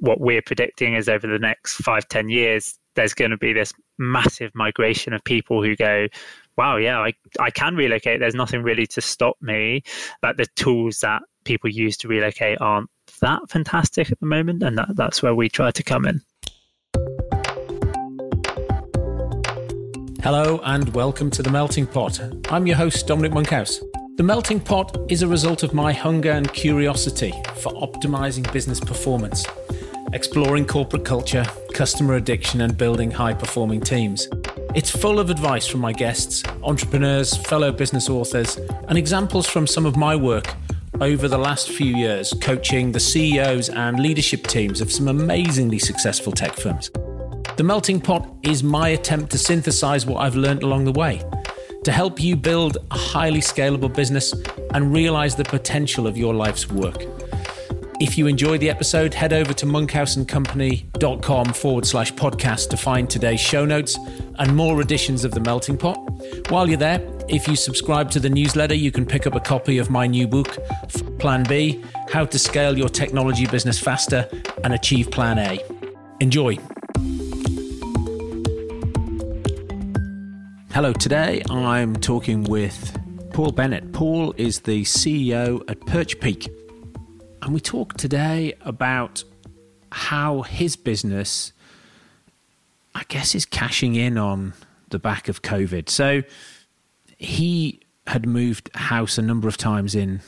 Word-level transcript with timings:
what 0.00 0.20
we're 0.20 0.42
predicting 0.42 0.94
is 0.94 1.08
over 1.08 1.26
the 1.26 1.38
next 1.38 1.74
five 1.76 2.06
ten 2.08 2.28
years, 2.28 2.78
there's 2.94 3.14
going 3.14 3.32
to 3.32 3.36
be 3.36 3.52
this 3.52 3.72
massive 3.98 4.52
migration 4.54 5.12
of 5.12 5.22
people 5.24 5.62
who 5.62 5.74
go, 5.74 6.06
wow, 6.56 6.76
yeah, 6.76 6.98
I, 6.98 7.12
I 7.40 7.50
can 7.50 7.74
relocate. 7.74 8.20
There's 8.20 8.34
nothing 8.34 8.62
really 8.62 8.86
to 8.88 9.00
stop 9.00 9.36
me. 9.40 9.82
But 10.22 10.36
the 10.36 10.46
tools 10.54 11.00
that 11.00 11.22
people 11.44 11.68
use 11.70 11.96
to 11.98 12.08
relocate 12.08 12.60
aren't 12.60 12.88
that 13.20 13.40
fantastic 13.48 14.12
at 14.12 14.20
the 14.20 14.26
moment. 14.26 14.62
And 14.62 14.78
that, 14.78 14.88
that's 14.94 15.20
where 15.22 15.34
we 15.34 15.48
try 15.48 15.72
to 15.72 15.82
come 15.82 16.06
in. 16.06 16.20
Hello 20.22 20.60
and 20.64 20.94
welcome 20.94 21.30
to 21.30 21.42
The 21.42 21.50
Melting 21.50 21.86
Pot. 21.86 22.20
I'm 22.50 22.66
your 22.66 22.76
host, 22.76 23.06
Dominic 23.06 23.32
Monkhouse. 23.32 23.80
The 24.16 24.24
Melting 24.24 24.60
Pot 24.60 24.96
is 25.08 25.22
a 25.22 25.28
result 25.28 25.62
of 25.62 25.74
my 25.74 25.92
hunger 25.92 26.32
and 26.32 26.52
curiosity 26.52 27.32
for 27.56 27.72
optimizing 27.74 28.52
business 28.52 28.80
performance, 28.80 29.46
exploring 30.12 30.66
corporate 30.66 31.04
culture, 31.04 31.44
customer 31.74 32.14
addiction, 32.14 32.62
and 32.62 32.76
building 32.76 33.10
high 33.10 33.34
performing 33.34 33.80
teams. 33.80 34.28
It's 34.74 34.90
full 34.90 35.18
of 35.18 35.30
advice 35.30 35.66
from 35.66 35.80
my 35.80 35.92
guests, 35.92 36.42
entrepreneurs, 36.62 37.36
fellow 37.36 37.72
business 37.72 38.08
authors, 38.08 38.56
and 38.88 38.96
examples 38.96 39.46
from 39.46 39.66
some 39.66 39.84
of 39.84 39.96
my 39.96 40.16
work 40.16 40.54
over 41.00 41.28
the 41.28 41.38
last 41.38 41.70
few 41.70 41.94
years 41.94 42.32
coaching 42.40 42.92
the 42.92 43.00
CEOs 43.00 43.68
and 43.68 44.00
leadership 44.00 44.46
teams 44.46 44.80
of 44.80 44.90
some 44.90 45.08
amazingly 45.08 45.78
successful 45.78 46.32
tech 46.32 46.54
firms. 46.54 46.90
The 47.56 47.64
Melting 47.64 48.00
Pot 48.00 48.28
is 48.42 48.62
my 48.62 48.90
attempt 48.90 49.30
to 49.32 49.38
synthesize 49.38 50.06
what 50.06 50.20
I've 50.20 50.36
learned 50.36 50.62
along 50.62 50.84
the 50.84 50.92
way 50.92 51.22
to 51.84 51.92
help 51.92 52.20
you 52.20 52.36
build 52.36 52.78
a 52.90 52.98
highly 52.98 53.40
scalable 53.40 53.94
business 53.94 54.34
and 54.74 54.92
realize 54.92 55.36
the 55.36 55.44
potential 55.44 56.06
of 56.06 56.16
your 56.16 56.34
life's 56.34 56.68
work. 56.70 57.17
If 58.00 58.16
you 58.16 58.28
enjoyed 58.28 58.60
the 58.60 58.70
episode, 58.70 59.12
head 59.12 59.32
over 59.32 59.52
to 59.52 59.66
monkhouseandcompany.com 59.66 61.52
forward 61.52 61.84
slash 61.84 62.12
podcast 62.12 62.68
to 62.70 62.76
find 62.76 63.10
today's 63.10 63.40
show 63.40 63.64
notes 63.64 63.98
and 64.38 64.54
more 64.54 64.80
editions 64.80 65.24
of 65.24 65.32
The 65.32 65.40
Melting 65.40 65.78
Pot. 65.78 65.96
While 66.48 66.68
you're 66.68 66.78
there, 66.78 67.00
if 67.28 67.48
you 67.48 67.56
subscribe 67.56 68.08
to 68.12 68.20
the 68.20 68.30
newsletter, 68.30 68.74
you 68.74 68.92
can 68.92 69.04
pick 69.04 69.26
up 69.26 69.34
a 69.34 69.40
copy 69.40 69.78
of 69.78 69.90
my 69.90 70.06
new 70.06 70.28
book, 70.28 70.56
Plan 71.18 71.42
B 71.42 71.82
How 72.08 72.24
to 72.24 72.38
Scale 72.38 72.78
Your 72.78 72.88
Technology 72.88 73.46
Business 73.46 73.80
Faster 73.80 74.28
and 74.62 74.74
Achieve 74.74 75.10
Plan 75.10 75.40
A. 75.40 75.58
Enjoy. 76.20 76.56
Hello, 80.70 80.92
today 80.92 81.42
I'm 81.50 81.96
talking 81.96 82.44
with 82.44 82.96
Paul 83.32 83.50
Bennett. 83.50 83.92
Paul 83.92 84.34
is 84.36 84.60
the 84.60 84.84
CEO 84.84 85.68
at 85.68 85.80
PerchPeek. 85.80 86.67
And 87.48 87.54
we 87.54 87.62
talk 87.62 87.96
today 87.96 88.52
about 88.60 89.24
how 89.90 90.42
his 90.42 90.76
business, 90.76 91.54
I 92.94 93.04
guess, 93.08 93.34
is 93.34 93.46
cashing 93.46 93.94
in 93.94 94.18
on 94.18 94.52
the 94.90 94.98
back 94.98 95.30
of 95.30 95.40
COVID. 95.40 95.88
So 95.88 96.24
he 97.16 97.80
had 98.06 98.26
moved 98.26 98.68
house 98.74 99.16
a 99.16 99.22
number 99.22 99.48
of 99.48 99.56
times 99.56 99.94
in 99.94 100.20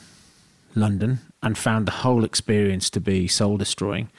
London 0.73 1.19
and 1.43 1.55
found 1.55 1.85
the 1.85 1.91
whole 1.91 2.23
experience 2.23 2.89
to 2.89 2.99
be 2.99 3.27
soul 3.27 3.55
destroying. 3.55 4.09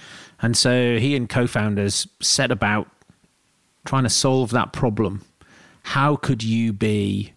And 0.41 0.56
so 0.56 0.97
he 0.98 1.17
and 1.17 1.28
co 1.28 1.48
founders 1.48 2.06
set 2.20 2.53
about 2.53 2.86
trying 3.84 4.05
to 4.05 4.11
solve 4.11 4.53
that 4.53 4.73
problem 4.73 5.25
how 5.83 6.14
could 6.14 6.45
you 6.45 6.73
be 6.73 7.33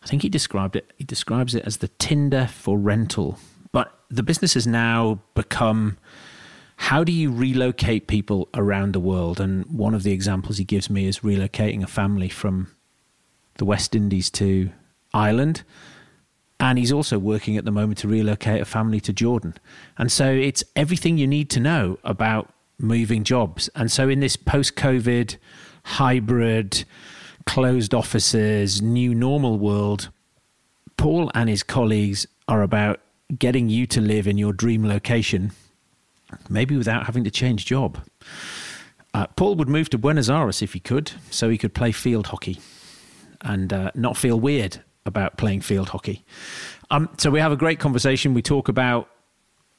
I 0.00 0.06
think 0.06 0.22
he 0.22 0.28
described 0.28 0.76
it 0.76 0.92
he 0.96 1.02
describes 1.02 1.56
it 1.56 1.64
as 1.66 1.78
the 1.78 1.88
Tinder 1.88 2.46
for 2.46 2.78
rental. 2.78 3.36
But 3.78 3.96
the 4.10 4.24
business 4.24 4.54
has 4.54 4.66
now 4.66 5.20
become 5.36 5.98
how 6.78 7.04
do 7.04 7.12
you 7.12 7.30
relocate 7.30 8.08
people 8.08 8.48
around 8.54 8.92
the 8.92 8.98
world? 8.98 9.38
And 9.38 9.64
one 9.66 9.94
of 9.94 10.02
the 10.02 10.10
examples 10.10 10.58
he 10.58 10.64
gives 10.64 10.90
me 10.90 11.06
is 11.06 11.20
relocating 11.20 11.84
a 11.84 11.86
family 11.86 12.28
from 12.28 12.74
the 13.58 13.64
West 13.64 13.94
Indies 13.94 14.30
to 14.30 14.70
Ireland. 15.14 15.62
And 16.58 16.76
he's 16.76 16.90
also 16.90 17.20
working 17.20 17.56
at 17.56 17.64
the 17.64 17.70
moment 17.70 17.98
to 17.98 18.08
relocate 18.08 18.60
a 18.60 18.64
family 18.64 18.98
to 19.02 19.12
Jordan. 19.12 19.54
And 19.96 20.10
so 20.10 20.28
it's 20.28 20.64
everything 20.74 21.16
you 21.16 21.28
need 21.28 21.48
to 21.50 21.60
know 21.60 22.00
about 22.02 22.52
moving 22.80 23.22
jobs. 23.22 23.70
And 23.76 23.92
so 23.92 24.08
in 24.08 24.18
this 24.18 24.34
post 24.34 24.74
COVID 24.74 25.36
hybrid, 25.84 26.84
closed 27.46 27.94
offices, 27.94 28.82
new 28.82 29.14
normal 29.14 29.56
world, 29.56 30.08
Paul 30.96 31.30
and 31.32 31.48
his 31.48 31.62
colleagues 31.62 32.26
are 32.48 32.62
about 32.62 32.98
getting 33.36 33.68
you 33.68 33.86
to 33.86 34.00
live 34.00 34.26
in 34.26 34.38
your 34.38 34.52
dream 34.52 34.86
location, 34.86 35.52
maybe 36.48 36.76
without 36.76 37.06
having 37.06 37.24
to 37.24 37.30
change 37.30 37.66
job. 37.66 37.98
Uh, 39.14 39.26
Paul 39.36 39.56
would 39.56 39.68
move 39.68 39.90
to 39.90 39.98
Buenos 39.98 40.30
Aires 40.30 40.62
if 40.62 40.72
he 40.72 40.80
could, 40.80 41.12
so 41.30 41.48
he 41.48 41.58
could 41.58 41.74
play 41.74 41.92
field 41.92 42.28
hockey 42.28 42.58
and 43.40 43.72
uh, 43.72 43.90
not 43.94 44.16
feel 44.16 44.38
weird 44.38 44.82
about 45.06 45.36
playing 45.36 45.60
field 45.60 45.90
hockey. 45.90 46.24
Um, 46.90 47.08
so 47.18 47.30
we 47.30 47.40
have 47.40 47.52
a 47.52 47.56
great 47.56 47.78
conversation. 47.78 48.34
We 48.34 48.42
talk 48.42 48.68
about 48.68 49.08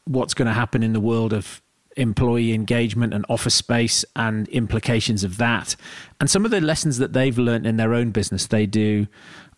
what's 0.06 0.34
going 0.34 0.48
to 0.48 0.54
happen 0.54 0.84
in 0.84 0.94
the 0.94 1.00
world 1.00 1.34
of 1.34 1.62
employee 1.96 2.54
engagement 2.54 3.14
and 3.14 3.26
office 3.30 3.56
space 3.56 4.06
and 4.16 4.48
implications 4.50 5.24
of 5.24 5.38
that. 5.38 5.76
And 6.20 6.30
some 6.30 6.46
of 6.46 6.52
the 6.52 6.62
lessons 6.62 6.98
that 6.98 7.14
they've 7.14 7.38
learned 7.38 7.66
in 7.66 7.78
their 7.78 7.94
own 7.94 8.12
business, 8.12 8.48
they 8.48 8.66
do 8.66 9.08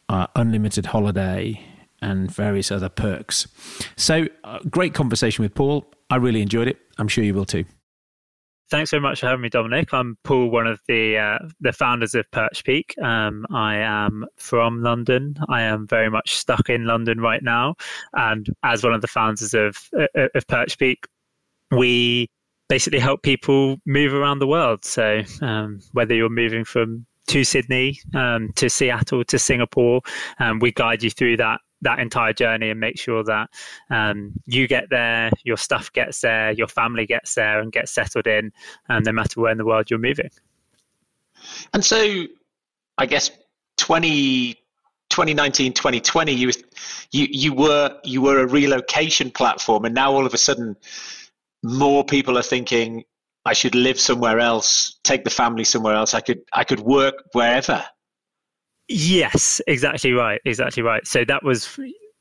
uh, 0.10 0.28
unlimited 0.36 0.88
holiday 0.88 1.64
and 2.02 2.32
various 2.32 2.72
other 2.72 2.90
perks. 2.90 3.48
So, 3.96 4.26
uh, 4.44 4.60
great 4.70 4.94
conversation 4.94 5.44
with 5.44 5.54
Paul. 5.54 5.92
I 6.10 6.18
really 6.18 6.42
enjoyed 6.42 6.68
it. 6.68 6.78
I'm 6.98 7.08
sure 7.08 7.24
you 7.24 7.34
will 7.34 7.46
too. 7.46 7.66
Thanks 8.70 8.90
very 8.90 9.02
much 9.02 9.20
for 9.20 9.28
having 9.28 9.42
me, 9.42 9.50
Dominic. 9.50 9.94
I'm 9.94 10.18
Paul, 10.24 10.50
one 10.50 10.66
of 10.66 10.80
the 10.88 11.18
uh, 11.18 11.40
the 11.60 11.74
founders 11.74 12.16
of 12.16 12.26
PerchPeek. 12.32 12.98
Um, 13.04 13.46
I 13.52 13.76
am 13.76 14.26
from 14.38 14.82
London. 14.82 15.36
I 15.50 15.64
am 15.64 15.88
very 15.88 16.10
much 16.10 16.38
stuck 16.38 16.70
in 16.70 16.86
London 16.86 17.20
right 17.20 17.44
now, 17.44 17.76
and 18.14 18.48
as 18.64 18.82
one 18.82 18.94
of 18.94 19.02
the 19.02 19.08
founders 19.08 19.54
of 19.54 19.78
uh, 20.00 20.28
of 20.36 20.48
PerchPeek, 20.48 21.04
we 21.72 22.30
basically 22.70 23.00
help 23.00 23.24
people 23.24 23.76
move 23.86 24.14
around 24.14 24.40
the 24.40 24.48
world. 24.48 24.86
So 24.86 25.22
um, 25.42 25.82
whether 25.92 26.16
you're 26.16 26.30
moving 26.30 26.64
from 26.64 27.06
to 27.28 27.44
Sydney, 27.44 28.00
um, 28.16 28.54
to 28.56 28.70
Seattle, 28.70 29.26
to 29.26 29.38
Singapore, 29.38 30.00
um, 30.40 30.60
we 30.60 30.72
guide 30.72 31.04
you 31.04 31.10
through 31.10 31.36
that 31.38 31.60
that 31.82 32.00
entire 32.00 32.34
journey 32.34 32.70
and 32.70 32.80
make 32.80 32.98
sure 33.00 33.24
that 33.24 33.50
um, 33.90 34.34
you 34.46 34.68
get 34.68 34.90
there, 34.90 35.32
your 35.44 35.58
stuff 35.58 35.92
gets 35.94 36.22
there, 36.22 36.52
your 36.52 36.68
family 36.68 37.06
gets 37.06 37.36
there, 37.36 37.60
and 37.60 37.72
gets 37.72 37.92
settled 37.92 38.28
in, 38.28 38.52
um, 38.90 39.04
no 39.04 39.12
matter 39.12 39.42
where 39.42 39.52
in 39.52 39.58
the 39.58 39.66
world 39.66 39.90
you're 39.90 40.00
moving. 40.00 40.30
And 41.74 41.84
so, 41.84 42.26
I 42.98 43.06
guess 43.06 43.32
20, 43.78 44.54
2019, 45.10 45.74
2020, 45.74 46.32
you 46.32 46.52
you 47.12 47.28
you 47.30 47.54
were 47.54 47.98
you 48.04 48.22
were 48.22 48.40
a 48.40 48.48
relocation 48.48 49.32
platform, 49.32 49.86
and 49.86 49.96
now 49.96 50.14
all 50.14 50.26
of 50.26 50.34
a 50.34 50.38
sudden 50.38 50.78
more 51.64 52.04
people 52.04 52.38
are 52.38 52.44
thinking 52.44 53.04
I 53.46 53.54
should 53.54 53.76
live 53.76 54.00
somewhere 54.00 54.40
else, 54.40 55.00
take 55.04 55.24
the 55.24 55.30
family 55.30 55.64
somewhere 55.64 55.96
else. 55.96 56.14
I 56.14 56.22
could 56.22 56.42
I 56.54 56.64
could 56.64 56.80
work 56.80 57.16
wherever. 57.34 57.84
Yes, 58.88 59.62
exactly 59.68 60.12
right, 60.12 60.42
exactly 60.46 60.84
right. 60.84 61.06
So 61.08 61.24
that 61.26 61.44
was 61.44 61.78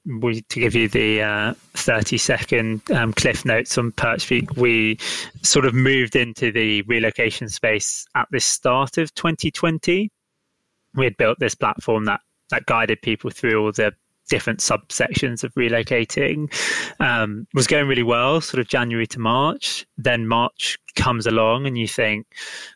we 0.06 0.40
to 0.42 0.60
give 0.60 0.74
you 0.74 0.88
the 0.88 1.22
uh, 1.22 1.54
30 1.74 2.16
second 2.16 2.90
um, 2.90 3.12
cliff 3.12 3.44
notes 3.44 3.76
on 3.76 3.92
PerchPeek, 3.92 4.56
we 4.56 4.98
sort 5.42 5.66
of 5.66 5.74
moved 5.74 6.16
into 6.16 6.50
the 6.50 6.82
relocation 6.82 7.48
space 7.48 8.06
at 8.14 8.26
the 8.30 8.40
start 8.40 8.98
of 8.98 9.14
2020. 9.14 10.10
We 10.94 11.04
had 11.04 11.16
built 11.16 11.38
this 11.38 11.54
platform 11.54 12.06
that 12.06 12.20
that 12.50 12.66
guided 12.66 13.00
people 13.02 13.30
through 13.30 13.62
all 13.62 13.72
the 13.72 13.92
different 14.30 14.60
subsections 14.60 15.44
of 15.44 15.52
relocating 15.54 16.50
um, 17.00 17.46
was 17.52 17.66
going 17.66 17.86
really 17.86 18.04
well, 18.04 18.40
sort 18.40 18.60
of 18.60 18.68
January 18.68 19.06
to 19.08 19.18
March. 19.18 19.84
Then 19.98 20.26
March 20.26 20.78
comes 20.96 21.26
along, 21.26 21.66
and 21.66 21.76
you 21.76 21.86
think 21.86 22.26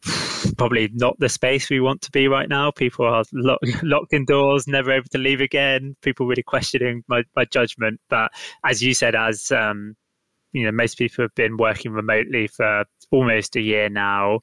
probably 0.58 0.90
not 0.93 1.19
the 1.19 1.31
space 1.31 1.70
we 1.70 1.81
want 1.81 2.02
to 2.02 2.11
be 2.11 2.29
right 2.29 2.49
now. 2.49 2.70
People 2.70 3.06
are 3.06 3.25
lo- 3.32 3.56
locked 3.82 4.12
indoors, 4.12 4.67
never 4.67 4.93
able 4.93 5.08
to 5.12 5.19
leave 5.19 5.40
again. 5.40 5.96
People 6.02 6.26
really 6.26 6.43
questioning 6.43 7.02
my, 7.08 7.23
my 7.34 7.46
judgment. 7.46 8.00
But 8.11 8.31
as 8.64 8.82
you 8.82 8.93
said, 8.93 9.14
as 9.14 9.50
um, 9.52 9.94
you 10.52 10.64
know, 10.64 10.73
most 10.73 10.99
people 10.99 11.23
have 11.25 11.34
been 11.34 11.56
working 11.56 11.93
remotely 11.93 12.49
for 12.49 12.84
almost 13.11 13.56
a 13.56 13.61
year 13.61 13.88
now 13.88 14.40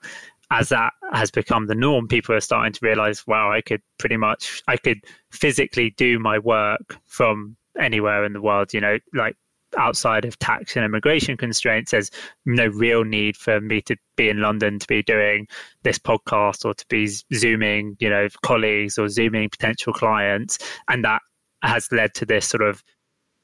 as 0.51 0.69
that 0.69 0.92
has 1.13 1.31
become 1.31 1.68
the 1.68 1.75
norm, 1.75 2.07
people 2.07 2.36
are 2.36 2.42
starting 2.42 2.74
to 2.74 2.86
realize, 2.86 3.25
wow, 3.25 3.51
I 3.51 3.62
could 3.62 3.81
pretty 3.98 4.18
much, 4.18 4.62
I 4.68 4.77
could 4.77 5.00
physically 5.31 5.92
do 5.92 6.19
my 6.19 6.38
work 6.38 6.98
from 7.06 7.56
anywhere 7.80 8.25
in 8.25 8.33
the 8.33 8.42
world, 8.42 8.74
you 8.74 8.81
know, 8.81 9.00
like 9.13 9.38
outside 9.77 10.25
of 10.25 10.38
tax 10.39 10.75
and 10.75 10.83
immigration 10.83 11.38
constraints, 11.38 11.92
there's 11.92 12.12
no 12.45 12.68
real 12.68 13.06
need 13.06 13.38
for 13.38 13.62
me 13.62 13.81
to 13.83 13.95
be 14.18 14.27
in 14.27 14.42
London 14.42 14.77
to 14.77 14.88
be 14.88 15.01
doing 15.01 15.48
this 15.83 15.98
podcast 15.98 16.65
or 16.65 16.74
to 16.74 16.86
be 16.89 17.07
zooming, 17.33 17.95
you 18.01 18.09
know, 18.09 18.27
colleagues 18.44 18.98
or 18.98 19.07
zooming 19.07 19.50
potential 19.50 19.94
clients. 19.94 20.59
And 20.89 21.06
that 21.06 21.21
has 21.63 21.89
led 21.94 22.13
to 22.15 22.25
this 22.25 22.45
sort 22.45 22.63
of 22.63 22.83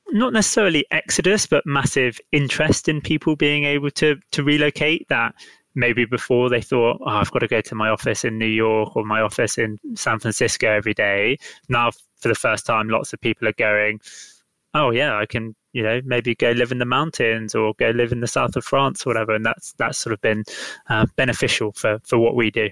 not 0.09 0.33
necessarily 0.33 0.85
exodus, 0.91 1.47
but 1.47 1.65
massive 1.65 2.19
interest 2.31 2.87
in 2.87 3.01
people 3.01 3.35
being 3.35 3.63
able 3.63 3.91
to 3.91 4.17
to 4.31 4.43
relocate. 4.43 5.07
That 5.09 5.35
maybe 5.77 6.05
before 6.05 6.49
they 6.49 6.59
thought, 6.59 6.97
oh, 7.01 7.09
I've 7.09 7.31
got 7.31 7.39
to 7.39 7.47
go 7.47 7.61
to 7.61 7.75
my 7.75 7.89
office 7.89 8.25
in 8.25 8.37
New 8.37 8.47
York 8.47 8.95
or 8.95 9.05
my 9.05 9.21
office 9.21 9.57
in 9.57 9.77
San 9.95 10.19
Francisco 10.19 10.67
every 10.67 10.95
day. 10.95 11.37
Now, 11.69 11.91
for 12.17 12.27
the 12.27 12.35
first 12.35 12.65
time, 12.65 12.89
lots 12.89 13.13
of 13.13 13.21
people 13.21 13.47
are 13.47 13.53
going, 13.53 14.01
oh 14.73 14.89
yeah, 14.89 15.17
I 15.17 15.25
can 15.25 15.55
you 15.73 15.83
know 15.83 16.01
maybe 16.03 16.33
go 16.33 16.51
live 16.51 16.71
in 16.71 16.79
the 16.79 16.85
mountains 16.85 17.53
or 17.53 17.73
go 17.77 17.91
live 17.91 18.11
in 18.11 18.21
the 18.21 18.27
south 18.27 18.55
of 18.55 18.65
France 18.65 19.05
or 19.05 19.11
whatever, 19.11 19.35
and 19.35 19.45
that's 19.45 19.73
that's 19.77 19.99
sort 19.99 20.13
of 20.13 20.21
been 20.21 20.43
uh, 20.89 21.05
beneficial 21.15 21.71
for 21.73 21.99
for 22.03 22.17
what 22.17 22.35
we 22.35 22.49
do. 22.49 22.69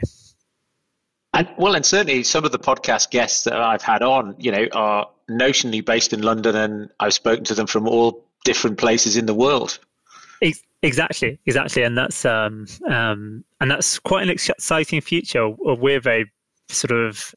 And 1.33 1.47
well, 1.57 1.75
and 1.75 1.85
certainly 1.85 2.23
some 2.23 2.43
of 2.43 2.51
the 2.51 2.59
podcast 2.59 3.11
guests 3.11 3.43
that 3.43 3.61
I've 3.61 3.83
had 3.83 4.01
on, 4.01 4.35
you 4.39 4.51
know, 4.51 4.67
are 4.71 5.09
notionally 5.29 5.85
based 5.85 6.11
in 6.11 6.21
London, 6.21 6.55
and 6.55 6.89
I've 6.99 7.13
spoken 7.13 7.43
to 7.45 7.53
them 7.53 7.67
from 7.67 7.87
all 7.87 8.25
different 8.45 8.77
places 8.77 9.17
in 9.17 9.25
the 9.25 9.33
world. 9.33 9.77
Exactly, 10.81 11.39
exactly, 11.45 11.81
and 11.83 11.97
that's 11.97 12.25
um, 12.25 12.65
um, 12.89 13.43
and 13.59 13.71
that's 13.71 13.97
quite 13.97 14.23
an 14.23 14.29
exciting 14.29 15.01
future. 15.01 15.49
We're 15.49 15.99
very 15.99 16.31
sort 16.69 16.91
of 16.91 17.33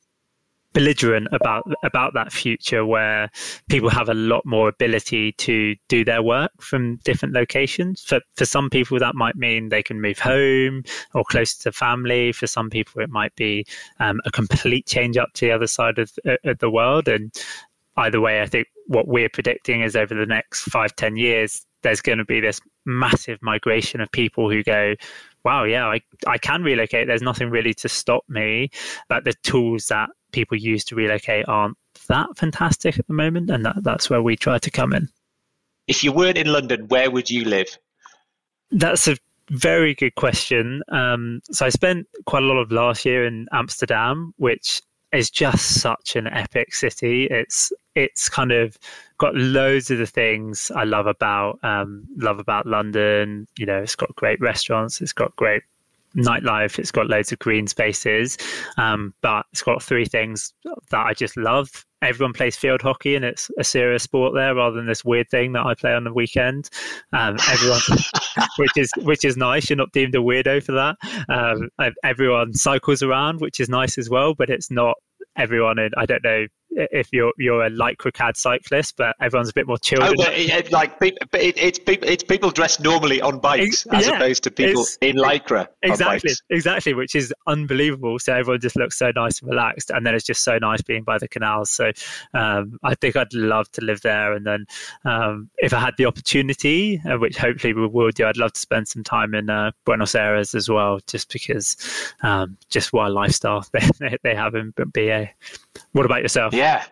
belligerent 0.75 1.27
about 1.33 1.65
about 1.83 2.13
that 2.13 2.31
future 2.31 2.85
where 2.85 3.31
people 3.71 3.89
have 3.89 4.11
a 4.11 4.15
lot 4.15 4.45
more 4.45 4.69
ability 4.69 5.33
to 5.33 5.75
do 5.89 6.05
their 6.05 6.23
work 6.23 6.51
from 6.61 6.97
different 7.05 7.35
locations. 7.35 8.03
For 8.03 8.21
for 8.37 8.45
some 8.45 8.69
people, 8.69 8.99
that 8.99 9.15
might 9.15 9.37
mean 9.37 9.71
they 9.71 9.83
can 9.83 10.01
move 10.03 10.19
home 10.19 10.83
or 11.15 11.25
closer 11.25 11.63
to 11.63 11.73
family. 11.73 12.33
For 12.33 12.47
some 12.47 12.69
people, 12.69 13.01
it 13.01 13.09
might 13.09 13.35
be 13.35 13.65
um, 13.99 14.21
a 14.27 14.31
complete 14.31 14.87
change 14.87 15.17
up 15.17 15.33
to 15.35 15.47
the 15.47 15.53
other 15.53 15.67
side 15.67 15.99
of, 15.99 16.13
of 16.45 16.59
the 16.59 16.71
world. 16.71 17.09
And 17.09 17.33
either 17.97 18.21
way, 18.21 18.43
I 18.43 18.47
think 18.47 18.67
what 18.89 19.09
we're 19.09 19.31
predicting 19.31 19.81
is 19.81 19.97
over 19.97 20.15
the 20.15 20.27
next 20.27 20.63
five 20.65 20.95
ten 20.97 21.17
years, 21.17 21.65
there's 21.83 22.01
going 22.01 22.19
to 22.19 22.25
be 22.25 22.41
this 22.41 22.61
massive 22.85 23.39
migration 23.43 24.01
of 24.01 24.11
people 24.11 24.51
who 24.51 24.63
go, 24.63 24.95
wow, 25.45 25.65
yeah, 25.65 25.87
I, 25.87 26.01
I 26.27 26.39
can 26.39 26.63
relocate. 26.63 27.07
There's 27.07 27.23
nothing 27.23 27.51
really 27.51 27.75
to 27.75 27.89
stop 27.89 28.25
me. 28.29 28.71
But 29.09 29.25
the 29.25 29.35
tools 29.43 29.87
that 29.87 30.11
people 30.33 30.57
use 30.57 30.85
to 30.87 30.95
relocate 30.95 31.49
aren't 31.49 31.77
that 32.09 32.37
fantastic 32.37 32.99
at 32.99 33.07
the 33.07 33.15
moment. 33.15 33.51
And 33.51 33.65
that, 33.65 33.77
that's 33.83 34.11
where 34.11 34.23
we 34.23 34.37
try 34.37 34.59
to 34.59 34.71
come 34.71 34.93
in. 34.93 35.09
If 35.87 36.05
you 36.05 36.13
weren't 36.13 36.37
in 36.37 36.49
London, 36.49 36.89
where 36.89 37.11
would 37.11 37.31
you 37.31 37.45
live? 37.45 37.79
That's 38.71 39.09
a 39.09 39.17
very 39.51 39.95
good 39.95 40.15
question. 40.17 40.83
Um, 40.91 41.41
so 41.51 41.65
I 41.65 41.71
spent 41.71 42.07
quite 42.27 42.43
a 42.43 42.47
lot 42.47 42.59
of 42.59 42.71
last 42.71 43.05
year 43.05 43.25
in 43.25 43.47
Amsterdam, 43.53 44.35
which 44.37 44.83
is 45.13 45.31
just 45.31 45.81
such 45.81 46.17
an 46.17 46.27
epic 46.27 46.75
city. 46.75 47.27
It's 47.31 47.73
it's 47.95 48.29
kind 48.29 48.53
of 48.53 48.77
got 49.19 49.35
loads 49.35 49.91
of 49.91 49.99
the 49.99 50.07
things 50.07 50.71
I 50.75 50.85
love 50.85 51.07
about 51.07 51.59
um, 51.63 52.07
love 52.17 52.39
about 52.39 52.67
London. 52.67 53.47
You 53.57 53.67
know, 53.67 53.79
it's 53.83 53.97
got 53.97 54.15
great 54.17 54.41
restaurants, 54.41 55.01
it's 55.01 55.13
got 55.13 55.35
great 55.37 55.63
nightlife, 56.17 56.79
it's 56.79 56.91
got 56.91 57.09
loads 57.09 57.33
of 57.33 57.39
green 57.39 57.67
spaces, 57.67 58.37
um, 58.77 59.15
but 59.21 59.47
it's 59.53 59.63
got 59.63 59.83
three 59.83 60.05
things 60.05 60.53
that 60.91 61.07
I 61.07 61.15
just 61.15 61.37
love. 61.37 61.85
Everyone 62.01 62.33
plays 62.33 62.57
field 62.57 62.81
hockey, 62.81 63.17
and 63.17 63.25
it's 63.25 63.51
a 63.59 63.65
serious 63.65 64.05
sport 64.05 64.33
there, 64.35 64.55
rather 64.55 64.77
than 64.77 64.87
this 64.87 65.05
weird 65.05 65.29
thing 65.31 65.53
that 65.53 65.67
I 65.67 65.75
play 65.75 65.93
on 65.93 66.05
the 66.05 66.13
weekend. 66.13 66.71
Um, 67.13 67.37
everyone, 67.51 67.81
which 68.59 68.77
is 68.77 68.91
which 68.99 69.25
is 69.25 69.37
nice. 69.37 69.69
You're 69.69 69.77
not 69.77 69.93
deemed 69.93 70.15
a 70.15 70.19
weirdo 70.19 70.63
for 70.63 70.73
that. 70.73 70.97
Um, 71.29 71.69
everyone 72.05 72.55
cycles 72.55 73.03
around, 73.03 73.41
which 73.41 73.59
is 73.59 73.69
nice 73.69 73.99
as 73.99 74.09
well, 74.09 74.35
but 74.35 74.49
it's 74.49 74.71
not 74.71 74.95
everyone. 75.37 75.79
And 75.79 75.93
I 75.97 76.07
don't 76.07 76.23
know 76.23 76.47
if 76.71 77.09
you're 77.13 77.33
you're 77.39 77.65
a 77.65 77.71
lycra 77.71 78.13
cad 78.13 78.37
cyclist, 78.37 78.97
but 78.97 79.17
everyone's 79.21 79.49
a 79.49 79.53
bit 79.53 79.67
more 79.67 79.79
chilled. 79.79 80.03
Oh, 80.03 80.15
but 80.17 80.33
it, 80.35 80.71
like 80.73 80.97
it's 81.01 81.79
people 81.79 82.09
it's 82.09 82.23
people 82.23 82.51
dressed 82.51 82.81
normally 82.81 83.21
on 83.21 83.39
bikes 83.39 83.87
as 83.87 84.07
yeah, 84.07 84.17
opposed 84.17 84.43
to 84.45 84.51
people 84.51 84.87
in 85.01 85.17
lycra. 85.17 85.67
Exactly, 85.83 86.33
exactly, 86.51 86.95
which 86.95 87.15
is 87.15 87.33
unbelievable. 87.47 88.19
So 88.19 88.35
everyone 88.35 88.61
just 88.61 88.77
looks 88.77 88.99
so 88.99 89.11
nice 89.15 89.41
and 89.41 89.51
relaxed, 89.51 89.91
and 89.91 90.07
then 90.07 90.15
it's 90.15 90.27
just 90.27 90.45
so 90.45 90.59
nice 90.59 90.83
being 90.83 91.03
by 91.03 91.19
the 91.19 91.29
canals. 91.29 91.71
So 91.71 91.91
um, 92.35 92.79
I 92.83 92.95
think 92.95 93.17
I'd 93.17 93.33
love 93.35 93.71
to 93.73 93.85
live 93.85 94.01
there, 94.03 94.33
and 94.33 94.47
then 94.47 94.67
um, 95.05 95.51
if 95.59 95.73
I 95.73 95.81
had 95.81 95.95
the 95.97 96.07
opportunity, 96.07 97.01
uh, 97.09 97.19
which 97.19 97.37
hopefully 97.37 97.73
we 97.73 97.87
will 97.87 98.11
do, 98.11 98.27
I'd 98.27 98.37
love 98.37 98.53
to 98.53 98.61
spend 98.61 98.89
some 98.89 99.03
time 99.03 99.35
in 99.35 99.51
uh, 99.51 99.73
Buenos 99.85 100.15
Aires 100.15 100.55
as 100.55 100.69
well, 100.69 101.01
just 101.07 101.33
because 101.33 101.77
um, 102.23 102.57
just 102.69 102.93
what 102.93 103.09
a 103.09 103.11
lifestyle 103.11 103.67
they 104.01 104.17
they 104.23 104.35
have 104.35 104.55
in 104.55 104.73
BA. 104.77 105.31
What 105.93 106.07
about 106.07 106.23
yourself? 106.23 106.55
Yeah. 106.55 106.85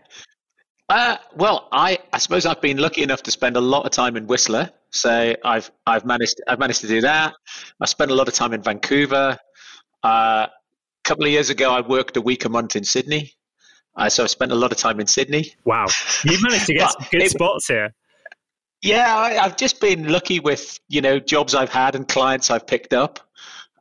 Uh, 0.89 1.17
well, 1.35 1.69
I, 1.73 1.99
I 2.13 2.19
suppose 2.19 2.47
I've 2.47 2.61
been 2.61 2.77
lucky 2.79 3.03
enough 3.03 3.23
to 3.25 3.31
spend 3.31 3.57
a 3.57 3.61
lot 3.61 3.85
of 3.87 3.91
time 3.91 4.17
in 4.17 4.27
Whistler, 4.27 4.71
so 4.91 5.35
I've 5.45 5.71
I've 5.85 6.05
managed 6.05 6.41
I've 6.47 6.61
managed 6.61 6.81
to 6.83 6.87
do 6.87 7.01
that. 7.01 7.35
I 7.81 7.87
spent 7.87 8.13
a 8.13 8.15
lot 8.15 8.29
of 8.29 8.35
time 8.35 8.53
in 8.53 8.63
Vancouver. 8.63 9.37
Uh, 10.05 10.47
a 10.47 10.51
couple 11.03 11.25
of 11.25 11.33
years 11.33 11.51
ago, 11.51 11.73
I 11.73 11.81
worked 11.81 12.17
a 12.17 12.21
week 12.21 12.45
a 12.45 12.49
month 12.49 12.77
in 12.77 12.85
Sydney, 12.85 13.33
uh, 13.97 14.09
so 14.09 14.23
I 14.23 14.27
spent 14.29 14.53
a 14.53 14.55
lot 14.55 14.71
of 14.71 14.79
time 14.79 15.01
in 15.01 15.09
Sydney. 15.09 15.55
Wow, 15.65 15.87
you 16.25 16.39
managed 16.41 16.67
to 16.67 16.75
get 16.75 16.91
some 16.93 17.07
good 17.11 17.23
it, 17.23 17.31
spots 17.31 17.67
here. 17.67 17.93
Yeah, 18.83 19.17
I, 19.17 19.33
have 19.33 19.57
just 19.57 19.81
been 19.81 20.07
lucky 20.07 20.39
with 20.39 20.79
you 20.89 21.01
know 21.01 21.19
jobs 21.19 21.57
I've 21.57 21.73
had 21.73 21.97
and 21.97 22.07
clients 22.07 22.49
I've 22.49 22.67
picked 22.67 22.93
up. 22.93 23.19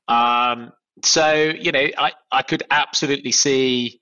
Um, 0.08 0.72
so 1.04 1.34
you 1.34 1.72
know, 1.72 1.88
I 2.00 2.14
I 2.32 2.42
could 2.42 2.64
absolutely 2.72 3.32
see 3.32 4.02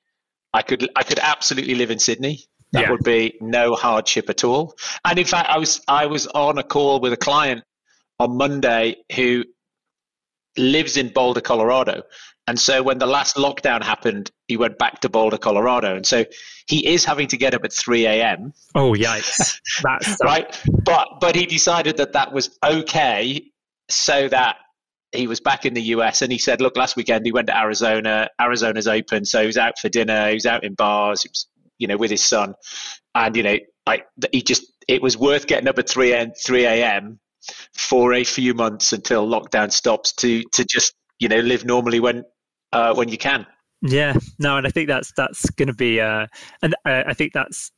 I 0.54 0.62
could 0.62 0.90
I 0.96 1.04
could 1.04 1.20
absolutely 1.20 1.76
live 1.76 1.92
in 1.92 2.00
Sydney. 2.00 2.46
That 2.72 2.84
yeah. 2.84 2.92
would 2.92 3.04
be 3.04 3.38
no 3.40 3.76
hardship 3.76 4.30
at 4.30 4.44
all. 4.44 4.76
And 5.06 5.20
in 5.20 5.26
fact, 5.26 5.50
I 5.50 5.58
was 5.58 5.82
I 5.88 6.08
was 6.08 6.28
on 6.28 6.58
a 6.58 6.64
call 6.64 7.00
with 7.00 7.14
a 7.14 7.18
client 7.18 7.64
on 8.20 8.38
Monday 8.38 8.98
who 9.16 9.46
lives 10.58 10.98
in 10.98 11.10
Boulder, 11.10 11.42
Colorado. 11.42 12.04
And 12.46 12.60
so 12.60 12.84
when 12.84 12.98
the 12.98 13.06
last 13.06 13.38
lockdown 13.38 13.84
happened, 13.84 14.30
he 14.48 14.58
went 14.58 14.78
back 14.78 15.00
to 15.02 15.10
Boulder, 15.10 15.38
Colorado. 15.38 15.96
And 15.96 16.06
so 16.06 16.26
he 16.68 16.86
is 16.88 17.06
having 17.06 17.28
to 17.30 17.38
get 17.38 17.54
up 17.54 17.64
at 17.64 17.72
3 17.72 18.06
a.m. 18.06 18.54
Oh, 18.76 18.92
yikes. 18.92 19.60
That's 19.84 20.18
right. 20.24 20.62
But, 20.84 21.08
but 21.22 21.36
he 21.36 21.46
decided 21.46 21.98
that 21.98 22.14
that 22.14 22.34
was 22.34 22.58
okay 22.64 23.46
so 23.90 24.28
that 24.28 24.58
he 25.14 25.28
was 25.28 25.40
back 25.40 25.66
in 25.66 25.74
the 25.74 25.82
US 25.82 26.22
and 26.22 26.32
he 26.32 26.38
said, 26.38 26.62
look, 26.62 26.76
last 26.76 26.96
weekend 26.96 27.26
he 27.26 27.32
went 27.32 27.48
to 27.48 27.58
Arizona. 27.58 28.30
Arizona's 28.40 28.88
open, 28.88 29.26
so 29.26 29.42
he 29.42 29.48
was 29.48 29.58
out 29.58 29.78
for 29.80 29.90
dinner. 29.90 30.30
He 30.30 30.36
was 30.36 30.46
out 30.46 30.64
in 30.64 30.74
bars, 30.74 31.24
he 31.24 31.30
was, 31.30 31.48
you 31.78 31.88
know, 31.88 31.98
with 31.98 32.12
his 32.12 32.24
son, 32.24 32.56
and 33.16 33.36
you 33.36 33.44
know, 33.44 33.58
like 33.86 34.06
he 34.32 34.42
just 34.42 34.64
it 34.88 35.02
was 35.02 35.18
worth 35.18 35.48
getting 35.48 35.68
up 35.68 35.78
at 35.80 35.90
three 35.90 36.14
a.m. 36.14 36.32
three 36.44 36.66
a.m. 36.66 37.20
for 37.74 38.14
a 38.14 38.24
few 38.24 38.54
months 38.54 38.94
until 38.94 39.28
lockdown 39.28 39.72
stops 39.72 40.14
to 40.14 40.44
to 40.54 40.66
just 40.66 40.94
you 41.20 41.28
know 41.28 41.40
live 41.40 41.66
normally 41.66 42.00
when 42.00 42.24
uh, 42.72 42.94
when 42.94 43.10
you 43.10 43.18
can. 43.18 43.46
Yeah, 43.82 44.14
no, 44.40 44.58
and 44.58 44.66
I 44.66 44.70
think 44.70 44.88
that's 44.88 45.12
that's 45.18 45.50
going 45.52 45.68
to 45.68 45.74
be, 45.74 46.00
uh, 46.00 46.28
and 46.62 46.74
uh, 46.86 47.04
I 47.06 47.14
think 47.14 47.34
that's 47.34 47.72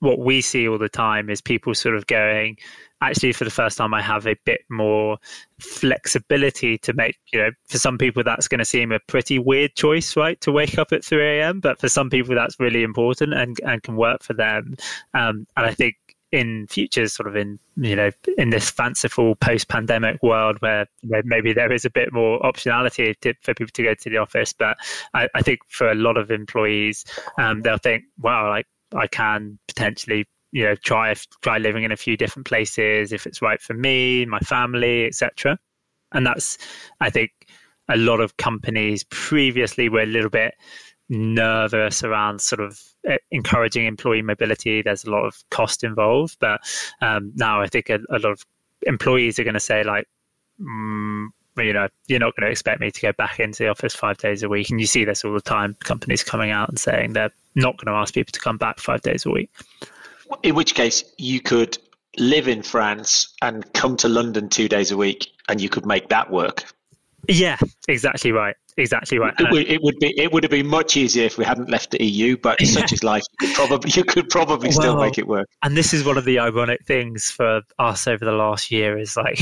what 0.00 0.18
we 0.18 0.40
see 0.40 0.68
all 0.68 0.78
the 0.78 0.88
time 0.88 1.30
is 1.30 1.40
people 1.40 1.74
sort 1.74 1.96
of 1.96 2.06
going 2.06 2.56
actually 3.02 3.32
for 3.32 3.44
the 3.44 3.50
first 3.50 3.76
time 3.76 3.92
i 3.92 4.00
have 4.00 4.26
a 4.26 4.36
bit 4.44 4.60
more 4.70 5.18
flexibility 5.60 6.78
to 6.78 6.92
make 6.94 7.16
you 7.32 7.38
know 7.38 7.50
for 7.68 7.78
some 7.78 7.98
people 7.98 8.22
that's 8.24 8.48
going 8.48 8.58
to 8.58 8.64
seem 8.64 8.90
a 8.90 9.00
pretty 9.00 9.38
weird 9.38 9.74
choice 9.74 10.16
right 10.16 10.40
to 10.40 10.50
wake 10.50 10.78
up 10.78 10.92
at 10.92 11.04
3 11.04 11.38
a.m 11.38 11.60
but 11.60 11.78
for 11.78 11.88
some 11.88 12.08
people 12.08 12.34
that's 12.34 12.58
really 12.58 12.82
important 12.82 13.34
and 13.34 13.58
and 13.64 13.82
can 13.82 13.96
work 13.96 14.22
for 14.22 14.32
them. 14.34 14.76
Um, 15.14 15.46
and 15.56 15.66
i 15.66 15.74
think 15.74 15.96
in 16.32 16.66
futures 16.68 17.12
sort 17.12 17.28
of 17.28 17.36
in 17.36 17.58
you 17.76 17.94
know 17.94 18.10
in 18.36 18.50
this 18.50 18.68
fanciful 18.68 19.36
post-pandemic 19.36 20.20
world 20.22 20.56
where 20.60 20.86
maybe 21.24 21.52
there 21.52 21.72
is 21.72 21.84
a 21.84 21.90
bit 21.90 22.12
more 22.12 22.40
optionality 22.40 23.18
to, 23.20 23.32
for 23.42 23.54
people 23.54 23.70
to 23.72 23.82
go 23.84 23.94
to 23.94 24.10
the 24.10 24.16
office 24.16 24.52
but 24.52 24.76
I, 25.14 25.28
I 25.34 25.42
think 25.42 25.60
for 25.68 25.88
a 25.88 25.94
lot 25.94 26.16
of 26.16 26.30
employees 26.30 27.04
um, 27.38 27.62
they'll 27.62 27.78
think 27.78 28.04
wow 28.20 28.48
like 28.50 28.66
I 28.94 29.06
can 29.06 29.58
potentially 29.68 30.26
you 30.52 30.64
know 30.64 30.74
try 30.76 31.14
try 31.42 31.58
living 31.58 31.84
in 31.84 31.92
a 31.92 31.96
few 31.96 32.16
different 32.16 32.46
places 32.46 33.12
if 33.12 33.26
it's 33.26 33.42
right 33.42 33.60
for 33.60 33.74
me, 33.74 34.24
my 34.26 34.38
family, 34.40 35.06
etc. 35.06 35.58
And 36.12 36.26
that's 36.26 36.58
I 37.00 37.10
think 37.10 37.30
a 37.88 37.96
lot 37.96 38.20
of 38.20 38.36
companies 38.36 39.04
previously 39.04 39.88
were 39.88 40.02
a 40.02 40.06
little 40.06 40.30
bit 40.30 40.54
nervous 41.08 42.02
around 42.02 42.40
sort 42.40 42.60
of 42.60 42.80
eh, 43.06 43.18
encouraging 43.30 43.86
employee 43.86 44.22
mobility. 44.22 44.82
There's 44.82 45.04
a 45.04 45.10
lot 45.10 45.24
of 45.24 45.44
cost 45.50 45.84
involved, 45.84 46.38
but 46.40 46.60
um, 47.00 47.32
now 47.36 47.60
I 47.60 47.68
think 47.68 47.90
a, 47.90 47.98
a, 48.10 48.18
lot 48.18 48.32
of 48.32 48.44
employees 48.86 49.38
are 49.38 49.44
going 49.44 49.54
to 49.54 49.60
say 49.60 49.84
like. 49.84 50.08
Mm, 50.60 51.28
you 51.58 51.72
know, 51.72 51.88
you're 52.06 52.20
not 52.20 52.36
going 52.36 52.44
to 52.46 52.50
expect 52.50 52.82
me 52.82 52.90
to 52.90 53.00
go 53.00 53.12
back 53.12 53.40
into 53.40 53.62
the 53.62 53.70
office 53.70 53.94
five 53.94 54.18
days 54.18 54.42
a 54.42 54.48
week. 54.48 54.68
And 54.68 54.78
you 54.78 54.86
see 54.86 55.06
this 55.06 55.24
all 55.24 55.32
the 55.32 55.40
time. 55.40 55.74
Companies 55.80 56.22
coming 56.22 56.50
out 56.50 56.68
and 56.68 56.78
saying 56.78 57.14
they're 57.14 57.32
not 57.56 57.76
going 57.78 57.92
to 57.92 57.98
ask 57.98 58.14
people 58.14 58.32
to 58.32 58.40
come 58.40 58.58
back 58.58 58.78
five 58.78 59.02
days 59.02 59.26
a 59.26 59.30
week. 59.30 59.50
In 60.42 60.54
which 60.54 60.74
case, 60.74 61.04
you 61.18 61.40
could 61.40 61.78
live 62.18 62.48
in 62.48 62.62
France 62.62 63.34
and 63.42 63.70
come 63.72 63.96
to 63.98 64.08
London 64.08 64.48
two 64.48 64.68
days 64.68 64.90
a 64.90 64.96
week, 64.96 65.28
and 65.48 65.60
you 65.60 65.68
could 65.68 65.86
make 65.86 66.08
that 66.08 66.30
work. 66.30 66.64
Yeah, 67.28 67.56
exactly 67.88 68.32
right. 68.32 68.54
exactly 68.76 69.18
right. 69.18 69.34
It 69.38 69.50
would, 69.50 69.66
it 69.66 69.82
would, 69.82 69.96
be 69.98 70.14
it 70.16 70.32
would 70.32 70.44
have 70.44 70.50
been 70.50 70.66
much 70.66 70.96
easier 70.96 71.24
if 71.24 71.38
we 71.38 71.44
hadn't 71.44 71.68
left 71.68 71.90
the 71.90 72.04
EU, 72.04 72.36
but 72.36 72.60
yeah. 72.60 72.66
such 72.80 72.92
is 72.92 73.02
life. 73.02 73.22
You 73.40 73.48
could 73.48 73.56
probably 73.56 73.90
you 73.94 74.04
could 74.04 74.28
probably 74.28 74.68
well, 74.68 74.80
still 74.80 74.96
make 74.96 75.18
it 75.18 75.26
work. 75.26 75.48
And 75.62 75.76
this 75.76 75.92
is 75.92 76.04
one 76.04 76.18
of 76.18 76.24
the 76.24 76.38
ironic 76.38 76.84
things 76.84 77.30
for 77.30 77.62
us 77.78 78.06
over 78.06 78.24
the 78.24 78.32
last 78.32 78.70
year 78.70 78.98
is 78.98 79.16
like 79.16 79.40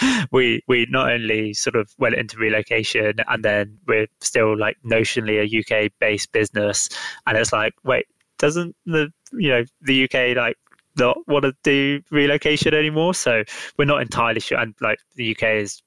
we 0.32 0.62
we 0.66 0.86
not 0.90 1.10
only 1.10 1.54
sort 1.54 1.76
of 1.76 1.90
went 1.98 2.14
into 2.14 2.36
relocation 2.36 3.14
and 3.28 3.44
then 3.44 3.78
we're 3.86 4.06
still 4.20 4.56
like 4.56 4.76
notionally 4.84 5.40
a 5.40 5.86
UK 5.86 5.92
based 6.00 6.32
business. 6.32 6.88
And 7.26 7.36
it's 7.36 7.52
like 7.52 7.74
wait 7.84 8.06
doesn't 8.38 8.74
the 8.86 9.12
you 9.32 9.48
know 9.48 9.64
the 9.82 10.04
UK 10.04 10.36
like 10.36 10.56
not 10.96 11.16
want 11.26 11.44
to 11.44 11.54
do 11.62 12.00
relocation 12.10 12.74
anymore? 12.74 13.14
So 13.14 13.42
we're 13.78 13.84
not 13.84 14.02
entirely 14.02 14.40
sure. 14.40 14.58
And 14.58 14.74
like 14.80 14.98
the 15.16 15.34
UK 15.34 15.42
is 15.62 15.82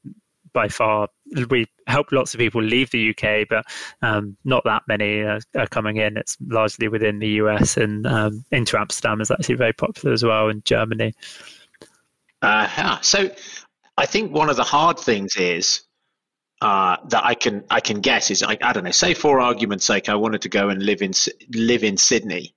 by 0.54 0.68
far 0.68 1.08
we 1.50 1.66
help 1.86 2.12
lots 2.12 2.34
of 2.34 2.40
people 2.40 2.62
leave 2.64 2.90
the 2.90 3.10
UK 3.12 3.48
but 3.48 3.66
um, 4.02 4.36
not 4.44 4.64
that 4.64 4.82
many 4.88 5.20
are, 5.20 5.40
are, 5.56 5.68
coming 5.68 5.98
in. 5.98 6.18
It's 6.18 6.38
largely 6.48 6.88
within 6.88 7.20
the 7.20 7.28
US 7.42 7.78
and 7.78 8.08
um, 8.08 8.44
into 8.52 8.80
Amsterdam 8.80 9.22
is 9.22 9.30
actually 9.30 9.56
very 9.56 9.74
popular 9.74 10.14
as 10.14 10.24
well 10.24 10.50
in 10.50 10.64
Germany. 10.64 11.14
Uh, 12.42 13.00
so 13.02 13.30
I 13.98 14.06
think 14.06 14.32
one 14.32 14.50
of 14.50 14.56
the 14.56 14.64
hard 14.64 15.00
things 15.00 15.36
is 15.36 15.82
uh, 16.62 16.98
that 17.10 17.26
I 17.26 17.34
can 17.34 17.64
I 17.70 17.80
can 17.80 18.02
guess 18.02 18.32
is 18.32 18.44
I, 18.44 18.58
I 18.62 18.74
don't 18.74 18.84
know. 18.84 18.92
Say 18.92 19.14
for 19.14 19.40
argument's 19.40 19.86
sake, 19.86 20.10
I 20.10 20.16
wanted 20.16 20.42
to 20.44 20.50
go 20.50 20.70
and 20.70 20.82
live 20.82 21.02
in 21.02 21.14
live 21.54 21.84
in 21.84 21.98
Sydney. 21.98 22.56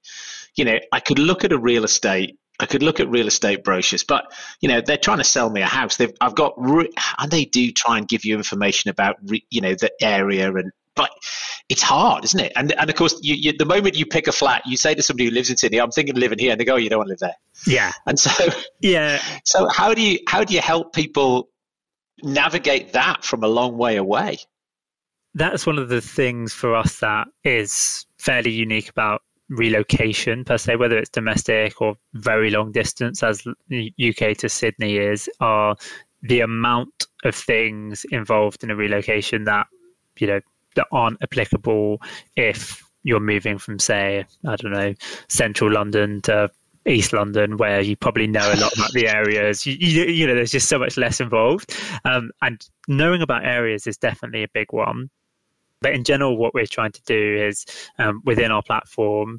You 0.56 0.64
know, 0.64 0.78
I 0.92 1.00
could 1.00 1.18
look 1.18 1.44
at 1.44 1.52
a 1.52 1.58
real 1.58 1.84
estate. 1.84 2.38
I 2.58 2.66
could 2.66 2.82
look 2.82 3.00
at 3.00 3.08
real 3.08 3.26
estate 3.26 3.64
brochures, 3.64 4.04
but 4.04 4.30
you 4.60 4.68
know 4.68 4.80
they're 4.80 4.98
trying 4.98 5.18
to 5.18 5.24
sell 5.24 5.48
me 5.48 5.62
a 5.62 5.66
house. 5.66 5.96
They've 5.96 6.12
I've 6.20 6.34
got 6.34 6.54
re- 6.56 6.92
and 7.18 7.30
they 7.30 7.46
do 7.46 7.72
try 7.72 7.98
and 7.98 8.06
give 8.06 8.24
you 8.24 8.36
information 8.36 8.90
about 8.90 9.16
re- 9.24 9.46
you 9.50 9.60
know 9.60 9.74
the 9.74 9.90
area 10.02 10.52
and 10.54 10.70
but 11.00 11.10
it's 11.70 11.80
hard, 11.80 12.24
isn't 12.26 12.40
it? 12.40 12.52
And 12.56 12.72
and 12.72 12.90
of 12.90 12.96
course, 12.96 13.18
you, 13.22 13.34
you, 13.34 13.52
the 13.56 13.64
moment 13.64 13.94
you 13.94 14.04
pick 14.04 14.28
a 14.28 14.32
flat, 14.32 14.62
you 14.66 14.76
say 14.76 14.94
to 14.94 15.02
somebody 15.02 15.26
who 15.26 15.30
lives 15.30 15.48
in 15.48 15.56
Sydney, 15.56 15.80
"I'm 15.80 15.90
thinking 15.90 16.14
of 16.14 16.18
living 16.18 16.38
here," 16.38 16.52
and 16.52 16.60
they 16.60 16.64
go, 16.66 16.74
oh, 16.74 16.76
"You 16.76 16.90
don't 16.90 16.98
want 16.98 17.08
to 17.08 17.12
live 17.12 17.20
there." 17.20 17.36
Yeah. 17.66 17.92
And 18.06 18.18
so, 18.18 18.30
yeah. 18.80 19.22
So 19.44 19.66
how 19.68 19.94
do 19.94 20.02
you 20.02 20.18
how 20.28 20.44
do 20.44 20.52
you 20.52 20.60
help 20.60 20.92
people 20.92 21.48
navigate 22.22 22.92
that 22.92 23.24
from 23.24 23.42
a 23.42 23.48
long 23.48 23.78
way 23.78 23.96
away? 23.96 24.38
That's 25.34 25.66
one 25.66 25.78
of 25.78 25.88
the 25.88 26.02
things 26.02 26.52
for 26.52 26.74
us 26.74 27.00
that 27.00 27.28
is 27.44 28.04
fairly 28.18 28.50
unique 28.50 28.90
about 28.90 29.22
relocation 29.48 30.44
per 30.44 30.58
se, 30.58 30.76
whether 30.76 30.98
it's 30.98 31.08
domestic 31.08 31.80
or 31.80 31.96
very 32.12 32.50
long 32.50 32.72
distance, 32.72 33.22
as 33.22 33.46
UK 33.46 34.36
to 34.38 34.48
Sydney 34.48 34.98
is, 34.98 35.30
are 35.40 35.76
the 36.22 36.40
amount 36.40 37.06
of 37.24 37.34
things 37.34 38.04
involved 38.10 38.62
in 38.62 38.70
a 38.70 38.76
relocation 38.76 39.44
that 39.44 39.66
you 40.18 40.26
know 40.26 40.40
that 40.76 40.86
aren't 40.92 41.22
applicable 41.22 42.00
if 42.36 42.82
you're 43.02 43.20
moving 43.20 43.58
from 43.58 43.78
say 43.78 44.24
i 44.46 44.56
don't 44.56 44.72
know 44.72 44.94
central 45.28 45.70
london 45.70 46.20
to 46.20 46.50
east 46.86 47.12
london 47.12 47.56
where 47.56 47.80
you 47.80 47.96
probably 47.96 48.26
know 48.26 48.52
a 48.52 48.56
lot 48.56 48.72
about 48.72 48.92
the 48.92 49.08
areas. 49.08 49.66
You, 49.66 49.76
you, 49.78 50.04
you 50.04 50.26
know 50.26 50.34
there's 50.34 50.50
just 50.50 50.68
so 50.68 50.78
much 50.78 50.96
less 50.96 51.20
involved. 51.20 51.74
Um, 52.04 52.30
and 52.42 52.66
knowing 52.88 53.22
about 53.22 53.44
areas 53.44 53.86
is 53.86 53.96
definitely 53.96 54.42
a 54.42 54.48
big 54.48 54.72
one. 54.72 55.10
But 55.82 55.92
in 55.92 56.04
general 56.04 56.36
what 56.36 56.54
we're 56.54 56.66
trying 56.66 56.92
to 56.92 57.02
do 57.04 57.44
is 57.46 57.64
um, 57.98 58.22
within 58.24 58.50
our 58.50 58.62
platform 58.62 59.38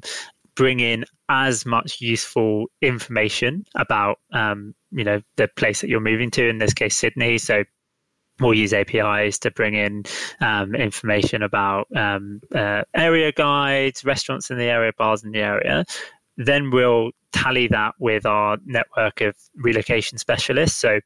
bring 0.54 0.80
in 0.80 1.04
as 1.28 1.64
much 1.64 2.00
useful 2.00 2.66
information 2.82 3.64
about 3.74 4.18
um, 4.32 4.74
you 4.90 5.04
know 5.04 5.20
the 5.36 5.48
place 5.56 5.80
that 5.80 5.88
you're 5.88 6.00
moving 6.00 6.30
to 6.32 6.48
in 6.48 6.58
this 6.58 6.74
case 6.74 6.96
sydney. 6.96 7.38
So 7.38 7.64
we'll 8.42 8.54
use 8.54 8.72
APIs 8.72 9.38
to 9.40 9.50
bring 9.50 9.74
in 9.74 10.04
um, 10.40 10.74
information 10.74 11.42
about 11.42 11.86
um, 11.96 12.40
uh, 12.54 12.82
area 12.94 13.32
guides, 13.32 14.04
restaurants 14.04 14.50
in 14.50 14.58
the 14.58 14.64
area, 14.64 14.92
bars 14.96 15.24
in 15.24 15.32
the 15.32 15.40
area. 15.40 15.84
Then 16.36 16.70
we'll 16.70 17.10
tally 17.32 17.66
that 17.68 17.94
with 17.98 18.26
our 18.26 18.58
network 18.64 19.20
of 19.20 19.36
relocation 19.56 20.18
specialists. 20.18 20.78
So 20.78 21.00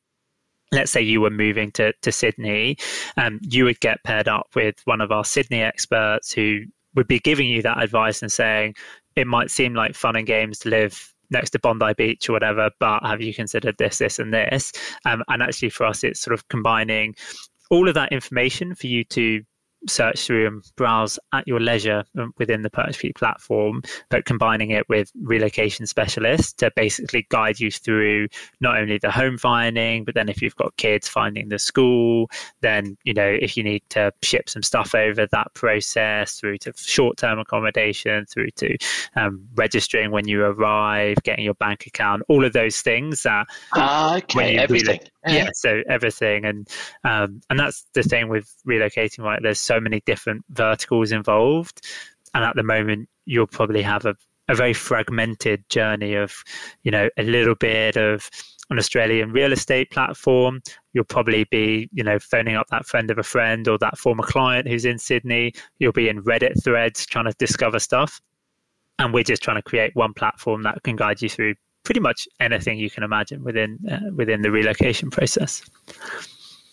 let's 0.72 0.90
say 0.90 1.00
you 1.00 1.20
were 1.20 1.30
moving 1.30 1.70
to, 1.72 1.92
to 2.02 2.12
Sydney, 2.12 2.76
um, 3.16 3.38
you 3.42 3.64
would 3.64 3.80
get 3.80 4.02
paired 4.04 4.28
up 4.28 4.48
with 4.54 4.76
one 4.84 5.00
of 5.00 5.12
our 5.12 5.24
Sydney 5.24 5.62
experts 5.62 6.32
who 6.32 6.60
would 6.94 7.06
be 7.06 7.20
giving 7.20 7.46
you 7.46 7.62
that 7.62 7.82
advice 7.82 8.22
and 8.22 8.32
saying, 8.32 8.74
it 9.14 9.26
might 9.26 9.50
seem 9.50 9.74
like 9.74 9.94
fun 9.94 10.16
and 10.16 10.26
games 10.26 10.58
to 10.60 10.68
live 10.68 11.14
next 11.30 11.50
to 11.50 11.58
Bondi 11.58 11.92
Beach 11.94 12.28
or 12.28 12.32
whatever, 12.32 12.70
but 12.78 13.04
have 13.04 13.20
you 13.20 13.34
considered 13.34 13.76
this, 13.78 13.98
this, 13.98 14.18
and 14.18 14.32
this? 14.32 14.72
Um, 15.04 15.22
and 15.28 15.42
actually, 15.42 15.70
for 15.70 15.86
us, 15.86 16.04
it's 16.04 16.20
sort 16.20 16.34
of 16.34 16.46
combining 16.48 17.14
all 17.70 17.88
of 17.88 17.94
that 17.94 18.12
information 18.12 18.74
for 18.74 18.86
you 18.86 19.04
to 19.04 19.42
search 19.88 20.26
through 20.26 20.46
and 20.46 20.64
browse 20.76 21.18
at 21.32 21.46
your 21.46 21.60
leisure 21.60 22.04
within 22.38 22.62
the 22.62 22.70
PerchPeek 22.70 23.14
platform, 23.14 23.82
but 24.08 24.24
combining 24.24 24.70
it 24.70 24.88
with 24.88 25.10
relocation 25.22 25.86
specialists 25.86 26.52
to 26.54 26.70
basically 26.76 27.26
guide 27.30 27.60
you 27.60 27.70
through 27.70 28.28
not 28.60 28.78
only 28.78 28.98
the 28.98 29.10
home 29.10 29.38
finding, 29.38 30.04
but 30.04 30.14
then 30.14 30.28
if 30.28 30.42
you've 30.42 30.56
got 30.56 30.76
kids 30.76 31.08
finding 31.08 31.48
the 31.48 31.58
school, 31.58 32.30
then 32.60 32.96
you 33.04 33.14
know 33.14 33.26
if 33.26 33.56
you 33.56 33.62
need 33.62 33.82
to 33.90 34.12
ship 34.22 34.48
some 34.48 34.62
stuff 34.62 34.94
over 34.94 35.26
that 35.26 35.52
process 35.54 36.38
through 36.38 36.58
to 36.58 36.72
short-term 36.76 37.38
accommodation, 37.38 38.26
through 38.26 38.50
to 38.56 38.76
um, 39.16 39.46
registering 39.54 40.10
when 40.10 40.26
you 40.28 40.42
arrive, 40.44 41.16
getting 41.22 41.44
your 41.44 41.54
bank 41.54 41.86
account, 41.86 42.22
all 42.28 42.44
of 42.44 42.52
those 42.52 42.80
things 42.80 43.22
that 43.22 43.46
uh, 43.72 44.14
okay, 44.18 44.56
everything. 44.56 45.00
Yeah, 45.26 45.48
so 45.52 45.82
everything, 45.88 46.44
and 46.44 46.68
um, 47.04 47.40
and 47.50 47.58
that's 47.58 47.86
the 47.94 48.02
thing 48.02 48.28
with 48.28 48.52
relocating. 48.66 49.20
Right, 49.20 49.40
there's 49.42 49.60
so 49.60 49.80
many 49.80 50.00
different 50.06 50.44
verticals 50.50 51.12
involved. 51.12 51.80
And 52.34 52.44
at 52.44 52.54
the 52.54 52.62
moment, 52.62 53.08
you'll 53.24 53.46
probably 53.46 53.80
have 53.80 54.04
a, 54.04 54.14
a 54.48 54.54
very 54.54 54.74
fragmented 54.74 55.64
journey 55.70 56.16
of, 56.16 56.44
you 56.82 56.90
know, 56.90 57.08
a 57.16 57.22
little 57.22 57.54
bit 57.54 57.96
of 57.96 58.28
an 58.68 58.78
Australian 58.78 59.32
real 59.32 59.52
estate 59.52 59.90
platform. 59.90 60.60
You'll 60.92 61.04
probably 61.04 61.44
be, 61.44 61.88
you 61.92 62.04
know, 62.04 62.18
phoning 62.18 62.56
up 62.56 62.66
that 62.70 62.84
friend 62.84 63.10
of 63.10 63.16
a 63.16 63.22
friend 63.22 63.66
or 63.68 63.78
that 63.78 63.96
former 63.96 64.22
client 64.22 64.68
who's 64.68 64.84
in 64.84 64.98
Sydney. 64.98 65.54
You'll 65.78 65.92
be 65.92 66.10
in 66.10 66.22
Reddit 66.22 66.62
threads 66.62 67.06
trying 67.06 67.24
to 67.24 67.34
discover 67.38 67.78
stuff. 67.78 68.20
And 68.98 69.14
we're 69.14 69.24
just 69.24 69.42
trying 69.42 69.56
to 69.56 69.62
create 69.62 69.92
one 69.94 70.12
platform 70.12 70.62
that 70.64 70.82
can 70.82 70.96
guide 70.96 71.22
you 71.22 71.30
through 71.30 71.54
pretty 71.86 72.00
much 72.00 72.26
anything 72.40 72.78
you 72.78 72.90
can 72.90 73.04
imagine 73.04 73.42
within 73.42 73.78
uh, 73.90 74.00
within 74.14 74.42
the 74.42 74.50
relocation 74.50 75.08
process. 75.08 75.62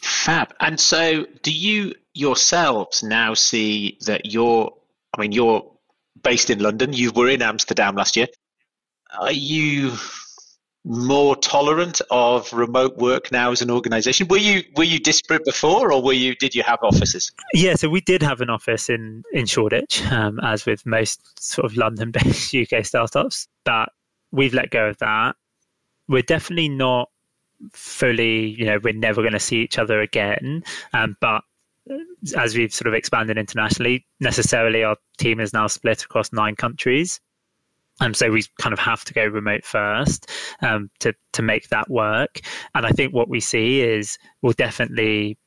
Fab. 0.02 0.54
And 0.60 0.80
so, 0.80 1.26
do 1.44 1.54
you 1.54 1.94
yourselves 2.14 3.04
now 3.04 3.36
see 3.36 3.98
that 4.06 4.26
you're, 4.26 4.74
I 5.18 5.22
mean, 5.22 5.32
you're 5.32 5.72
based 6.22 6.50
in 6.50 6.60
London, 6.60 6.92
you 6.92 7.12
were 7.12 7.30
in 7.30 7.42
Amsterdam 7.42 7.96
last 7.96 8.18
year. 8.18 8.28
Are 9.18 9.32
you 9.32 9.94
more 10.86 11.36
tolerant 11.38 12.02
of 12.12 12.52
remote 12.52 12.98
work 12.98 13.32
now 13.32 13.52
as 13.52 13.62
an 13.62 13.72
organization 13.72 14.28
were 14.28 14.36
you 14.36 14.62
were 14.76 14.84
you 14.84 15.00
disparate 15.00 15.42
before 15.46 15.94
or 15.94 16.02
were 16.02 16.12
you 16.12 16.36
did 16.36 16.54
you 16.54 16.62
have 16.62 16.78
offices 16.84 17.32
yeah 17.54 17.74
so 17.74 17.88
we 17.88 18.02
did 18.02 18.22
have 18.22 18.42
an 18.42 18.50
office 18.50 18.90
in 18.90 19.24
in 19.32 19.46
shoreditch 19.46 20.06
um, 20.12 20.42
as 20.44 20.66
with 20.66 20.86
most 20.86 21.22
sort 21.42 21.64
of 21.64 21.78
london 21.78 22.12
based 22.12 22.54
uk 22.54 22.86
startups 22.86 23.48
but 23.64 23.94
we've 24.34 24.54
let 24.54 24.70
go 24.70 24.88
of 24.88 24.98
that 24.98 25.36
we're 26.08 26.22
definitely 26.22 26.70
not 26.70 27.10
fully, 27.72 28.50
you 28.50 28.66
know, 28.66 28.80
we're 28.84 28.94
never 28.94 29.22
going 29.22 29.34
to 29.34 29.40
see 29.40 29.58
each 29.58 29.78
other 29.78 30.02
again. 30.02 30.64
Um, 30.94 31.16
but 31.22 31.44
as 32.38 32.56
we've 32.56 32.74
sort 32.74 32.88
of 32.88 32.94
expanded 32.94 33.38
internationally, 33.38 34.06
necessarily 34.20 34.84
our 34.84 34.98
team 35.18 35.40
is 35.40 35.54
now 35.54 35.68
split 35.68 36.04
across 36.04 36.32
nine 36.34 36.56
countries. 36.56 37.20
Um, 38.02 38.14
so 38.14 38.32
we 38.32 38.44
kind 38.60 38.74
of 38.74 38.80
have 38.80 39.06
to 39.06 39.14
go 39.14 39.26
remote 39.26 39.64
first 39.64 40.30
um, 40.62 40.90
to 41.00 41.14
to 41.34 41.42
make 41.44 41.70
that 41.70 41.90
work. 41.90 42.42
And 42.74 42.86
I 42.86 42.90
think 42.90 43.14
what 43.14 43.30
we 43.30 43.40
see 43.40 43.82
is 43.82 44.18
we'll 44.42 44.54
definitely, 44.54 45.38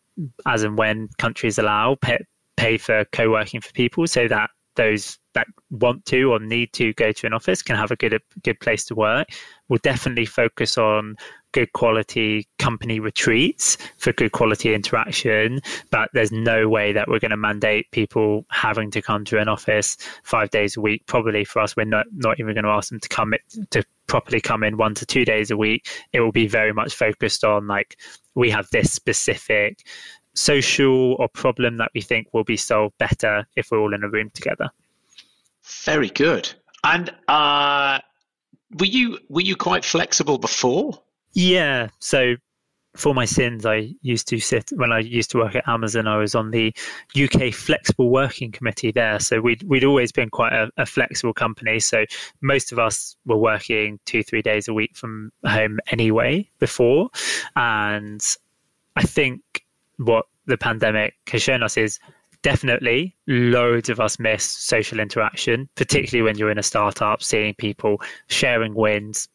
as 0.47 0.63
and 0.63 0.79
when 0.79 1.09
countries 1.19 1.59
allow, 1.59 1.97
pay, 1.97 2.19
pay 2.57 2.79
for 2.79 3.05
co-working 3.07 3.61
for 3.61 3.73
people, 3.73 4.07
so 4.07 4.29
that 4.29 4.51
those 4.77 5.19
that 5.37 5.47
want 5.71 6.05
to 6.07 6.33
or 6.33 6.41
need 6.41 6.73
to 6.73 6.95
go 6.95 7.13
to 7.13 7.27
an 7.27 7.35
office 7.35 7.63
can 7.63 7.77
have 7.77 7.91
a 7.91 7.97
good 7.97 8.15
a 8.15 8.21
good 8.43 8.59
place 8.59 8.87
to 8.87 8.95
work. 8.95 9.29
We'll 9.69 9.79
definitely 9.83 10.25
focus 10.25 10.79
on 10.79 11.17
good 11.53 11.73
quality 11.73 12.49
company 12.59 13.01
retreats 13.01 13.77
for 13.99 14.13
good 14.13 14.33
quality 14.33 14.75
interaction, 14.75 15.61
but 15.91 16.09
there's 16.15 16.33
no 16.33 16.69
way 16.69 16.93
that 16.93 17.09
we're 17.09 17.19
going 17.19 17.31
to 17.31 17.37
mandate 17.37 17.91
people 17.91 18.45
having 18.51 18.91
to 18.91 19.03
come 19.03 19.25
to 19.27 19.39
an 19.39 19.49
office 19.49 19.97
five 20.25 20.51
days 20.51 20.77
a 20.77 20.81
week. 20.81 21.07
Probably 21.07 21.45
for 21.45 21.61
us, 21.61 21.77
we're 21.77 21.85
not 21.85 22.07
not 22.15 22.41
even 22.41 22.55
going 22.55 22.65
to 22.65 22.71
ask 22.71 22.89
them 22.89 23.01
to 23.01 23.09
come 23.09 23.35
to 23.71 23.85
properly 24.07 24.41
come 24.41 24.63
in 24.63 24.79
one 24.79 24.95
to 24.95 25.05
two 25.05 25.25
days 25.25 25.51
a 25.51 25.57
week. 25.57 25.87
It 26.13 26.21
will 26.21 26.33
be 26.33 26.47
very 26.47 26.73
much 26.73 26.95
focused 26.95 27.45
on 27.45 27.67
like 27.67 27.99
we 28.35 28.51
have 28.51 28.69
this 28.71 28.91
specific 28.91 29.87
social 30.35 31.15
or 31.19 31.29
problem 31.29 31.77
that 31.79 31.91
we 31.95 32.01
think 32.01 32.29
will 32.33 32.45
be 32.45 32.57
solved 32.57 32.97
better 32.99 33.47
if 33.57 33.71
we're 33.71 33.81
all 33.81 33.95
in 33.95 34.05
a 34.05 34.09
room 34.09 34.31
together. 34.33 34.71
Very 35.85 36.11
good. 36.11 36.53
And 36.85 37.11
uh, 37.29 37.99
were 38.79 38.87
you 38.87 39.19
were 39.29 39.43
you 39.43 39.57
quite 39.57 39.85
flexible 39.85 40.39
before? 40.39 41.03
Yeah. 41.33 41.89
So 41.99 42.37
for 42.97 43.15
my 43.15 43.25
sins, 43.25 43.67
I 43.67 43.91
used 44.03 44.27
to 44.29 44.39
sit 44.39 44.71
when 44.75 44.93
I 44.93 45.01
used 45.01 45.31
to 45.33 45.39
work 45.39 45.55
at 45.55 45.69
Amazon. 45.69 46.07
I 46.07 46.17
was 46.17 46.35
on 46.35 46.51
the 46.51 46.75
UK 47.21 47.53
Flexible 47.53 48.11
Working 48.11 48.51
Committee 48.51 48.91
there, 48.91 49.21
so 49.21 49.41
we'd 49.41 49.63
we'd 49.65 49.85
always 49.85 50.13
been 50.13 50.31
quite 50.31 50.53
a, 50.53 50.71
a, 50.77 50.87
flexible 50.87 51.35
company. 51.35 51.81
So 51.81 52.05
most 52.41 52.73
of 52.73 52.79
us 52.79 53.17
were 53.27 53.37
working 53.37 53.99
two 54.07 54.23
three 54.23 54.43
days 54.43 54.69
a 54.69 54.75
week 54.75 54.97
from 54.97 55.33
home 55.45 55.79
anyway 55.91 56.49
before, 56.59 57.11
and 57.55 58.25
I 58.97 59.03
think 59.03 59.65
what 59.99 60.27
the 60.47 60.57
pandemic 60.57 61.15
has 61.29 61.43
shown 61.43 61.63
us 61.63 61.77
is 61.77 61.99
definitely 62.47 63.13
loads 63.27 63.89
of 63.89 63.99
us 63.99 64.21
miss 64.21 64.45
social 64.45 65.01
interaction, 65.01 65.69
particularly 65.75 66.23
when 66.23 66.39
you're 66.39 66.53
in 66.53 66.59
a 66.59 66.63
startup, 66.63 67.21
seeing 67.21 67.53
people 67.55 68.01
sharing 68.29 68.73
wins. 68.73 69.29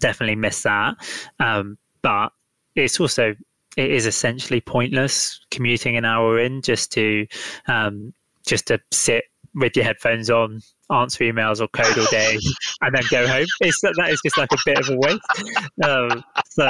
Definitely 0.00 0.34
miss 0.34 0.64
that. 0.64 0.96
Um, 1.38 1.78
but 2.02 2.30
it's 2.74 2.98
also 2.98 3.36
it 3.76 3.90
is 3.92 4.06
essentially 4.06 4.60
pointless 4.60 5.38
commuting 5.52 5.96
an 5.96 6.04
hour 6.04 6.36
in 6.40 6.60
just 6.60 6.90
to 6.94 7.28
um, 7.68 8.12
just 8.44 8.66
to 8.66 8.80
sit 8.90 9.26
with 9.54 9.76
your 9.76 9.84
headphones 9.84 10.28
on, 10.28 10.60
answer 10.90 11.22
emails 11.22 11.60
or 11.60 11.68
code 11.68 11.96
all 11.96 12.06
day, 12.10 12.38
and 12.80 12.92
then 12.92 13.04
go 13.08 13.24
home. 13.28 13.46
It's 13.60 13.80
that 13.82 14.08
is 14.10 14.20
just 14.24 14.36
like 14.36 14.50
a 14.50 14.58
bit 14.66 14.80
of 14.80 14.88
a 14.88 14.96
waste. 14.96 15.20
Um, 15.84 16.24
so, 16.50 16.68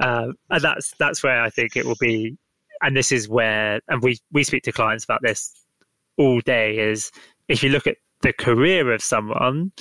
uh, 0.00 0.32
and 0.50 0.62
that's 0.62 0.94
that's 0.98 1.22
where 1.22 1.40
I 1.40 1.50
think 1.50 1.76
it 1.76 1.86
will 1.86 1.96
be. 2.00 2.36
And 2.82 2.96
this 2.96 3.12
is 3.12 3.28
where, 3.28 3.80
and 3.88 4.02
we 4.02 4.18
we 4.32 4.44
speak 4.44 4.62
to 4.64 4.72
clients 4.72 5.04
about 5.04 5.20
this 5.22 5.52
all 6.16 6.40
day. 6.40 6.78
Is 6.78 7.10
if 7.48 7.62
you 7.62 7.70
look 7.70 7.86
at 7.86 7.96
the 8.22 8.32
career 8.32 8.92
of 8.92 9.02
someone, 9.02 9.72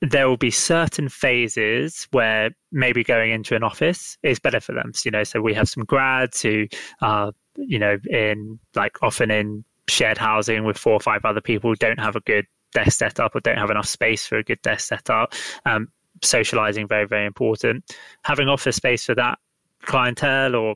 there 0.00 0.28
will 0.28 0.36
be 0.36 0.50
certain 0.50 1.08
phases 1.08 2.06
where 2.12 2.50
maybe 2.70 3.02
going 3.02 3.32
into 3.32 3.56
an 3.56 3.62
office 3.62 4.16
is 4.22 4.38
better 4.38 4.60
for 4.60 4.72
them. 4.72 4.92
So, 4.94 5.02
you 5.06 5.10
know, 5.10 5.24
so 5.24 5.40
we 5.40 5.54
have 5.54 5.68
some 5.68 5.84
grads 5.84 6.40
who 6.40 6.66
are, 7.02 7.32
you 7.56 7.78
know, 7.78 7.96
in 8.08 8.58
like 8.74 9.02
often 9.02 9.30
in 9.30 9.64
shared 9.88 10.18
housing 10.18 10.64
with 10.64 10.78
four 10.78 10.92
or 10.92 11.00
five 11.00 11.24
other 11.24 11.40
people 11.40 11.70
who 11.70 11.76
don't 11.76 11.98
have 11.98 12.14
a 12.14 12.20
good 12.20 12.46
desk 12.72 12.98
setup 12.98 13.34
or 13.34 13.40
don't 13.40 13.58
have 13.58 13.70
enough 13.70 13.86
space 13.86 14.26
for 14.26 14.38
a 14.38 14.44
good 14.44 14.60
desk 14.62 14.88
setup. 14.88 15.32
Um, 15.64 15.88
socializing 16.22 16.86
very, 16.86 17.06
very 17.06 17.26
important. 17.26 17.84
Having 18.22 18.48
office 18.48 18.76
space 18.76 19.04
for 19.04 19.14
that 19.14 19.38
clientele 19.82 20.54
or 20.54 20.74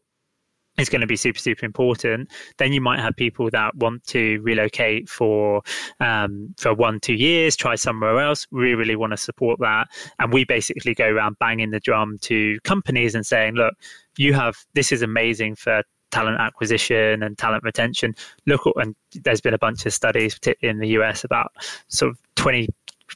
is 0.79 0.89
going 0.89 1.01
to 1.01 1.07
be 1.07 1.17
super 1.17 1.39
super 1.39 1.67
important 1.67 2.31
then 2.59 2.73
you 2.73 2.81
might 2.81 2.99
have 2.99 3.15
people 3.17 3.51
that 3.51 3.75
want 3.77 4.03
to 4.05 4.41
relocate 4.43 5.09
for 5.09 5.63
um, 6.01 6.55
for 6.59 6.75
one 6.75 6.99
two 7.01 7.15
years 7.15 7.57
try 7.57 7.75
somewhere 7.75 8.19
else 8.21 8.47
we 8.51 8.75
really 8.75 8.97
want 8.97 9.13
to 9.13 9.17
support 9.17 9.59
that. 9.61 9.89
And 10.19 10.33
we 10.33 10.45
basically 10.45 10.95
go 10.95 11.09
around 11.09 11.39
banging 11.39 11.71
the 11.71 11.81
drum 11.81 12.19
to 12.23 12.59
companies 12.65 13.15
and 13.15 13.27
saying 13.27 13.55
look 13.55 13.75
you 14.19 14.35
have 14.35 14.57
this 14.75 14.93
is 14.93 15.03
amazing 15.03 15.57
for 15.57 15.83
talent 16.11 16.39
acquisition 16.39 17.23
and 17.23 17.39
talent 17.39 17.65
retention. 17.65 18.15
Look 18.47 18.63
and 18.77 18.95
there's 19.25 19.41
been 19.41 19.55
a 19.55 19.59
bunch 19.59 19.87
of 19.87 19.95
studies 19.95 20.35
particularly 20.35 20.77
in 20.77 20.81
the 20.81 20.89
us 21.03 21.25
about 21.25 21.53
sort 21.89 22.11
of 22.13 22.19
20 22.37 22.69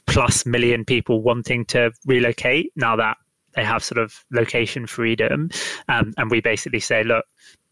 plus 0.07 0.45
million 0.45 0.85
people 0.85 1.21
wanting 1.21 1.65
to 1.65 1.91
relocate 2.05 2.71
now 2.75 2.95
that 2.95 3.17
they 3.57 3.63
have 3.63 3.83
sort 3.83 3.97
of 3.97 4.23
location 4.31 4.87
freedom. 4.87 5.49
Um, 5.89 6.13
and 6.17 6.31
we 6.31 6.39
basically 6.39 6.79
say, 6.79 7.03
look, 7.03 7.25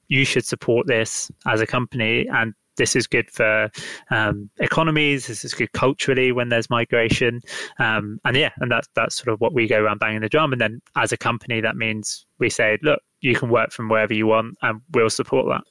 you 0.07 0.25
should 0.25 0.45
support 0.45 0.87
this 0.87 1.31
as 1.45 1.61
a 1.61 1.67
company 1.67 2.27
and 2.27 2.53
this 2.77 2.95
is 2.95 3.07
good 3.07 3.31
for 3.31 3.69
um, 4.11 4.49
economies. 4.59 5.27
This 5.27 5.45
is 5.45 5.53
good 5.53 5.71
culturally 5.71 6.33
when 6.33 6.49
there's 6.49 6.69
migration, 6.69 7.39
um, 7.79 8.19
and 8.25 8.35
yeah, 8.35 8.49
and 8.57 8.69
that's 8.69 8.89
that's 8.95 9.15
sort 9.15 9.29
of 9.29 9.39
what 9.39 9.53
we 9.53 9.65
go 9.65 9.81
around 9.81 9.99
banging 9.99 10.19
the 10.19 10.27
drum. 10.27 10.51
And 10.51 10.59
then 10.59 10.81
as 10.97 11.13
a 11.13 11.17
company, 11.17 11.61
that 11.61 11.77
means 11.77 12.25
we 12.37 12.49
say, 12.49 12.77
look, 12.81 12.99
you 13.21 13.33
can 13.33 13.49
work 13.49 13.71
from 13.71 13.87
wherever 13.87 14.13
you 14.13 14.27
want, 14.27 14.57
and 14.61 14.81
we'll 14.93 15.09
support 15.09 15.47
that. 15.47 15.63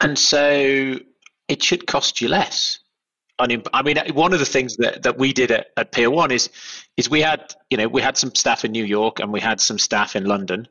And 0.00 0.18
so 0.18 0.98
it 1.48 1.62
should 1.62 1.86
cost 1.86 2.20
you 2.20 2.28
less. 2.28 2.80
I 3.38 3.46
mean, 3.46 3.62
one 4.14 4.32
of 4.32 4.40
the 4.40 4.44
things 4.44 4.76
that, 4.78 5.04
that 5.04 5.16
we 5.16 5.32
did 5.32 5.52
at, 5.52 5.68
at 5.76 5.92
Peer 5.92 6.10
1 6.10 6.30
is 6.32 6.50
is 6.96 7.08
we 7.08 7.20
had 7.20 7.54
you 7.70 7.76
know 7.76 7.88
we 7.88 8.02
had 8.02 8.16
some 8.16 8.34
staff 8.34 8.64
in 8.64 8.72
New 8.72 8.84
York 8.84 9.20
and 9.20 9.32
we 9.32 9.40
had 9.40 9.60
some 9.60 9.78
staff 9.78 10.16
in 10.16 10.24
London 10.24 10.66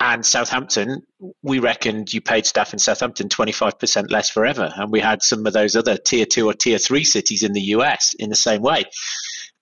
and 0.00 0.24
Southampton. 0.24 1.02
We 1.42 1.58
reckoned 1.58 2.12
you 2.12 2.20
paid 2.20 2.46
staff 2.46 2.72
in 2.72 2.78
Southampton 2.78 3.28
twenty 3.28 3.52
five 3.52 3.78
percent 3.78 4.10
less 4.10 4.30
forever, 4.30 4.72
and 4.74 4.90
we 4.90 5.00
had 5.00 5.22
some 5.22 5.46
of 5.46 5.52
those 5.52 5.76
other 5.76 5.96
tier 5.96 6.26
two 6.26 6.48
or 6.48 6.54
tier 6.54 6.78
three 6.78 7.04
cities 7.04 7.42
in 7.42 7.52
the 7.52 7.60
US 7.76 8.14
in 8.14 8.30
the 8.30 8.36
same 8.36 8.62
way. 8.62 8.84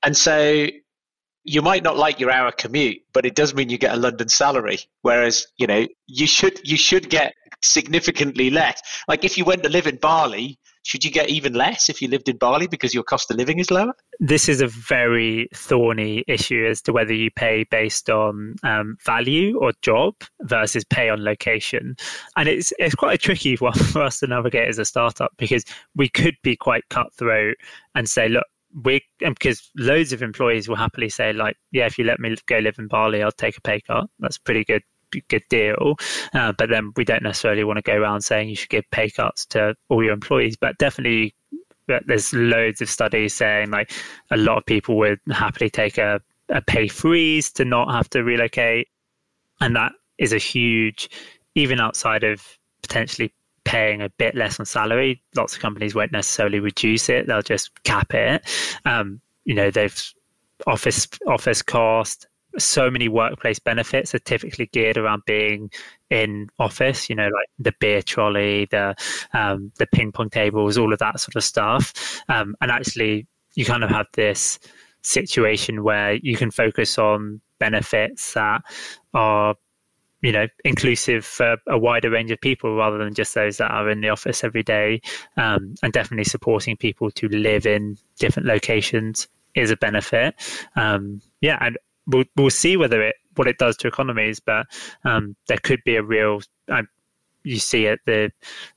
And 0.03 0.17
so 0.17 0.69
you 1.45 1.63
might 1.63 1.83
not 1.83 1.97
like 1.97 2.21
your 2.21 2.31
hour 2.31 2.53
commute, 2.53 2.99
but 3.13 3.27
it 3.27 3.35
does 3.35 3.55
mean 3.55 3.71
you 3.71 3.79
get 3.79 3.95
a 3.95 3.99
London 3.99 4.29
salary. 4.29 4.79
Whereas, 5.03 5.47
you 5.57 5.67
know, 5.67 5.87
you 6.07 6.27
should 6.27 6.61
you 6.63 6.77
should 6.77 7.11
get 7.11 7.35
significantly 7.63 8.51
less. 8.51 8.81
Like 9.09 9.25
if 9.25 9.39
you 9.39 9.45
went 9.45 9.65
to 9.65 9.69
live 9.69 9.87
in 9.87 9.97
Bali, 9.97 10.59
should 10.85 11.05
you 11.05 11.11
get 11.11 11.29
even 11.29 11.53
less 11.53 11.89
if 11.89 12.01
you 12.01 12.09
lived 12.09 12.29
in 12.29 12.37
Bali 12.37 12.67
because 12.67 12.95
your 12.95 13.03
cost 13.03 13.31
of 13.31 13.37
living 13.37 13.59
is 13.59 13.71
lower? 13.71 13.95
This 14.21 14.49
is 14.49 14.61
a 14.61 14.67
very 14.67 15.49
thorny 15.55 16.25
issue 16.27 16.67
as 16.67 16.83
to 16.83 16.93
whether 16.93 17.13
you 17.13 17.31
pay 17.31 17.65
based 17.71 18.11
on 18.11 18.57
um, 18.63 18.97
value 19.05 19.59
or 19.59 19.73
job 19.83 20.15
versus 20.43 20.85
pay 20.85 21.09
on 21.09 21.25
location. 21.25 21.97
And 22.37 22.49
it's, 22.49 22.73
it's 22.79 22.95
quite 22.95 23.15
a 23.15 23.19
tricky 23.19 23.55
one 23.61 23.73
for 23.73 24.03
us 24.03 24.21
to 24.21 24.27
navigate 24.27 24.69
as 24.69 24.79
a 24.79 24.85
startup 24.85 25.33
because 25.37 25.65
we 25.95 26.09
could 26.09 26.37
be 26.43 26.57
quite 26.57 26.89
cutthroat 26.91 27.57
and 27.95 28.09
say, 28.09 28.29
look, 28.29 28.45
we 28.83 29.03
because 29.21 29.71
loads 29.77 30.13
of 30.13 30.23
employees 30.23 30.69
will 30.69 30.77
happily 30.77 31.09
say 31.09 31.33
like 31.33 31.57
yeah 31.73 31.87
if 31.87 31.99
you 31.99 32.05
let 32.05 32.21
me 32.21 32.37
go 32.47 32.59
live 32.59 32.79
in 32.79 32.87
bali 32.87 33.23
i'll 33.23 33.33
take 33.33 33.57
a 33.57 33.61
pay 33.63 33.81
cut 33.81 34.05
that's 34.19 34.37
pretty 34.37 34.63
good 34.63 34.83
good 35.29 35.45
deal. 35.49 35.97
Uh, 36.35 36.53
but 36.53 36.69
then 36.69 36.93
we 36.97 37.05
don't 37.05 37.23
necessarily 37.23 37.65
want 37.65 37.77
to 37.79 37.83
go 37.83 37.95
around 37.95 38.23
saying 38.23 38.49
you 38.49 38.57
should 38.57 38.69
give 38.69 38.85
pay 38.91 39.11
cuts 39.11 39.47
to 39.47 39.75
all 39.89 40.03
your 40.03 40.13
employees. 40.13 40.57
But 40.57 40.79
definitely, 40.79 41.35
there's 42.07 42.33
loads 42.33 42.81
of 42.81 42.91
studies 42.91 43.35
saying 43.35 43.71
like 43.71 43.91
a 44.31 44.37
lot 44.37 44.59
of 44.59 44.67
people 44.67 44.97
would 44.99 45.21
happily 45.31 45.71
take 45.71 45.99
a, 45.99 46.21
a 46.49 46.61
pay 46.61 46.89
freeze 46.89 47.51
to 47.53 47.65
not 47.65 47.93
have 47.93 48.11
to 48.11 48.23
relocate. 48.23 48.89
And 49.61 49.75
that 49.77 49.93
is 50.19 50.33
a 50.33 50.39
huge, 50.39 51.09
even 51.55 51.81
outside 51.81 52.25
of 52.25 52.43
potentially 52.83 53.33
paying 53.65 54.01
a 54.01 54.09
bit 54.11 54.35
less 54.35 54.59
on 54.59 54.67
salary, 54.67 55.23
lots 55.37 55.55
of 55.55 55.61
companies 55.61 55.95
won't 55.95 56.13
necessarily 56.13 56.61
reduce 56.61 57.09
it, 57.09 57.27
they'll 57.27 57.43
just 57.43 57.83
cap 57.85 58.15
it. 58.15 58.43
Um, 58.85 59.21
you 59.45 59.55
know, 59.55 59.71
they've 59.71 60.13
office 60.67 61.07
office 61.27 61.63
cost 61.63 62.27
so 62.59 62.91
many 62.91 63.09
workplace 63.09 63.59
benefits 63.59 64.15
are 64.15 64.21
typically 64.21 64.67
geared 64.67 64.97
around 64.97 65.23
being 65.27 65.71
in 66.11 66.49
office 66.59 67.11
you 67.11 67.15
know 67.15 67.27
like 67.27 67.49
the 67.59 67.73
beer 67.81 68.01
trolley 68.01 68.67
the 68.71 68.95
um, 69.35 69.71
the 69.79 69.87
ping 69.87 70.11
pong 70.13 70.31
tables 70.31 70.79
all 70.79 70.93
of 70.93 70.99
that 70.99 71.21
sort 71.21 71.37
of 71.37 71.45
stuff. 71.45 72.23
Um, 72.29 72.55
and 72.61 72.71
actually 72.71 73.27
you 73.55 73.65
kind 73.65 73.85
of 73.85 73.91
have 73.91 74.07
this 74.15 74.59
situation 75.03 75.83
where 75.83 76.15
you 76.15 76.37
can 76.37 76.51
focus 76.51 76.99
on 76.99 77.41
benefits 77.59 78.35
that 78.35 78.63
are 79.15 79.55
you 80.21 80.33
know 80.33 80.47
inclusive 80.65 81.25
for 81.25 81.57
a 81.69 81.79
wider 81.79 82.11
range 82.11 82.31
of 82.31 82.41
people 82.41 82.77
rather 82.77 82.99
than 82.99 83.15
just 83.15 83.35
those 83.35 83.59
that 83.59 83.71
are 83.71 83.89
in 83.89 84.01
the 84.01 84.09
office 84.09 84.45
every 84.45 84.63
day. 84.63 85.01
Um, 85.37 85.75
and 85.83 85.93
definitely 85.93 86.25
supporting 86.25 86.77
people 86.77 87.11
to 87.13 87.29
live 87.29 87.67
in 87.67 87.97
different 88.19 88.47
locations 88.49 89.29
is 89.55 89.71
a 89.71 89.77
benefit. 89.77 90.35
Um, 90.77 91.21
yeah 91.41 91.59
and 91.61 91.79
we'll 92.09 92.25
we'll 92.37 92.51
see 92.51 92.77
whether 92.77 93.03
it 93.03 93.17
what 93.37 93.47
it 93.47 93.59
does 93.59 93.77
to 93.79 93.89
economies, 93.89 94.41
but 94.41 94.67
um, 95.05 95.37
there 95.47 95.59
could 95.59 95.81
be 95.85 95.97
a 95.97 96.03
real. 96.03 96.41
Uh, 96.71 96.83
you 97.45 97.59
see 97.59 97.87
it 97.87 98.01
the 98.05 98.31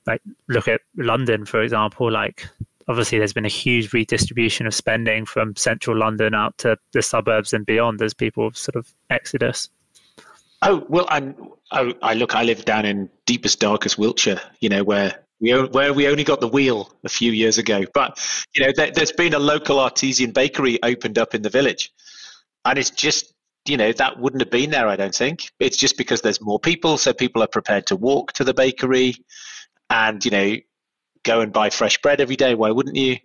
like 0.06 0.22
look 0.48 0.68
at 0.68 0.82
London 0.96 1.46
for 1.46 1.62
example, 1.62 2.12
like 2.12 2.48
obviously 2.88 3.18
there's 3.18 3.34
been 3.34 3.46
a 3.46 3.50
huge 3.50 3.94
redistribution 3.94 4.68
of 4.68 4.74
spending 4.74 5.26
from 5.26 5.56
central 5.56 5.98
London 5.98 6.34
out 6.34 6.58
to 6.60 6.78
the 6.94 7.02
suburbs 7.02 7.54
and 7.54 7.66
beyond 7.66 8.02
as 8.02 8.14
people 8.14 8.52
sort 8.54 8.76
of 8.76 8.94
exodus. 9.10 9.70
Oh 10.62 10.86
well, 10.90 11.06
I'm. 11.10 11.36
I, 11.72 11.94
I 12.02 12.14
look. 12.14 12.36
I 12.36 12.44
live 12.44 12.66
down 12.66 12.86
in 12.86 13.10
deepest, 13.26 13.60
darkest 13.60 13.98
Wiltshire. 13.98 14.42
You 14.60 14.70
know 14.70 14.84
where 14.84 15.24
we 15.40 15.52
where 15.54 15.94
we 15.94 16.08
only 16.08 16.24
got 16.24 16.40
the 16.40 16.48
wheel 16.48 16.94
a 17.04 17.10
few 17.10 17.32
years 17.32 17.58
ago. 17.58 17.84
But 17.94 18.20
you 18.54 18.66
know, 18.66 18.72
there, 18.76 18.92
has 18.96 19.12
been 19.12 19.34
a 19.34 19.40
local 19.40 19.80
artesian 19.80 20.32
bakery 20.32 20.78
opened 20.84 21.18
up 21.18 21.34
in 21.34 21.42
the 21.42 21.50
village, 21.50 21.92
and 22.66 22.78
it's 22.78 22.90
just 22.90 23.34
you 23.66 23.78
know 23.78 23.92
that 23.94 24.20
wouldn't 24.20 24.42
have 24.42 24.50
been 24.50 24.72
there 24.72 24.88
i 24.88 24.96
don't 24.96 25.16
think. 25.16 25.50
It's 25.60 25.78
just 25.78 25.98
because 25.98 26.22
there's 26.22 26.42
more 26.42 26.60
people 26.60 26.98
so 26.98 27.14
people 27.14 27.44
are 27.44 27.48
prepared 27.48 27.88
to 27.88 27.96
walk 27.96 28.34
to 28.34 28.44
the 28.44 28.54
bakery 28.54 29.16
and 29.90 30.24
you 30.24 30.32
know 30.32 30.56
go 31.24 31.42
and 31.42 31.54
buy 31.54 31.70
fresh 31.70 32.02
bread 32.02 32.20
every 32.20 32.36
day 32.36 32.56
why 32.56 32.72
wouldn't 32.72 32.96
you? 32.96 33.18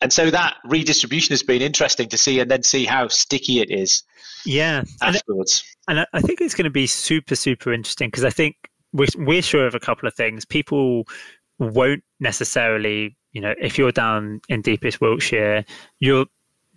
And 0.00 0.12
so 0.12 0.30
that 0.30 0.56
redistribution 0.64 1.32
has 1.32 1.44
been 1.44 1.62
interesting 1.62 2.08
to 2.08 2.18
see 2.18 2.40
and 2.40 2.50
then 2.50 2.64
see 2.64 2.84
how 2.84 3.08
sticky 3.08 3.60
it 3.60 3.70
is 3.70 4.02
yeah 4.44 4.82
afterwards. 5.02 5.64
and, 5.88 5.98
and 5.98 6.06
i 6.12 6.20
think 6.20 6.40
it's 6.40 6.54
going 6.54 6.64
to 6.64 6.70
be 6.70 6.86
super 6.86 7.34
super 7.34 7.72
interesting 7.72 8.08
because 8.08 8.24
i 8.24 8.30
think 8.30 8.56
we're, 8.96 9.06
we're 9.18 9.42
sure 9.42 9.66
of 9.66 9.74
a 9.74 9.80
couple 9.80 10.08
of 10.08 10.14
things. 10.14 10.44
People 10.44 11.04
won't 11.58 12.02
necessarily 12.20 13.16
you 13.32 13.40
know 13.40 13.54
if 13.60 13.78
you're 13.78 13.92
down 13.92 14.40
in 14.48 14.60
deepest 14.60 15.00
wiltshire 15.00 15.64
you're 16.00 16.26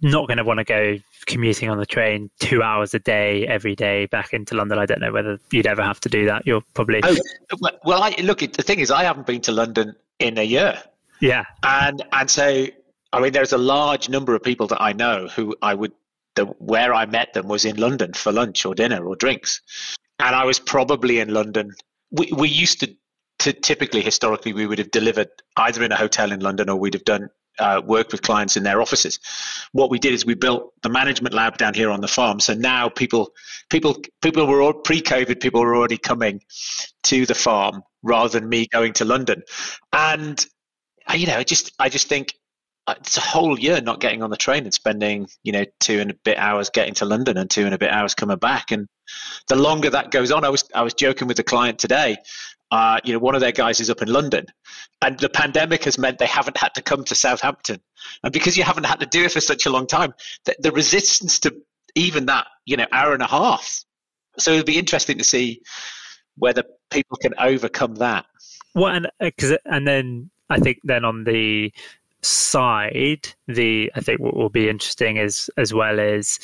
not 0.01 0.27
going 0.27 0.37
to 0.37 0.43
want 0.43 0.59
to 0.59 0.63
go 0.63 0.97
commuting 1.25 1.69
on 1.69 1.77
the 1.77 1.85
train 1.85 2.29
two 2.39 2.61
hours 2.61 2.93
a 2.93 2.99
day 2.99 3.45
every 3.47 3.75
day 3.75 4.05
back 4.05 4.33
into 4.33 4.55
London. 4.55 4.79
I 4.79 4.85
don't 4.85 5.01
know 5.01 5.11
whether 5.11 5.39
you'd 5.51 5.67
ever 5.67 5.83
have 5.83 5.99
to 6.01 6.09
do 6.09 6.25
that. 6.25 6.45
You're 6.45 6.63
probably 6.73 7.01
oh, 7.03 7.15
well. 7.83 8.03
I 8.03 8.15
look. 8.21 8.39
The 8.39 8.63
thing 8.63 8.79
is, 8.79 8.91
I 8.91 9.03
haven't 9.03 9.27
been 9.27 9.41
to 9.41 9.51
London 9.51 9.95
in 10.19 10.37
a 10.37 10.43
year. 10.43 10.81
Yeah, 11.19 11.45
and 11.63 12.03
and 12.13 12.29
so 12.29 12.67
I 13.11 13.19
mean, 13.19 13.33
there's 13.33 13.53
a 13.53 13.57
large 13.57 14.09
number 14.09 14.35
of 14.35 14.43
people 14.43 14.67
that 14.67 14.81
I 14.81 14.93
know 14.93 15.27
who 15.27 15.55
I 15.61 15.73
would 15.73 15.93
the 16.35 16.45
where 16.45 16.93
I 16.93 17.05
met 17.05 17.33
them 17.33 17.47
was 17.47 17.65
in 17.65 17.77
London 17.77 18.13
for 18.13 18.31
lunch 18.31 18.65
or 18.65 18.75
dinner 18.75 19.05
or 19.05 19.15
drinks, 19.15 19.61
and 20.19 20.35
I 20.35 20.45
was 20.45 20.59
probably 20.59 21.19
in 21.19 21.33
London. 21.33 21.73
We 22.11 22.31
we 22.35 22.49
used 22.49 22.81
to. 22.81 22.95
To 23.43 23.53
typically, 23.53 24.01
historically, 24.01 24.51
we 24.51 24.67
would 24.67 24.79
have 24.79 24.91
delivered 24.91 25.29
either 25.55 25.81
in 25.81 25.93
a 25.93 25.95
hotel 25.95 26.33
in 26.33 26.41
London 26.41 26.67
or 26.67 26.75
we'd 26.75 26.93
have 26.93 27.05
done 27.05 27.29
uh, 27.59 27.81
worked 27.85 28.11
with 28.11 28.21
clients 28.21 28.57
in 28.57 28.63
their 28.63 28.81
offices. 28.81 29.19
What 29.71 29.89
we 29.89 29.99
did 29.99 30.13
is 30.13 30.25
we 30.25 30.35
built 30.35 30.73
the 30.81 30.89
management 30.89 31.33
lab 31.33 31.57
down 31.57 31.73
here 31.73 31.91
on 31.91 32.01
the 32.01 32.07
farm. 32.07 32.39
So 32.39 32.53
now 32.53 32.89
people, 32.89 33.31
people, 33.69 33.97
people 34.21 34.47
were 34.47 34.61
all 34.61 34.73
pre-COVID. 34.73 35.41
People 35.41 35.61
were 35.61 35.75
already 35.75 35.97
coming 35.97 36.41
to 37.03 37.25
the 37.25 37.35
farm 37.35 37.83
rather 38.03 38.39
than 38.39 38.49
me 38.49 38.67
going 38.67 38.93
to 38.93 39.05
London. 39.05 39.43
And 39.93 40.43
uh, 41.07 41.13
you 41.13 41.27
know, 41.27 41.37
I 41.37 41.43
just, 41.43 41.71
I 41.79 41.89
just 41.89 42.07
think 42.07 42.33
uh, 42.89 42.95
it's 42.97 43.17
a 43.17 43.21
whole 43.21 43.59
year 43.59 43.81
not 43.81 43.99
getting 43.99 44.23
on 44.23 44.31
the 44.31 44.37
train 44.37 44.63
and 44.63 44.73
spending 44.73 45.27
you 45.43 45.51
know 45.51 45.63
two 45.79 45.99
and 45.99 46.09
a 46.09 46.13
bit 46.13 46.39
hours 46.39 46.71
getting 46.71 46.95
to 46.95 47.05
London 47.05 47.37
and 47.37 47.47
two 47.47 47.65
and 47.65 47.73
a 47.75 47.77
bit 47.77 47.91
hours 47.91 48.15
coming 48.15 48.37
back. 48.37 48.71
And 48.71 48.87
the 49.47 49.55
longer 49.55 49.91
that 49.91 50.09
goes 50.09 50.31
on, 50.31 50.43
I 50.43 50.49
was 50.49 50.63
I 50.73 50.81
was 50.81 50.95
joking 50.95 51.27
with 51.27 51.37
the 51.37 51.43
client 51.43 51.77
today. 51.77 52.17
Uh, 52.71 52.99
you 53.03 53.13
know, 53.13 53.19
one 53.19 53.33
of 53.33 53.41
their 53.41 53.51
guys 53.51 53.79
is 53.79 53.89
up 53.89 54.01
in 54.01 54.07
London, 54.07 54.45
and 55.01 55.17
the 55.19 55.29
pandemic 55.29 55.85
has 55.85 55.97
meant 55.97 56.19
they 56.19 56.27
haven't 56.27 56.57
had 56.57 56.73
to 56.75 56.81
come 56.81 57.03
to 57.05 57.15
Southampton. 57.15 57.81
And 58.23 58.31
because 58.31 58.57
you 58.57 58.63
haven't 58.63 58.85
had 58.85 58.99
to 58.99 59.05
do 59.05 59.25
it 59.25 59.31
for 59.31 59.41
such 59.41 59.65
a 59.65 59.69
long 59.69 59.87
time, 59.87 60.13
the, 60.45 60.55
the 60.59 60.71
resistance 60.71 61.39
to 61.39 61.55
even 61.95 62.27
that, 62.27 62.47
you 62.65 62.77
know, 62.77 62.85
hour 62.91 63.13
and 63.13 63.23
a 63.23 63.27
half. 63.27 63.83
So 64.37 64.51
it'd 64.51 64.65
be 64.65 64.77
interesting 64.77 65.17
to 65.17 65.23
see 65.23 65.61
whether 66.37 66.63
people 66.91 67.17
can 67.17 67.33
overcome 67.39 67.95
that. 67.95 68.25
Well, 68.75 68.93
and 68.93 69.09
because 69.19 69.53
uh, 69.53 69.57
and 69.65 69.87
then 69.87 70.29
I 70.49 70.59
think 70.59 70.79
then 70.83 71.03
on 71.05 71.23
the 71.23 71.73
side, 72.21 73.33
the 73.47 73.91
I 73.95 74.01
think 74.01 74.19
what 74.19 74.35
will 74.35 74.49
be 74.49 74.69
interesting 74.69 75.17
is 75.17 75.49
as 75.57 75.73
well 75.73 75.99
as 75.99 76.39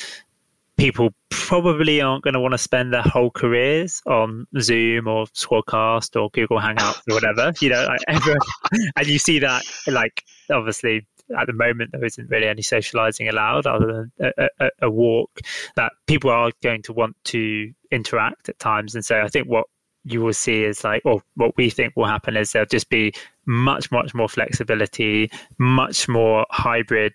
people 0.76 1.10
probably 1.30 2.00
aren't 2.00 2.24
going 2.24 2.34
to 2.34 2.40
want 2.40 2.52
to 2.52 2.58
spend 2.58 2.92
their 2.92 3.02
whole 3.02 3.30
careers 3.30 4.02
on 4.06 4.46
Zoom 4.60 5.06
or 5.08 5.26
Squadcast 5.26 6.20
or 6.20 6.30
Google 6.30 6.58
Hangouts 6.58 7.00
or 7.08 7.14
whatever. 7.14 7.52
You 7.60 7.70
know, 7.70 7.86
like 7.86 8.00
everyone, 8.08 8.40
and 8.96 9.06
you 9.06 9.18
see 9.18 9.38
that 9.40 9.62
like 9.86 10.22
obviously 10.50 11.06
at 11.38 11.46
the 11.46 11.52
moment 11.52 11.90
there 11.92 12.04
isn't 12.04 12.30
really 12.30 12.46
any 12.46 12.62
socializing 12.62 13.28
allowed 13.28 13.66
other 13.66 14.10
than 14.18 14.32
a, 14.38 14.48
a, 14.60 14.70
a, 14.82 14.90
walk 14.90 15.40
that 15.74 15.92
people 16.06 16.30
are 16.30 16.52
going 16.62 16.82
to 16.82 16.92
want 16.92 17.16
to 17.24 17.72
interact 17.90 18.48
at 18.48 18.58
times 18.58 18.94
and 18.94 19.04
so 19.04 19.20
i 19.20 19.26
think 19.26 19.48
what 19.48 19.66
you 20.04 20.20
will 20.20 20.32
see 20.32 20.62
is 20.62 20.84
like 20.84 21.02
or 21.04 21.20
what 21.34 21.56
we 21.56 21.68
think 21.68 21.92
will 21.96 22.06
happen 22.06 22.36
is 22.36 22.52
there'll 22.52 22.66
just 22.66 22.88
be 22.88 23.12
much 23.44 23.90
much 23.90 24.14
more 24.14 24.28
flexibility 24.28 25.28
much 25.58 26.08
more 26.08 26.46
hybrid 26.50 27.12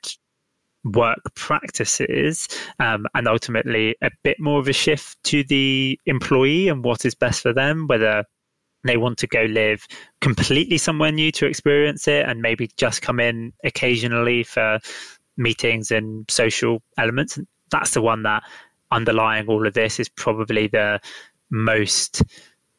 work 0.83 1.19
practices 1.35 2.47
um, 2.79 3.05
and 3.13 3.27
ultimately 3.27 3.95
a 4.01 4.09
bit 4.23 4.39
more 4.39 4.59
of 4.59 4.67
a 4.67 4.73
shift 4.73 5.21
to 5.23 5.43
the 5.43 5.99
employee 6.05 6.67
and 6.67 6.83
what 6.83 7.05
is 7.05 7.15
best 7.15 7.41
for 7.41 7.53
them, 7.53 7.87
whether 7.87 8.23
they 8.83 8.97
want 8.97 9.17
to 9.19 9.27
go 9.27 9.43
live 9.43 9.85
completely 10.21 10.77
somewhere 10.77 11.11
new 11.11 11.31
to 11.31 11.45
experience 11.45 12.07
it 12.07 12.27
and 12.27 12.41
maybe 12.41 12.69
just 12.77 13.01
come 13.01 13.19
in 13.19 13.53
occasionally 13.63 14.43
for 14.43 14.79
meetings 15.37 15.91
and 15.91 16.25
social 16.29 16.81
elements. 16.97 17.37
That's 17.69 17.91
the 17.91 18.01
one 18.01 18.23
that 18.23 18.43
underlying 18.91 19.47
all 19.47 19.65
of 19.65 19.73
this 19.73 19.99
is 19.99 20.09
probably 20.09 20.67
the 20.67 20.99
most 21.51 22.23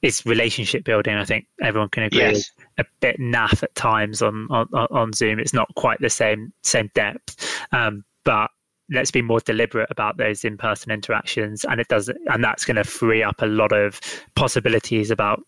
is 0.03 0.27
relationship 0.27 0.85
building. 0.85 1.15
I 1.15 1.25
think 1.25 1.47
everyone 1.63 1.89
can 1.89 2.05
agree. 2.05 2.21
Yes. 2.21 2.51
A 2.79 2.85
bit 3.01 3.19
naff 3.19 3.63
at 3.63 3.75
times 3.75 4.21
on, 4.21 4.49
on 4.51 4.67
on 4.73 5.13
Zoom. 5.13 5.39
It's 5.39 5.55
not 5.55 5.73
quite 5.77 6.01
the 6.01 6.11
same 6.11 6.53
same 6.63 6.91
depth, 6.95 7.65
um, 7.73 8.05
but 8.25 8.51
let's 8.91 9.11
be 9.11 9.23
more 9.23 9.41
deliberate 9.41 9.91
about 9.91 10.17
those 10.17 10.45
in-person 10.45 10.91
interactions, 10.93 11.65
and 11.65 11.81
it 11.81 11.89
does, 11.89 12.09
and 12.09 12.43
that's 12.43 12.65
going 12.65 12.77
to 12.77 12.85
free 12.85 13.23
up 13.23 13.41
a 13.41 13.47
lot 13.47 13.73
of 13.73 14.01
possibilities 14.35 15.11
about 15.11 15.43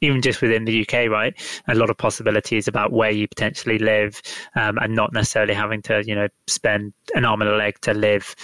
even 0.00 0.22
just 0.22 0.40
within 0.40 0.64
the 0.64 0.82
UK, 0.82 1.10
right? 1.10 1.34
A 1.68 1.74
lot 1.74 1.90
of 1.90 1.96
possibilities 1.96 2.68
about 2.68 2.92
where 2.92 3.10
you 3.10 3.26
potentially 3.26 3.78
live, 3.78 4.20
um, 4.54 4.78
and 4.78 4.94
not 4.94 5.12
necessarily 5.12 5.54
having 5.54 5.82
to, 5.82 6.02
you 6.06 6.14
know, 6.14 6.28
spend 6.46 6.92
an 7.14 7.24
arm 7.24 7.42
and 7.42 7.50
a 7.50 7.56
leg 7.56 7.80
to 7.82 7.94
live 7.94 8.34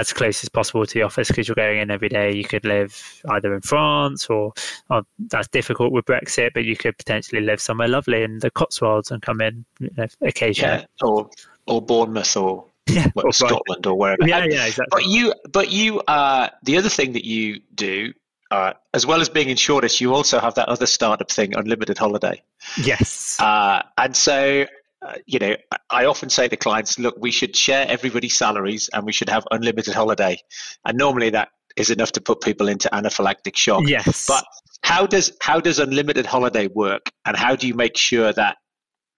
as 0.00 0.12
close 0.12 0.42
as 0.42 0.48
possible 0.48 0.86
to 0.86 0.94
the 0.94 1.02
office 1.02 1.28
because 1.28 1.48
you're 1.48 1.54
going 1.54 1.78
in 1.78 1.90
every 1.90 2.08
day. 2.08 2.32
You 2.32 2.44
could 2.44 2.64
live 2.64 3.20
either 3.30 3.54
in 3.54 3.60
France 3.60 4.26
or, 4.26 4.52
or, 4.90 5.02
that's 5.28 5.48
difficult 5.48 5.92
with 5.92 6.04
Brexit, 6.06 6.50
but 6.54 6.64
you 6.64 6.76
could 6.76 6.96
potentially 6.98 7.42
live 7.42 7.60
somewhere 7.60 7.88
lovely 7.88 8.22
in 8.22 8.38
the 8.38 8.50
Cotswolds 8.50 9.10
and 9.10 9.20
come 9.20 9.40
in 9.40 9.64
you 9.78 9.90
know, 9.96 10.06
occasionally. 10.22 10.80
Yeah, 10.80 11.06
or 11.06 11.30
or 11.66 11.80
Bournemouth 11.80 12.36
or 12.36 12.64
yeah, 12.86 13.06
or 13.14 13.32
Scotland 13.32 13.86
or 13.86 13.94
wherever. 13.96 14.26
Yeah, 14.26 14.44
yeah, 14.44 14.66
exactly. 14.66 14.86
But 14.90 15.06
you, 15.06 15.34
but 15.52 15.70
you, 15.70 16.00
uh, 16.00 16.48
the 16.64 16.78
other 16.78 16.88
thing 16.88 17.12
that 17.12 17.24
you 17.24 17.60
do, 17.74 18.12
uh, 18.50 18.72
as 18.92 19.06
well 19.06 19.20
as 19.20 19.28
being 19.28 19.48
in 19.48 19.56
Shoreditch, 19.56 20.00
you 20.00 20.14
also 20.14 20.40
have 20.40 20.56
that 20.56 20.68
other 20.68 20.86
startup 20.86 21.30
thing, 21.30 21.54
Unlimited 21.54 21.96
Holiday. 21.96 22.42
Yes. 22.82 23.38
Uh, 23.40 23.82
and 23.96 24.16
so 24.16 24.66
uh, 25.12 25.18
you 25.26 25.38
know, 25.38 25.56
I 25.90 26.06
often 26.06 26.30
say 26.30 26.48
to 26.48 26.56
clients, 26.56 26.98
look, 26.98 27.16
we 27.18 27.30
should 27.30 27.54
share 27.56 27.86
everybody's 27.88 28.36
salaries 28.36 28.88
and 28.92 29.04
we 29.04 29.12
should 29.12 29.28
have 29.28 29.44
unlimited 29.50 29.94
holiday. 29.94 30.38
And 30.84 30.98
normally 30.98 31.30
that 31.30 31.48
is 31.76 31.90
enough 31.90 32.12
to 32.12 32.20
put 32.20 32.40
people 32.40 32.68
into 32.68 32.88
anaphylactic 32.92 33.56
shock. 33.56 33.82
Yes. 33.86 34.26
But 34.26 34.44
how 34.82 35.06
does 35.06 35.32
how 35.40 35.60
does 35.60 35.78
unlimited 35.78 36.26
holiday 36.26 36.66
work 36.66 37.10
and 37.24 37.36
how 37.36 37.56
do 37.56 37.66
you 37.66 37.74
make 37.74 37.96
sure 37.96 38.32
that 38.32 38.56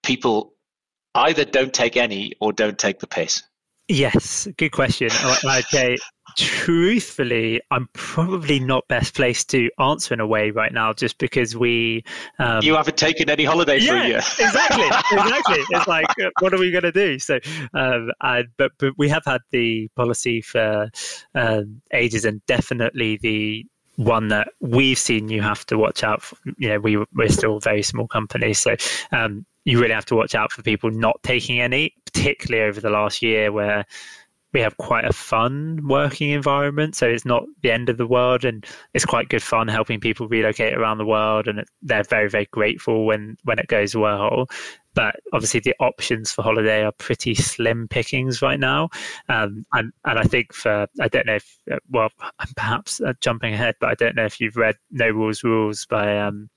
people 0.03 0.53
either 1.15 1.45
don't 1.45 1.73
take 1.73 1.97
any 1.97 2.33
or 2.39 2.53
don't 2.53 2.77
take 2.77 2.99
the 2.99 3.07
piss? 3.07 3.43
Yes, 3.87 4.47
good 4.57 4.71
question. 4.71 5.09
Okay, 5.45 5.97
truthfully, 6.37 7.61
I'm 7.71 7.87
probably 7.93 8.59
not 8.59 8.87
best 8.87 9.15
placed 9.15 9.49
to 9.51 9.69
answer 9.79 10.13
in 10.13 10.19
a 10.19 10.27
way 10.27 10.51
right 10.51 10.73
now, 10.73 10.93
just 10.93 11.17
because 11.17 11.55
we. 11.55 12.03
Um, 12.39 12.61
you 12.61 12.75
haven't 12.75 12.97
taken 12.97 13.29
any 13.29 13.43
holiday 13.45 13.79
yeah, 13.79 13.91
for 13.91 13.97
a 13.97 14.07
year. 14.07 14.17
exactly, 14.17 14.85
exactly. 14.85 15.63
It's 15.69 15.87
like, 15.87 16.05
uh, 16.21 16.29
what 16.39 16.53
are 16.53 16.59
we 16.59 16.71
going 16.71 16.83
to 16.83 16.91
do? 16.91 17.19
So, 17.19 17.39
um, 17.73 18.11
and, 18.21 18.47
but 18.57 18.71
but 18.77 18.93
we 18.97 19.09
have 19.09 19.23
had 19.25 19.41
the 19.51 19.89
policy 19.95 20.41
for 20.41 20.89
um, 21.33 21.81
ages, 21.93 22.25
and 22.25 22.45
definitely 22.45 23.17
the 23.17 23.65
one 23.97 24.27
that 24.27 24.49
we've 24.59 24.97
seen 24.97 25.29
you 25.29 25.41
have 25.41 25.65
to 25.67 25.77
watch 25.77 26.03
out 26.03 26.21
for. 26.21 26.37
You 26.57 26.69
know, 26.69 26.79
we, 26.79 27.03
we're 27.13 27.29
still 27.29 27.57
a 27.57 27.61
very 27.61 27.83
small 27.83 28.07
company. 28.07 28.53
So 28.53 28.75
um, 29.11 29.45
you 29.63 29.79
really 29.81 29.93
have 29.93 30.05
to 30.05 30.15
watch 30.15 30.35
out 30.35 30.51
for 30.51 30.61
people 30.61 30.91
not 30.91 31.21
taking 31.23 31.59
any, 31.59 31.93
particularly 32.05 32.67
over 32.67 32.79
the 32.79 32.89
last 32.89 33.21
year 33.21 33.51
where 33.51 33.85
we 34.55 34.61
have 34.61 34.77
quite 34.77 35.03
a 35.03 35.11
fun 35.11 35.81
working 35.85 36.29
environment. 36.29 36.95
So 36.95 37.05
it's 37.07 37.25
not 37.25 37.43
the 37.61 37.71
end 37.71 37.89
of 37.89 37.97
the 37.97 38.07
world, 38.07 38.45
and 38.45 38.65
it's 38.93 39.03
quite 39.03 39.27
good 39.27 39.43
fun 39.43 39.67
helping 39.67 39.99
people 39.99 40.29
relocate 40.29 40.73
around 40.73 40.97
the 40.97 41.05
world, 41.05 41.49
and 41.49 41.65
they're 41.81 42.03
very 42.03 42.29
very 42.29 42.45
grateful 42.45 43.05
when 43.05 43.35
when 43.43 43.59
it 43.59 43.67
goes 43.67 43.97
well. 43.97 44.47
But 44.93 45.17
obviously, 45.33 45.59
the 45.59 45.75
options 45.81 46.31
for 46.31 46.41
holiday 46.41 46.85
are 46.85 46.93
pretty 46.93 47.35
slim 47.35 47.89
pickings 47.89 48.41
right 48.41 48.57
now, 48.57 48.87
um, 49.27 49.65
and 49.73 49.91
and 50.05 50.19
I 50.19 50.23
think 50.23 50.53
for 50.53 50.87
I 51.01 51.09
don't 51.09 51.25
know 51.25 51.35
if 51.35 51.59
well 51.89 52.07
I'm 52.39 52.47
perhaps 52.55 53.01
uh, 53.01 53.11
jumping 53.19 53.53
ahead, 53.53 53.75
but 53.81 53.89
I 53.89 53.95
don't 53.95 54.15
know 54.15 54.23
if 54.23 54.39
you've 54.39 54.55
read 54.55 54.77
No 54.89 55.09
Rules 55.09 55.43
Rules 55.43 55.85
by 55.85 56.17
um, 56.17 56.49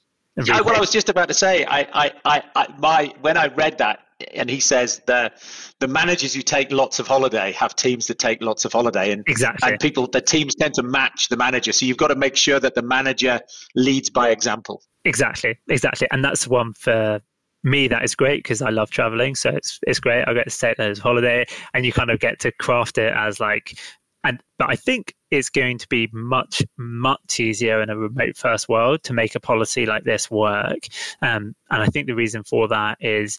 I, 0.53 0.61
well, 0.61 0.77
I 0.77 0.79
was 0.79 0.91
just 0.91 1.09
about 1.09 1.27
to 1.27 1.35
say, 1.35 1.65
I, 1.65 1.81
I, 1.93 2.13
I, 2.25 2.43
I, 2.55 2.75
my 2.79 3.13
when 3.23 3.37
I 3.37 3.49
read 3.49 3.79
that, 3.79 3.99
and 4.35 4.51
he 4.51 4.61
says 4.61 5.01
the 5.07 5.33
the 5.81 5.89
managers 5.89 6.35
who 6.35 6.43
take 6.43 6.73
lots 6.73 6.99
of 6.99 7.07
holiday 7.07 7.53
have 7.53 7.77
teams 7.77 8.07
that 8.09 8.19
take 8.19 8.43
lots 8.43 8.65
of 8.65 8.73
holiday, 8.73 9.13
and 9.13 9.25
exactly, 9.27 9.71
and 9.71 9.81
people 9.81 10.07
the 10.07 10.21
teams 10.21 10.55
tend 10.55 10.75
to 10.75 10.83
match 10.83 11.29
the 11.29 11.37
manager. 11.37 11.73
So 11.73 11.87
you've 11.87 11.97
got 11.97 12.09
to 12.09 12.17
make 12.17 12.37
sure 12.37 12.59
that 12.61 12.75
the 12.75 12.83
manager 12.83 13.41
leads 13.75 14.11
by 14.11 14.31
example. 14.31 14.83
Exactly, 15.05 15.59
exactly, 15.69 16.09
and 16.11 16.25
that's 16.25 16.49
one 16.49 16.75
for 16.75 17.21
me 17.65 17.89
that 17.89 18.05
is 18.05 18.15
great 18.15 18.43
because 18.43 18.63
I 18.63 18.71
love 18.71 18.91
traveling. 18.91 19.35
So 19.35 19.51
it's 19.51 19.79
it's 19.87 20.01
great. 20.01 20.25
I 20.27 20.35
get 20.35 20.51
to 20.51 20.59
take 20.59 20.79
as 20.81 20.99
holiday, 20.99 21.47
and 21.75 21.87
you 21.87 21.93
kind 21.93 22.11
of 22.11 22.19
get 22.19 22.41
to 22.41 22.53
craft 22.53 22.99
it 22.99 23.13
as 23.15 23.41
like 23.41 23.79
and 24.25 24.41
but 24.59 24.69
I 24.71 24.77
think 24.77 25.15
it's 25.31 25.49
going 25.49 25.79
to 25.79 25.89
be 25.89 26.09
much 26.13 26.63
much 26.77 27.39
easier 27.39 27.81
in 27.83 27.91
a 27.91 27.97
remote 27.97 28.37
first 28.37 28.69
world 28.69 29.03
to 29.05 29.13
make 29.13 29.35
a 29.35 29.41
policy 29.41 29.87
like 29.87 30.05
this 30.05 30.31
work. 30.31 30.87
Um, 31.23 31.55
and 31.71 31.83
I 31.83 31.87
think 31.87 32.07
the 32.07 32.15
reason 32.15 32.43
for 32.43 32.69
that 32.69 32.99
is 33.01 33.39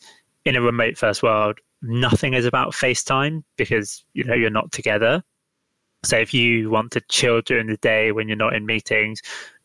in 0.50 0.56
a 0.56 0.62
remote 0.62 0.98
first 0.98 1.22
world, 1.22 1.60
nothing 1.84 2.34
is 2.34 2.46
about 2.46 2.74
FaceTime 2.74 3.44
because 3.56 4.04
you 4.14 4.24
know 4.24 4.34
you're 4.34 4.50
not 4.50 4.72
together. 4.72 5.24
So 6.04 6.18
if 6.18 6.34
you 6.34 6.72
want 6.72 6.92
to 6.94 7.02
chill 7.02 7.42
during 7.42 7.68
the 7.68 7.78
day 7.78 8.12
when 8.12 8.28
you're 8.28 8.36
not 8.36 8.56
in 8.56 8.66
meetings, 8.66 9.22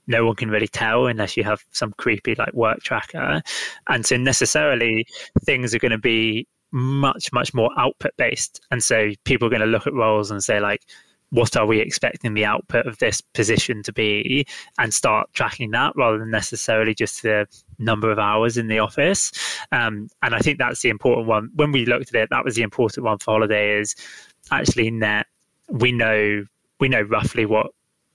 no 0.07 0.27
one 0.27 0.37
can 0.37 0.51
really 0.51 0.69
tell 0.69 1.07
unless 1.07 1.39
you 1.39 1.45
have 1.45 1.65
some 1.71 1.95
creepy 1.97 2.35
like 2.35 2.53
work 2.53 2.83
tracker. 2.83 3.41
And 3.89 4.05
so 4.05 4.19
necessarily 4.19 5.07
things 5.45 5.75
are 5.75 5.79
going 5.79 5.93
to 5.93 5.99
be 5.99 6.47
much 6.71 7.33
much 7.33 7.55
more 7.55 7.71
output 7.79 8.11
based 8.17 8.61
and 8.73 8.83
so 8.83 9.13
people 9.23 9.47
are 9.47 9.51
going 9.51 9.61
to 9.61 9.67
look 9.67 9.87
at 9.87 9.95
roles 9.95 10.33
and 10.33 10.43
say 10.43 10.59
like 10.59 10.83
what 11.31 11.57
are 11.57 11.67
we 11.67 11.79
expecting 11.79 12.35
the 12.35 12.45
output 12.45 12.85
of 12.85 12.99
this 12.99 13.21
position 13.21 13.81
to 13.81 13.93
be 13.93 14.45
and 14.79 14.93
start 14.93 15.29
tracking 15.35 15.71
that 15.71 15.93
rather 15.95 16.19
than 16.19 16.31
necessarily 16.31 16.93
just 16.93 17.23
the 17.23 17.47
number 17.79 18.11
of 18.11 18.19
hours 18.19 18.57
in 18.57 18.69
the 18.69 18.79
office 18.79 19.33
um, 19.73 20.09
and 20.23 20.35
i 20.35 20.39
think 20.39 20.59
that's 20.59 20.83
the 20.83 20.89
important 20.89 21.27
one 21.27 21.51
when 21.55 21.73
we 21.73 21.87
looked 21.87 22.15
at 22.15 22.21
it 22.21 22.29
that 22.31 22.45
was 22.45 22.55
the 22.55 22.63
important 22.63 23.05
one 23.05 23.19
for 23.19 23.33
holiday 23.33 23.79
is 23.79 23.95
actually 24.51 24.91
net 24.91 25.27
we 25.69 25.93
know 25.93 26.45
we 26.81 26.89
know 26.89 27.03
roughly 27.03 27.47
what 27.47 27.69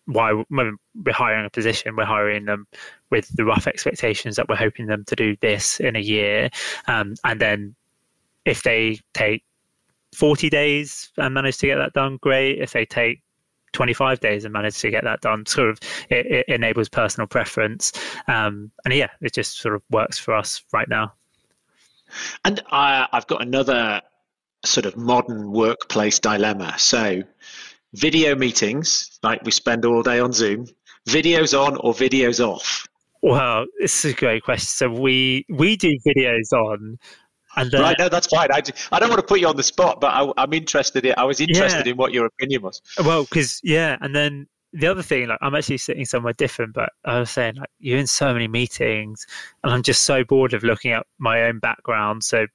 why 0.09 0.31
when 0.49 0.77
we're 0.95 1.13
hiring 1.13 1.45
a 1.45 1.49
position, 1.49 1.95
we're 1.95 2.05
hiring 2.05 2.45
them 2.45 2.67
with 3.11 3.29
the 3.35 3.45
rough 3.45 3.67
expectations 3.67 4.35
that 4.35 4.49
we're 4.49 4.55
hoping 4.55 4.87
them 4.87 5.03
to 5.05 5.15
do 5.15 5.35
this 5.41 5.79
in 5.79 5.95
a 5.95 5.99
year. 5.99 6.49
Um, 6.87 7.15
and 7.23 7.39
then 7.39 7.75
if 8.45 8.63
they 8.63 8.99
take 9.13 9.43
40 10.15 10.49
days 10.49 11.11
and 11.17 11.33
manage 11.33 11.57
to 11.59 11.67
get 11.67 11.75
that 11.75 11.93
done, 11.93 12.17
great. 12.21 12.59
If 12.59 12.71
they 12.71 12.85
take 12.85 13.21
25 13.73 14.19
days 14.19 14.45
and 14.45 14.53
manage 14.53 14.79
to 14.79 14.91
get 14.91 15.03
that 15.03 15.21
done, 15.21 15.45
sort 15.45 15.69
of 15.69 15.79
it, 16.09 16.25
it 16.25 16.45
enables 16.47 16.89
personal 16.89 17.27
preference. 17.27 17.91
Um, 18.27 18.71
and 18.85 18.93
yeah, 18.93 19.09
it 19.21 19.33
just 19.33 19.59
sort 19.59 19.75
of 19.75 19.81
works 19.89 20.17
for 20.17 20.33
us 20.35 20.63
right 20.73 20.89
now. 20.89 21.13
And 22.43 22.59
uh, 22.71 23.07
I've 23.11 23.27
got 23.27 23.41
another 23.41 24.01
sort 24.65 24.85
of 24.85 24.97
modern 24.97 25.51
workplace 25.51 26.19
dilemma. 26.19 26.77
So 26.77 27.23
video 27.93 28.35
meetings, 28.35 29.19
like 29.23 29.43
we 29.43 29.51
spend 29.51 29.85
all 29.85 30.03
day 30.03 30.19
on 30.19 30.33
Zoom, 30.33 30.67
videos 31.07 31.59
on 31.59 31.77
or 31.77 31.93
videos 31.93 32.39
off? 32.45 32.87
Well, 33.21 33.65
this 33.79 34.05
is 34.05 34.13
a 34.13 34.15
great 34.15 34.43
question. 34.43 34.67
So 34.67 34.89
we 34.89 35.45
we 35.49 35.75
do 35.75 35.97
videos 36.07 36.53
on. 36.53 36.97
And 37.55 37.71
then, 37.71 37.81
right, 37.81 37.95
no, 37.97 38.09
that's 38.09 38.27
fine. 38.27 38.51
I, 38.51 38.61
I 38.91 38.99
don't 38.99 39.09
want 39.09 39.19
to 39.19 39.27
put 39.27 39.39
you 39.39 39.47
on 39.47 39.55
the 39.55 39.63
spot, 39.63 39.99
but 39.99 40.07
I, 40.07 40.43
am 40.43 40.53
interested. 40.53 41.05
In, 41.05 41.13
I 41.17 41.23
was 41.23 41.39
interested 41.39 41.85
yeah. 41.85 41.91
in 41.91 41.97
what 41.97 42.13
your 42.13 42.25
opinion 42.25 42.61
was. 42.61 42.81
Well, 43.03 43.23
because 43.23 43.59
yeah, 43.63 43.97
and 44.01 44.15
then 44.15 44.47
the 44.73 44.87
other 44.87 45.01
thing, 45.01 45.27
like 45.27 45.39
I'm 45.41 45.55
actually 45.55 45.77
sitting 45.77 46.05
somewhere 46.05 46.33
different, 46.33 46.73
but 46.73 46.91
I 47.05 47.19
was 47.19 47.31
saying 47.31 47.55
like 47.55 47.69
you're 47.79 47.97
in 47.97 48.07
so 48.07 48.33
many 48.33 48.47
meetings, 48.47 49.25
and 49.63 49.73
I'm 49.73 49.83
just 49.83 50.03
so 50.03 50.23
bored 50.23 50.53
of 50.53 50.63
looking 50.63 50.91
at 50.91 51.05
my 51.17 51.43
own 51.43 51.59
background. 51.59 52.23
So 52.23 52.45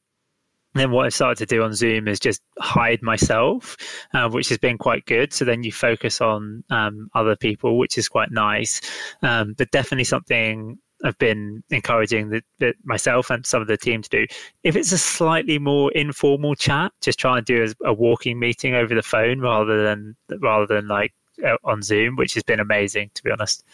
then 0.75 0.91
what 0.91 1.07
I 1.07 1.09
started 1.09 1.39
to 1.39 1.55
do 1.55 1.63
on 1.63 1.73
Zoom 1.73 2.09
is 2.09 2.19
just 2.19 2.43
hide 2.59 3.01
myself, 3.03 3.77
uh, 4.13 4.29
which 4.29 4.49
has 4.49 4.59
been 4.59 4.77
quite 4.77 5.07
good. 5.07 5.33
So 5.33 5.45
then 5.45 5.63
you 5.63 5.73
focus 5.73 6.21
on 6.21 6.65
um, 6.71 7.09
other 7.15 7.37
people, 7.37 7.79
which 7.79 7.97
is 7.97 8.09
quite 8.09 8.33
nice. 8.33 8.81
Um, 9.23 9.55
but 9.57 9.71
definitely 9.71 10.05
something 10.05 10.79
I've 11.05 11.19
been 11.19 11.63
encouraging 11.71 12.31
the, 12.31 12.43
the, 12.59 12.75
myself 12.83 13.31
and 13.31 13.45
some 13.45 13.61
of 13.61 13.69
the 13.69 13.77
team 13.77 14.03
to 14.03 14.09
do. 14.09 14.27
If 14.63 14.75
it's 14.75 14.91
a 14.91 14.99
slightly 14.99 15.59
more 15.59 15.93
informal 15.93 16.55
chat, 16.55 16.93
just 17.03 17.19
try 17.19 17.37
and 17.37 17.47
do 17.47 17.65
a, 17.65 17.91
a 17.91 17.93
walking 17.93 18.39
meeting 18.39 18.75
over 18.75 18.95
the 18.95 19.03
phone 19.03 19.41
rather 19.41 19.85
than 19.85 20.17
rather 20.41 20.67
than 20.67 20.89
like 20.89 21.13
uh, 21.47 21.57
on 21.63 21.83
Zoom, 21.83 22.17
which 22.17 22.35
has 22.35 22.43
been 22.43 22.59
amazing 22.59 23.11
to 23.15 23.23
be 23.23 23.31
honest. 23.31 23.65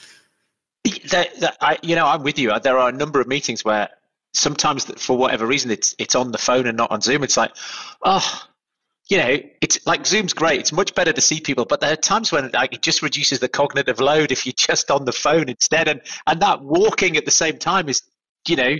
That, 1.10 1.38
that, 1.40 1.56
I, 1.60 1.78
you 1.82 1.94
know, 1.94 2.06
I'm 2.06 2.22
with 2.22 2.38
you. 2.38 2.58
There 2.60 2.78
are 2.78 2.88
a 2.88 2.92
number 2.92 3.20
of 3.20 3.28
meetings 3.28 3.64
where 3.64 3.90
sometimes 4.32 4.84
for 4.84 5.16
whatever 5.16 5.46
reason 5.46 5.70
it's 5.70 5.94
it's 5.98 6.14
on 6.14 6.32
the 6.32 6.38
phone 6.38 6.66
and 6.66 6.76
not 6.76 6.90
on 6.90 7.00
Zoom. 7.00 7.22
It's 7.22 7.36
like, 7.36 7.52
oh, 8.02 8.42
you 9.10 9.18
know, 9.18 9.38
it's 9.60 9.84
like 9.86 10.06
Zoom's 10.06 10.32
great. 10.32 10.60
It's 10.60 10.72
much 10.72 10.94
better 10.94 11.12
to 11.12 11.20
see 11.20 11.40
people, 11.40 11.64
but 11.64 11.80
there 11.80 11.92
are 11.92 11.96
times 11.96 12.30
when 12.30 12.48
like, 12.52 12.72
it 12.72 12.80
just 12.80 13.02
reduces 13.02 13.40
the 13.40 13.48
cognitive 13.48 13.98
load 13.98 14.30
if 14.30 14.46
you're 14.46 14.54
just 14.56 14.88
on 14.88 15.04
the 15.04 15.12
phone 15.12 15.48
instead, 15.48 15.88
and 15.88 16.00
and 16.28 16.40
that 16.40 16.62
walking 16.62 17.16
at 17.16 17.24
the 17.24 17.32
same 17.32 17.58
time 17.58 17.88
is, 17.88 18.02
you 18.46 18.56
know. 18.56 18.76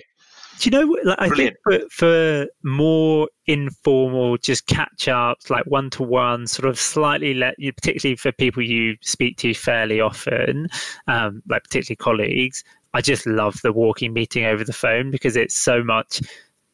Do 0.60 0.70
you 0.70 0.70
know? 0.70 0.96
Like, 1.04 1.20
I 1.20 1.28
think 1.30 1.56
for, 1.64 1.78
for 1.90 2.46
more 2.62 3.28
informal, 3.46 4.36
just 4.36 4.66
catch 4.66 5.08
ups, 5.08 5.50
like 5.50 5.64
one 5.66 5.90
to 5.90 6.04
one, 6.04 6.46
sort 6.46 6.68
of 6.68 6.78
slightly 6.78 7.34
let 7.34 7.58
you, 7.58 7.72
particularly 7.72 8.14
for 8.14 8.30
people 8.30 8.62
you 8.62 8.96
speak 9.02 9.36
to 9.38 9.52
fairly 9.52 10.00
often, 10.00 10.68
um, 11.08 11.42
like 11.48 11.64
particularly 11.64 11.96
colleagues, 11.96 12.62
I 12.94 13.00
just 13.00 13.26
love 13.26 13.60
the 13.62 13.72
walking 13.72 14.12
meeting 14.12 14.44
over 14.44 14.62
the 14.62 14.72
phone 14.72 15.10
because 15.10 15.34
it's 15.34 15.56
so 15.56 15.82
much. 15.82 16.20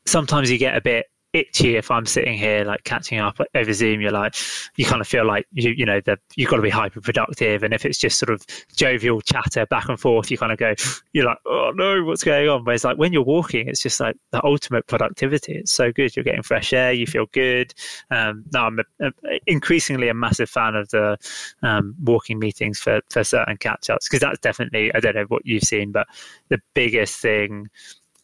Sometimes 0.05 0.51
you 0.51 0.59
get 0.59 0.77
a 0.77 0.81
bit 0.81 1.07
itchy 1.37 1.77
if 1.77 1.91
I'm 1.91 2.07
sitting 2.07 2.39
here 2.39 2.65
like 2.65 2.85
catching 2.85 3.19
up 3.19 3.39
over 3.55 3.73
Zoom. 3.73 4.01
You're 4.01 4.13
like, 4.13 4.35
you 4.77 4.85
kind 4.85 5.01
of 5.01 5.07
feel 5.07 5.27
like 5.27 5.47
you 5.53 5.71
you 5.71 5.85
know 5.85 6.01
that 6.03 6.19
you've 6.35 6.51
got 6.51 6.57
to 6.57 6.63
be 6.63 6.71
hyper 6.71 7.01
productive, 7.01 7.63
and 7.63 7.75
if 7.75 7.85
it's 7.85 7.99
just 7.99 8.19
sort 8.19 8.31
of 8.31 8.45
jovial 8.75 9.21
chatter 9.21 9.67
back 9.67 9.89
and 9.89 10.01
forth, 10.01 10.31
you 10.31 10.39
kind 10.39 10.53
of 10.53 10.59
go, 10.59 10.75
you're 11.13 11.27
like, 11.27 11.39
oh 11.47 11.73
no, 11.75 12.03
what's 12.05 12.25
going 12.25 12.49
on? 12.49 12.65
Whereas 12.65 12.85
like 12.85 12.99
when 12.99 13.13
you're 13.13 13.23
walking, 13.23 13.69
it's 13.69 13.83
just 13.83 14.01
like 14.01 14.17
the 14.33 14.45
ultimate 14.45 14.87
productivity. 14.87 15.55
It's 15.55 15.73
so 15.73 15.93
good. 15.93 16.17
You're 16.17 16.25
getting 16.25 16.43
fresh 16.43 16.73
air. 16.73 16.93
You 16.93 17.07
feel 17.07 17.27
good. 17.33 17.75
Um, 18.11 18.45
now 18.53 18.67
I'm 18.67 18.79
a, 18.79 19.07
a, 19.07 19.13
increasingly 19.47 20.09
a 20.09 20.15
massive 20.15 20.49
fan 20.51 20.75
of 20.75 20.89
the 20.91 21.19
um, 21.63 21.95
walking 22.03 22.39
meetings 22.39 22.79
for 22.79 23.01
for 23.11 23.25
certain 23.25 23.57
catch 23.59 23.91
ups 23.91 24.09
because 24.09 24.21
that's 24.21 24.41
definitely 24.41 24.93
I 24.95 25.01
don't 25.01 25.15
know 25.15 25.27
what 25.29 25.45
you've 25.45 25.65
seen, 25.65 25.93
but 25.93 26.07
the 26.49 26.61
biggest 26.75 27.21
thing 27.21 27.69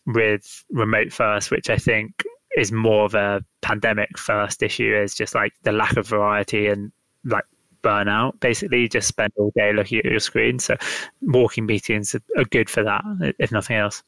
with 0.06 0.64
remote 0.70 1.12
first, 1.12 1.50
which 1.50 1.70
I 1.70 1.76
think 1.76 2.24
is 2.56 2.72
more 2.72 3.04
of 3.04 3.14
a 3.14 3.44
pandemic 3.60 4.18
first 4.18 4.62
issue 4.62 4.94
is 4.94 5.14
just 5.14 5.34
like 5.34 5.52
the 5.62 5.72
lack 5.72 5.96
of 5.96 6.06
variety 6.06 6.66
and 6.66 6.92
like 7.24 7.44
burnout 7.82 8.38
basically. 8.40 8.82
You 8.82 8.88
just 8.88 9.08
spend 9.08 9.32
all 9.36 9.52
day 9.56 9.72
looking 9.72 9.98
at 9.98 10.04
your 10.04 10.20
screen. 10.20 10.58
So 10.58 10.76
walking 11.20 11.66
meetings 11.66 12.14
are 12.14 12.44
good 12.44 12.70
for 12.70 12.82
that 12.84 13.02
if 13.38 13.52
nothing 13.52 13.76
else. 13.76 14.02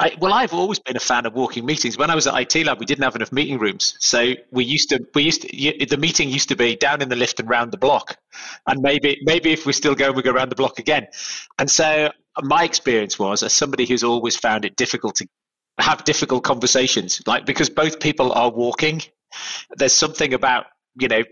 I, 0.00 0.16
well, 0.18 0.32
I've 0.32 0.52
always 0.52 0.80
been 0.80 0.96
a 0.96 1.00
fan 1.00 1.26
of 1.26 1.34
walking 1.34 1.64
meetings. 1.64 1.96
When 1.96 2.10
I 2.10 2.16
was 2.16 2.26
at 2.26 2.34
IT 2.34 2.66
Lab, 2.66 2.80
we 2.80 2.86
didn't 2.86 3.04
have 3.04 3.14
enough 3.14 3.30
meeting 3.30 3.58
rooms, 3.58 3.94
so 4.00 4.34
we 4.50 4.64
used 4.64 4.88
to 4.88 5.06
we 5.14 5.22
used 5.22 5.42
to 5.42 5.86
the 5.86 5.96
meeting 5.96 6.28
used 6.28 6.48
to 6.48 6.56
be 6.56 6.74
down 6.74 7.02
in 7.02 7.08
the 7.08 7.14
lift 7.14 7.38
and 7.38 7.48
round 7.48 7.72
the 7.72 7.78
block, 7.78 8.16
and 8.66 8.80
maybe 8.82 9.20
maybe 9.22 9.52
if 9.52 9.64
we're 9.64 9.72
still 9.72 9.94
going, 9.94 10.16
we 10.16 10.22
go 10.22 10.32
around 10.32 10.48
the 10.48 10.56
block 10.56 10.80
again. 10.80 11.06
And 11.58 11.70
so 11.70 12.10
my 12.40 12.64
experience 12.64 13.16
was, 13.16 13.44
as 13.44 13.52
somebody 13.52 13.86
who's 13.86 14.02
always 14.02 14.34
found 14.34 14.64
it 14.64 14.74
difficult 14.74 15.14
to 15.16 15.28
have 15.78 16.04
difficult 16.04 16.44
conversations 16.44 17.22
like 17.26 17.46
because 17.46 17.70
both 17.70 18.00
people 18.00 18.32
are 18.32 18.50
walking 18.50 19.00
there's 19.76 19.92
something 19.92 20.34
about 20.34 20.66
you 20.96 21.08
know 21.08 21.22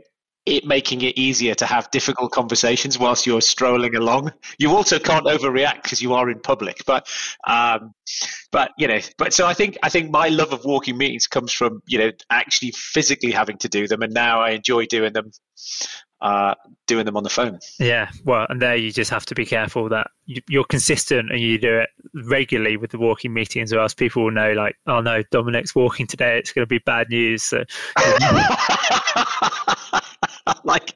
it 0.47 0.65
making 0.65 1.03
it 1.03 1.19
easier 1.19 1.55
to 1.55 1.67
have 1.67 1.91
difficult 1.91 2.33
conversations 2.33 2.99
whilst 2.99 3.27
you're 3.27 3.43
strolling 3.43 3.95
along. 3.95 4.33
You 4.59 4.75
also 4.75 4.99
can't 4.99 5.27
overreact 5.27 5.83
because 5.83 6.01
you 6.01 6.15
are 6.15 6.31
in 6.31 6.41
public. 6.41 6.79
But, 6.87 7.07
um, 7.47 7.93
but 8.51 8.71
you 8.79 8.89
know, 8.89 9.01
but 9.19 9.35
so 9.35 9.47
I 9.47 9.55
think 9.55 9.77
I 9.83 9.91
think 9.91 10.11
my 10.11 10.29
love 10.29 10.53
of 10.53 10.65
walking 10.65 10.97
meetings 10.97 11.27
comes 11.27 11.53
from 11.53 11.83
you 11.87 11.99
know 11.99 12.11
actually 12.31 12.73
physically 12.75 13.33
having 13.33 13.59
to 13.59 13.69
do 13.69 13.87
them, 13.87 14.03
and 14.03 14.13
now 14.13 14.41
I 14.41 14.51
enjoy 14.51 14.87
doing 14.87 15.13
them 15.13 15.31
uh, 16.23 16.55
doing 16.87 17.07
them 17.07 17.17
on 17.17 17.23
the 17.23 17.31
phone. 17.31 17.59
Yeah, 17.79 18.11
well, 18.25 18.47
and 18.49 18.61
there 18.61 18.77
you 18.77 18.93
just 18.93 19.11
have 19.11 19.25
to 19.27 19.35
be 19.35 19.47
careful 19.47 19.89
that 19.89 20.09
you're 20.27 20.65
consistent 20.65 21.31
and 21.31 21.41
you 21.41 21.59
do 21.59 21.79
it 21.79 21.89
regularly 22.27 22.77
with 22.77 22.91
the 22.91 22.99
walking 22.99 23.33
meetings, 23.33 23.73
or 23.73 23.81
else 23.81 23.95
people 23.95 24.25
will 24.25 24.31
know, 24.31 24.53
like, 24.53 24.77
oh 24.87 25.01
no, 25.01 25.23
Dominic's 25.31 25.75
walking 25.75 26.07
today; 26.07 26.39
it's 26.39 26.53
going 26.53 26.63
to 26.63 26.69
be 26.69 26.79
bad 26.79 27.09
news. 27.09 27.43
So, 27.43 27.59
like, 30.65 30.95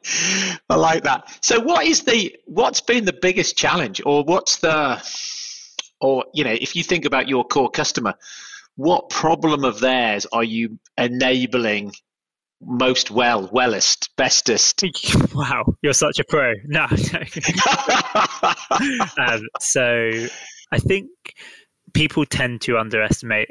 I 0.69 0.77
like 0.77 1.05
that. 1.05 1.39
So, 1.41 1.61
what 1.61 1.87
is 1.87 2.03
the 2.03 2.37
what's 2.47 2.81
been 2.81 3.05
the 3.07 3.15
biggest 3.15 3.57
challenge, 3.57 4.03
or 4.05 4.25
what's 4.25 4.59
the, 4.59 5.03
or 6.01 6.27
you 6.35 6.45
know, 6.45 6.53
if 6.53 6.77
you 6.77 6.83
think 6.83 7.07
about 7.07 7.29
your 7.29 7.45
core 7.45 7.71
customer, 7.71 8.15
what 8.77 9.09
problem 9.09 9.65
of 9.65 9.81
theirs 9.81 10.27
are 10.33 10.45
you 10.45 10.79
enabling 10.99 11.95
most 12.67 13.11
well, 13.11 13.49
wellest, 13.53 14.11
bestest. 14.17 14.83
Wow, 15.35 15.65
you're 15.83 15.93
such 15.93 16.19
a 16.21 16.25
pro. 16.25 16.53
No. 16.65 16.85
um, 19.19 19.43
so 19.61 20.11
I 20.71 20.79
think 20.79 21.11
people 21.93 22.25
tend 22.25 22.61
to 22.63 22.79
underestimate 22.79 23.49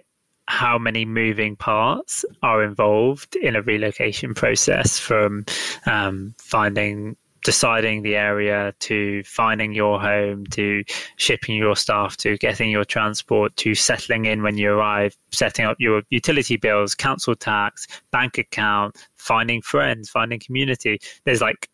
how 0.47 0.77
many 0.77 1.05
moving 1.05 1.55
parts 1.55 2.25
are 2.41 2.63
involved 2.63 3.35
in 3.35 3.55
a 3.55 3.61
relocation 3.61 4.33
process 4.33 4.99
from 4.99 5.45
um, 5.85 6.35
finding 6.37 7.15
deciding 7.43 8.01
the 8.01 8.15
area 8.15 8.73
to 8.79 9.21
finding 9.23 9.73
your 9.73 9.99
home 9.99 10.45
to 10.47 10.83
shipping 11.17 11.55
your 11.55 11.75
stuff 11.75 12.15
to 12.17 12.37
getting 12.37 12.69
your 12.69 12.85
transport 12.85 13.55
to 13.57 13.75
settling 13.75 14.25
in 14.25 14.41
when 14.41 14.57
you 14.57 14.71
arrive 14.71 15.15
setting 15.31 15.65
up 15.65 15.75
your 15.79 16.01
utility 16.09 16.55
bills 16.55 16.95
council 16.95 17.35
tax 17.35 17.87
bank 18.11 18.37
account 18.37 18.95
finding 19.15 19.61
friends 19.61 20.09
finding 20.09 20.39
community. 20.39 20.99
There's 21.25 21.41
like 21.41 21.69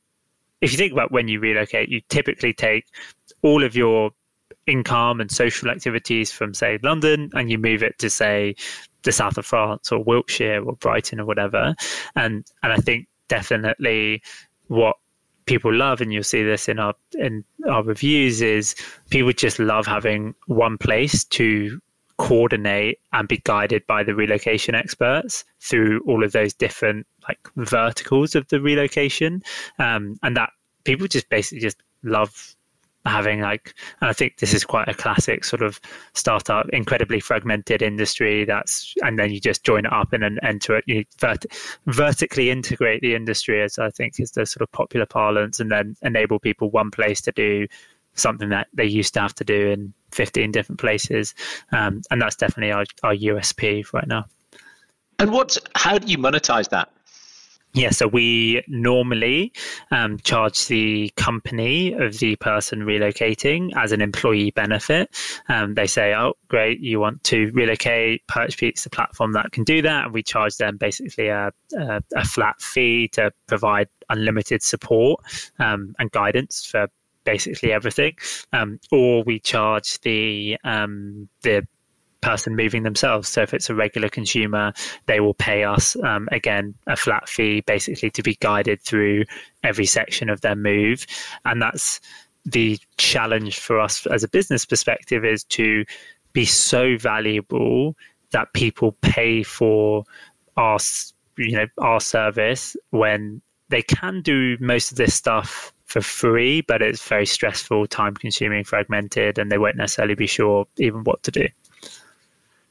if 0.61 0.71
you 0.71 0.77
think 0.77 0.91
about 0.91 1.11
when 1.11 1.27
you 1.27 1.39
relocate 1.39 1.89
you 1.89 2.01
typically 2.09 2.53
take 2.53 2.85
all 3.43 3.63
of 3.63 3.75
your 3.75 4.11
income 4.65 5.21
and 5.21 5.31
social 5.31 5.69
activities 5.69 6.31
from 6.31 6.53
say 6.53 6.77
london 6.83 7.29
and 7.33 7.49
you 7.49 7.57
move 7.57 7.81
it 7.81 7.97
to 7.97 8.09
say 8.09 8.55
the 9.03 9.11
south 9.11 9.37
of 9.37 9.45
france 9.45 9.91
or 9.91 10.03
wiltshire 10.03 10.63
or 10.63 10.73
brighton 10.73 11.19
or 11.19 11.25
whatever. 11.25 11.75
And 12.15 12.45
and 12.63 12.73
i 12.73 12.77
think 12.77 13.07
definitely 13.27 14.21
what 14.67 14.95
people 15.49 15.73
love, 15.73 15.99
and 15.99 16.13
you'll 16.13 16.23
see 16.23 16.43
this 16.43 16.69
in 16.69 16.77
our 16.77 16.93
in 17.17 17.43
our 17.67 17.83
reviews, 17.83 18.39
is 18.41 18.75
people 19.09 19.33
just 19.33 19.57
love 19.57 19.87
having 19.87 20.35
one 20.45 20.77
place 20.77 21.23
to 21.25 21.81
coordinate 22.17 22.99
and 23.13 23.27
be 23.27 23.41
guided 23.43 23.85
by 23.87 24.03
the 24.03 24.13
relocation 24.13 24.75
experts 24.75 25.43
through 25.59 26.01
all 26.05 26.23
of 26.23 26.33
those 26.33 26.53
different 26.53 27.07
like 27.27 27.39
verticals 27.55 28.35
of 28.35 28.47
the 28.49 28.61
relocation. 28.61 29.41
Um, 29.79 30.17
and 30.21 30.37
that 30.37 30.51
people 30.83 31.07
just 31.07 31.29
basically 31.29 31.61
just 31.61 31.81
love 32.03 32.55
having 33.09 33.41
like 33.41 33.73
and 34.01 34.09
i 34.09 34.13
think 34.13 34.37
this 34.37 34.53
is 34.53 34.63
quite 34.63 34.87
a 34.87 34.93
classic 34.93 35.43
sort 35.43 35.61
of 35.61 35.79
startup 36.13 36.67
incredibly 36.69 37.19
fragmented 37.19 37.81
industry 37.81 38.45
that's 38.45 38.93
and 39.03 39.19
then 39.19 39.31
you 39.31 39.39
just 39.39 39.63
join 39.63 39.85
it 39.85 39.93
up 39.93 40.13
and 40.13 40.23
then 40.23 40.37
enter 40.43 40.77
it. 40.77 40.83
You 40.87 41.03
vert- 41.19 41.45
vertically 41.87 42.49
integrate 42.49 43.01
the 43.01 43.15
industry 43.15 43.61
as 43.61 43.79
i 43.79 43.89
think 43.89 44.19
is 44.19 44.31
the 44.31 44.45
sort 44.45 44.61
of 44.61 44.71
popular 44.71 45.05
parlance 45.05 45.59
and 45.59 45.71
then 45.71 45.95
enable 46.03 46.39
people 46.39 46.69
one 46.69 46.91
place 46.91 47.21
to 47.21 47.31
do 47.31 47.67
something 48.19 48.49
that 48.49 48.67
they 48.73 48.85
used 48.85 49.13
to 49.13 49.19
have 49.19 49.33
to 49.35 49.43
do 49.43 49.69
in 49.69 49.93
15 50.11 50.51
different 50.51 50.79
places. 50.79 51.33
Um, 51.71 52.01
and 52.11 52.21
that's 52.21 52.35
definitely 52.35 52.71
our, 52.71 52.85
our 53.03 53.15
usp 53.15 53.93
right 53.93 54.07
now. 54.07 54.25
And 55.19 55.31
what 55.31 55.57
how 55.75 55.97
do 55.97 56.07
you 56.07 56.17
monetize 56.17 56.69
that 56.69 56.91
yeah, 57.73 57.91
so 57.91 58.07
we 58.07 58.63
normally 58.67 59.53
um, 59.91 60.17
charge 60.19 60.67
the 60.67 61.11
company 61.15 61.93
of 61.93 62.17
the 62.17 62.35
person 62.37 62.81
relocating 62.81 63.71
as 63.75 63.91
an 63.91 64.01
employee 64.01 64.51
benefit. 64.51 65.15
Um, 65.49 65.75
they 65.75 65.85
say, 65.85 66.15
oh, 66.15 66.33
great, 66.47 66.79
you 66.79 66.99
want 66.99 67.23
to 67.25 67.51
relocate, 67.51 68.25
PerchPeek's 68.27 68.83
the 68.83 68.89
platform 68.89 69.33
that 69.33 69.51
can 69.51 69.63
do 69.63 69.83
that. 69.83 70.05
And 70.05 70.13
we 70.13 70.23
charge 70.23 70.57
them 70.57 70.77
basically 70.77 71.27
a, 71.27 71.51
a, 71.77 72.01
a 72.15 72.25
flat 72.25 72.59
fee 72.59 73.07
to 73.09 73.31
provide 73.45 73.87
unlimited 74.09 74.63
support 74.63 75.19
um, 75.59 75.93
and 75.99 76.11
guidance 76.11 76.65
for 76.65 76.87
basically 77.23 77.71
everything. 77.71 78.15
Um, 78.51 78.79
or 78.91 79.23
we 79.23 79.39
charge 79.39 80.01
the 80.01 80.57
um, 80.63 81.29
the 81.43 81.67
person 82.21 82.55
moving 82.55 82.83
themselves. 82.83 83.29
So 83.29 83.41
if 83.41 83.53
it's 83.53 83.69
a 83.69 83.75
regular 83.75 84.09
consumer, 84.09 84.73
they 85.05 85.19
will 85.19 85.33
pay 85.33 85.63
us 85.63 85.95
um, 86.03 86.27
again 86.31 86.75
a 86.87 86.95
flat 86.95 87.29
fee, 87.29 87.61
basically 87.61 88.09
to 88.11 88.23
be 88.23 88.35
guided 88.35 88.81
through 88.81 89.25
every 89.63 89.85
section 89.85 90.29
of 90.29 90.41
their 90.41 90.55
move, 90.55 91.05
and 91.45 91.61
that's 91.61 91.99
the 92.45 92.79
challenge 92.97 93.59
for 93.59 93.79
us 93.79 94.05
as 94.07 94.23
a 94.23 94.27
business 94.27 94.65
perspective 94.65 95.25
is 95.25 95.43
to 95.43 95.85
be 96.33 96.45
so 96.45 96.97
valuable 96.97 97.95
that 98.31 98.53
people 98.53 98.95
pay 99.01 99.43
for 99.43 100.03
our 100.57 100.79
you 101.37 101.55
know 101.55 101.67
our 101.77 101.99
service 101.99 102.75
when 102.91 103.41
they 103.69 103.81
can 103.81 104.21
do 104.21 104.57
most 104.59 104.91
of 104.91 104.97
this 104.97 105.13
stuff 105.13 105.73
for 105.85 106.01
free, 106.01 106.61
but 106.61 106.81
it's 106.81 107.07
very 107.07 107.25
stressful, 107.25 107.87
time 107.87 108.13
consuming, 108.13 108.63
fragmented, 108.63 109.39
and 109.39 109.51
they 109.51 109.57
won't 109.57 109.75
necessarily 109.75 110.15
be 110.15 110.27
sure 110.27 110.67
even 110.77 111.03
what 111.03 111.23
to 111.23 111.31
do. 111.31 111.47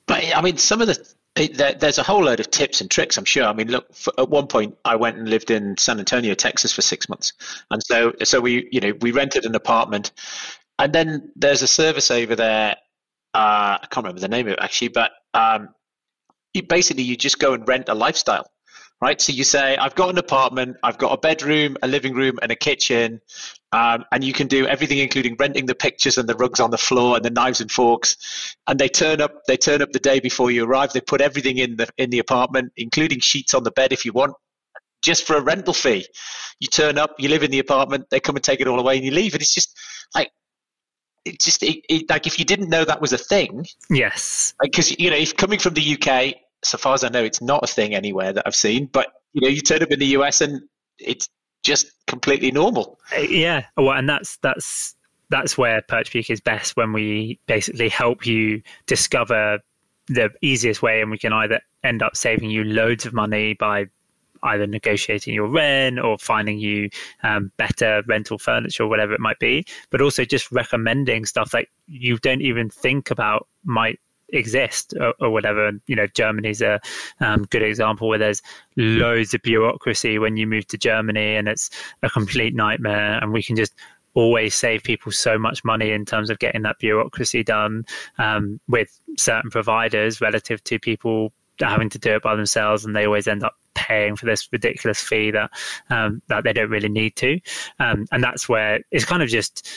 But 0.08 0.24
I 0.34 0.40
mean, 0.40 0.56
some 0.56 0.80
of 0.80 0.88
the 0.88 1.14
there's 1.36 1.98
a 1.98 2.02
whole 2.02 2.24
load 2.24 2.40
of 2.40 2.50
tips 2.50 2.80
and 2.80 2.90
tricks, 2.90 3.16
I'm 3.16 3.24
sure. 3.24 3.44
I 3.44 3.52
mean, 3.52 3.68
look, 3.68 3.94
for, 3.94 4.12
at 4.18 4.28
one 4.28 4.48
point 4.48 4.76
I 4.84 4.96
went 4.96 5.18
and 5.18 5.28
lived 5.28 5.50
in 5.50 5.76
San 5.76 6.00
Antonio, 6.00 6.34
Texas 6.34 6.72
for 6.72 6.82
six 6.82 7.08
months. 7.08 7.32
And 7.70 7.80
so, 7.82 8.12
so 8.24 8.40
we, 8.40 8.68
you 8.72 8.80
know, 8.80 8.92
we 9.00 9.12
rented 9.12 9.44
an 9.44 9.54
apartment 9.54 10.10
and 10.78 10.92
then 10.92 11.30
there's 11.36 11.62
a 11.62 11.68
service 11.68 12.10
over 12.10 12.34
there. 12.34 12.76
Uh, 13.34 13.78
I 13.82 13.86
can't 13.90 14.04
remember 14.04 14.20
the 14.20 14.28
name 14.28 14.46
of 14.46 14.54
it 14.54 14.58
actually, 14.60 14.88
but 14.88 15.12
um, 15.34 15.68
you, 16.54 16.62
basically 16.62 17.04
you 17.04 17.16
just 17.16 17.38
go 17.38 17.52
and 17.52 17.68
rent 17.68 17.88
a 17.88 17.94
lifestyle 17.94 18.50
right? 19.00 19.20
So 19.20 19.32
you 19.32 19.44
say, 19.44 19.76
I've 19.76 19.94
got 19.94 20.10
an 20.10 20.18
apartment, 20.18 20.76
I've 20.82 20.98
got 20.98 21.12
a 21.12 21.18
bedroom, 21.18 21.76
a 21.82 21.88
living 21.88 22.14
room, 22.14 22.38
and 22.42 22.50
a 22.50 22.56
kitchen, 22.56 23.20
um, 23.72 24.04
and 24.10 24.24
you 24.24 24.32
can 24.32 24.46
do 24.46 24.66
everything, 24.66 24.98
including 24.98 25.36
renting 25.38 25.66
the 25.66 25.74
pictures 25.74 26.18
and 26.18 26.28
the 26.28 26.34
rugs 26.34 26.58
on 26.58 26.70
the 26.70 26.78
floor 26.78 27.16
and 27.16 27.24
the 27.24 27.30
knives 27.30 27.60
and 27.60 27.70
forks. 27.70 28.56
And 28.66 28.78
they 28.78 28.88
turn 28.88 29.20
up. 29.20 29.44
They 29.46 29.56
turn 29.56 29.82
up 29.82 29.92
the 29.92 29.98
day 29.98 30.20
before 30.20 30.50
you 30.50 30.64
arrive. 30.64 30.92
They 30.92 31.00
put 31.00 31.20
everything 31.20 31.58
in 31.58 31.76
the 31.76 31.88
in 31.98 32.10
the 32.10 32.18
apartment, 32.18 32.72
including 32.76 33.20
sheets 33.20 33.54
on 33.54 33.64
the 33.64 33.70
bed 33.70 33.92
if 33.92 34.04
you 34.04 34.12
want, 34.12 34.34
just 35.02 35.26
for 35.26 35.36
a 35.36 35.40
rental 35.40 35.74
fee. 35.74 36.06
You 36.60 36.68
turn 36.68 36.98
up, 36.98 37.14
you 37.18 37.28
live 37.28 37.42
in 37.42 37.50
the 37.50 37.58
apartment. 37.58 38.06
They 38.10 38.20
come 38.20 38.36
and 38.36 38.44
take 38.44 38.60
it 38.60 38.68
all 38.68 38.80
away, 38.80 38.96
and 38.96 39.04
you 39.04 39.10
leave. 39.10 39.34
And 39.34 39.42
it's 39.42 39.54
just 39.54 39.78
like 40.14 40.30
it 41.26 41.38
just 41.38 41.62
it, 41.62 41.84
it, 41.88 42.08
like 42.08 42.26
if 42.26 42.38
you 42.38 42.44
didn't 42.44 42.70
know 42.70 42.84
that 42.84 43.00
was 43.00 43.12
a 43.12 43.18
thing. 43.18 43.66
Yes. 43.90 44.54
Because 44.60 44.98
you 44.98 45.10
know, 45.10 45.16
if 45.16 45.36
coming 45.36 45.58
from 45.58 45.74
the 45.74 45.94
UK, 45.94 46.36
so 46.62 46.78
far 46.78 46.94
as 46.94 47.04
I 47.04 47.08
know, 47.08 47.22
it's 47.22 47.40
not 47.40 47.64
a 47.64 47.66
thing 47.66 47.94
anywhere 47.94 48.32
that 48.32 48.44
I've 48.46 48.54
seen. 48.54 48.86
But 48.86 49.08
you 49.32 49.42
know, 49.42 49.48
you 49.48 49.60
turn 49.60 49.82
up 49.82 49.90
in 49.90 49.98
the 49.98 50.06
US 50.06 50.40
and 50.40 50.62
it's 50.98 51.28
just 51.62 51.86
completely 52.06 52.50
normal. 52.50 52.98
Uh, 53.16 53.20
yeah, 53.20 53.64
well, 53.76 53.92
and 53.92 54.08
that's 54.08 54.38
that's 54.38 54.94
that's 55.30 55.58
where 55.58 55.82
PerchPeek 55.82 56.30
is 56.30 56.40
best 56.40 56.76
when 56.76 56.92
we 56.92 57.38
basically 57.46 57.88
help 57.88 58.26
you 58.26 58.62
discover 58.86 59.58
the 60.08 60.30
easiest 60.40 60.82
way, 60.82 61.00
and 61.00 61.10
we 61.10 61.18
can 61.18 61.32
either 61.32 61.60
end 61.84 62.02
up 62.02 62.16
saving 62.16 62.50
you 62.50 62.64
loads 62.64 63.06
of 63.06 63.12
money 63.12 63.54
by 63.54 63.86
either 64.44 64.66
negotiating 64.66 65.34
your 65.34 65.48
rent 65.48 65.98
or 65.98 66.16
finding 66.18 66.58
you 66.58 66.88
um, 67.22 67.50
better 67.56 68.02
rental 68.06 68.38
furniture 68.38 68.84
or 68.84 68.88
whatever 68.88 69.12
it 69.12 69.20
might 69.20 69.38
be, 69.38 69.64
but 69.90 70.00
also 70.00 70.24
just 70.24 70.50
recommending 70.52 71.24
stuff 71.24 71.50
that 71.50 71.66
you 71.86 72.18
don't 72.18 72.40
even 72.40 72.70
think 72.70 73.10
about 73.10 73.48
might 73.64 73.98
exist 74.30 74.94
or, 75.00 75.14
or, 75.20 75.30
whatever. 75.30 75.66
And, 75.66 75.80
you 75.86 75.96
know, 75.96 76.06
Germany's 76.06 76.62
a 76.62 76.80
um, 77.20 77.44
good 77.50 77.62
example 77.62 78.08
where 78.08 78.18
there's 78.18 78.42
loads 78.76 79.34
of 79.34 79.42
bureaucracy 79.42 80.18
when 80.18 80.36
you 80.36 80.46
move 80.46 80.66
to 80.68 80.78
Germany 80.78 81.36
and 81.36 81.48
it's 81.48 81.70
a 82.02 82.10
complete 82.10 82.54
nightmare. 82.54 83.18
And 83.22 83.32
we 83.32 83.42
can 83.42 83.56
just 83.56 83.74
always 84.14 84.54
save 84.54 84.82
people 84.82 85.12
so 85.12 85.38
much 85.38 85.64
money 85.64 85.90
in 85.90 86.04
terms 86.04 86.30
of 86.30 86.38
getting 86.38 86.62
that 86.62 86.78
bureaucracy 86.78 87.42
done 87.42 87.86
um, 88.18 88.60
with 88.68 89.00
certain 89.16 89.50
providers 89.50 90.20
relative 90.20 90.62
to 90.64 90.78
people 90.78 91.32
having 91.60 91.88
to 91.90 91.98
do 91.98 92.14
it 92.14 92.22
by 92.22 92.34
themselves 92.36 92.84
and 92.84 92.94
they 92.94 93.04
always 93.04 93.26
end 93.26 93.42
up 93.42 93.56
paying 93.74 94.16
for 94.16 94.26
this 94.26 94.48
ridiculous 94.52 95.00
fee 95.00 95.30
that 95.30 95.50
um, 95.90 96.22
that 96.28 96.44
they 96.44 96.52
don't 96.52 96.70
really 96.70 96.88
need 96.88 97.14
to 97.16 97.38
um, 97.78 98.06
and 98.10 98.22
that's 98.22 98.48
where 98.48 98.80
it's 98.90 99.04
kind 99.04 99.22
of 99.22 99.28
just 99.28 99.68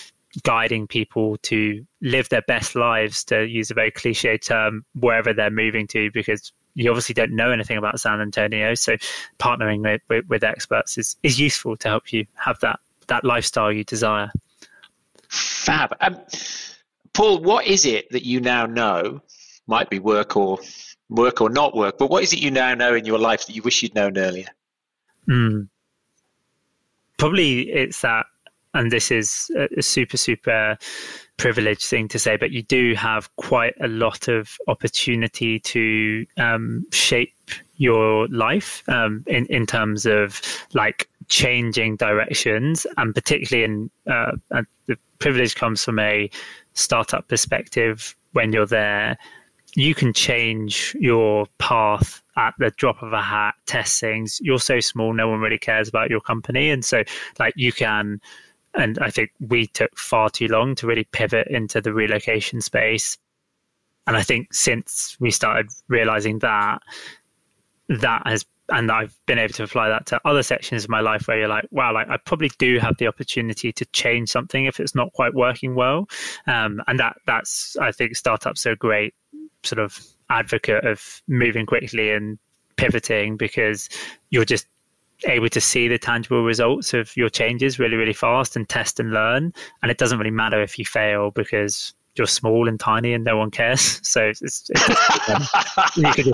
guiding 0.43 0.87
people 0.87 1.37
to 1.37 1.85
live 2.01 2.29
their 2.29 2.41
best 2.43 2.75
lives, 2.75 3.23
to 3.25 3.45
use 3.45 3.71
a 3.71 3.73
very 3.73 3.91
cliche 3.91 4.37
term, 4.37 4.85
wherever 4.95 5.33
they're 5.33 5.49
moving 5.49 5.87
to, 5.87 6.09
because 6.11 6.53
you 6.75 6.89
obviously 6.89 7.13
don't 7.13 7.35
know 7.35 7.51
anything 7.51 7.77
about 7.77 7.99
San 7.99 8.21
Antonio. 8.21 8.73
So 8.75 8.95
partnering 9.39 9.81
with, 9.83 10.01
with, 10.09 10.25
with 10.27 10.43
experts 10.43 10.97
is, 10.97 11.17
is 11.23 11.39
useful 11.39 11.75
to 11.77 11.87
help 11.89 12.13
you 12.13 12.25
have 12.35 12.59
that, 12.61 12.79
that 13.07 13.25
lifestyle 13.25 13.71
you 13.71 13.83
desire. 13.83 14.31
Fab. 15.29 15.93
Um, 15.99 16.17
Paul, 17.13 17.41
what 17.41 17.67
is 17.67 17.85
it 17.85 18.09
that 18.11 18.25
you 18.25 18.39
now 18.39 18.65
know, 18.65 19.21
might 19.67 19.89
be 19.89 19.99
work 19.99 20.37
or 20.37 20.59
work 21.09 21.41
or 21.41 21.49
not 21.49 21.75
work, 21.75 21.97
but 21.97 22.09
what 22.09 22.23
is 22.23 22.31
it 22.33 22.39
you 22.39 22.51
now 22.51 22.73
know 22.73 22.95
in 22.95 23.05
your 23.05 23.19
life 23.19 23.45
that 23.45 23.55
you 23.55 23.61
wish 23.61 23.83
you'd 23.83 23.95
known 23.95 24.17
earlier? 24.17 24.47
Mm. 25.27 25.67
Probably 27.17 27.69
it's 27.69 28.01
that 28.01 28.25
and 28.73 28.91
this 28.91 29.11
is 29.11 29.51
a 29.77 29.81
super 29.81 30.17
super 30.17 30.77
privileged 31.37 31.83
thing 31.83 32.07
to 32.07 32.19
say 32.19 32.37
but 32.37 32.51
you 32.51 32.61
do 32.61 32.93
have 32.93 33.35
quite 33.35 33.73
a 33.81 33.87
lot 33.87 34.27
of 34.27 34.57
opportunity 34.67 35.59
to 35.59 36.25
um, 36.37 36.85
shape 36.91 37.33
your 37.77 38.27
life 38.27 38.83
um, 38.87 39.23
in 39.27 39.45
in 39.47 39.65
terms 39.65 40.05
of 40.05 40.41
like 40.73 41.09
changing 41.27 41.95
directions. 41.95 42.85
And 42.97 43.15
particularly 43.15 43.63
in 43.63 43.91
uh, 44.07 44.33
the 44.85 44.97
privilege 45.19 45.55
comes 45.55 45.83
from 45.83 45.97
a 45.97 46.29
startup 46.73 47.27
perspective. 47.27 48.15
When 48.33 48.53
you're 48.53 48.67
there 48.67 49.17
you 49.75 49.95
can 49.95 50.11
change 50.11 50.93
your 50.99 51.47
path 51.57 52.21
at 52.35 52.53
the 52.59 52.71
drop 52.71 53.01
of 53.01 53.13
a 53.13 53.21
hat 53.21 53.55
test 53.65 54.01
things. 54.01 54.39
You're 54.41 54.59
so 54.59 54.81
small 54.81 55.13
no 55.13 55.29
one 55.29 55.39
really 55.39 55.57
cares 55.57 55.87
about 55.87 56.09
your 56.09 56.19
company. 56.19 56.69
And 56.69 56.83
so 56.83 57.03
like 57.39 57.53
you 57.55 57.71
can 57.71 58.19
and 58.73 58.97
I 58.99 59.09
think 59.09 59.31
we 59.39 59.67
took 59.67 59.97
far 59.97 60.29
too 60.29 60.47
long 60.47 60.75
to 60.75 60.87
really 60.87 61.03
pivot 61.05 61.47
into 61.47 61.81
the 61.81 61.93
relocation 61.93 62.61
space. 62.61 63.17
And 64.07 64.15
I 64.15 64.23
think 64.23 64.53
since 64.53 65.17
we 65.19 65.31
started 65.31 65.69
realizing 65.87 66.39
that, 66.39 66.81
that 67.89 68.23
has, 68.25 68.45
and 68.69 68.89
I've 68.89 69.17
been 69.25 69.37
able 69.37 69.53
to 69.55 69.63
apply 69.63 69.89
that 69.89 70.05
to 70.07 70.21
other 70.25 70.43
sections 70.43 70.85
of 70.85 70.89
my 70.89 71.01
life 71.01 71.27
where 71.27 71.39
you're 71.39 71.47
like, 71.47 71.67
wow, 71.71 71.93
like 71.93 72.09
I 72.09 72.17
probably 72.17 72.51
do 72.57 72.79
have 72.79 72.97
the 72.97 73.07
opportunity 73.07 73.73
to 73.73 73.85
change 73.87 74.29
something 74.29 74.65
if 74.65 74.79
it's 74.79 74.95
not 74.95 75.11
quite 75.13 75.33
working 75.33 75.75
well. 75.75 76.07
Um, 76.47 76.81
and 76.87 76.99
that 76.99 77.17
that's, 77.27 77.75
I 77.77 77.91
think 77.91 78.15
startups 78.15 78.65
are 78.65 78.71
a 78.71 78.77
great 78.77 79.13
sort 79.63 79.79
of 79.79 79.99
advocate 80.29 80.85
of 80.85 81.21
moving 81.27 81.65
quickly 81.65 82.11
and 82.11 82.39
pivoting 82.77 83.35
because 83.37 83.89
you're 84.29 84.45
just 84.45 84.65
able 85.25 85.49
to 85.49 85.61
see 85.61 85.87
the 85.87 85.97
tangible 85.97 86.43
results 86.43 86.93
of 86.93 87.15
your 87.15 87.29
changes 87.29 87.79
really, 87.79 87.95
really 87.95 88.13
fast 88.13 88.55
and 88.55 88.67
test 88.67 88.99
and 88.99 89.11
learn. 89.11 89.53
And 89.81 89.91
it 89.91 89.97
doesn't 89.97 90.17
really 90.17 90.31
matter 90.31 90.61
if 90.61 90.79
you 90.79 90.85
fail 90.85 91.31
because 91.31 91.93
you're 92.15 92.27
small 92.27 92.67
and 92.67 92.79
tiny 92.79 93.13
and 93.13 93.23
no 93.23 93.37
one 93.37 93.51
cares. 93.51 94.01
So 94.11 94.23
it's, 94.23 94.41
it's, 94.41 94.69
it's, 94.69 95.29
um, 95.29 96.13
just, 96.13 96.29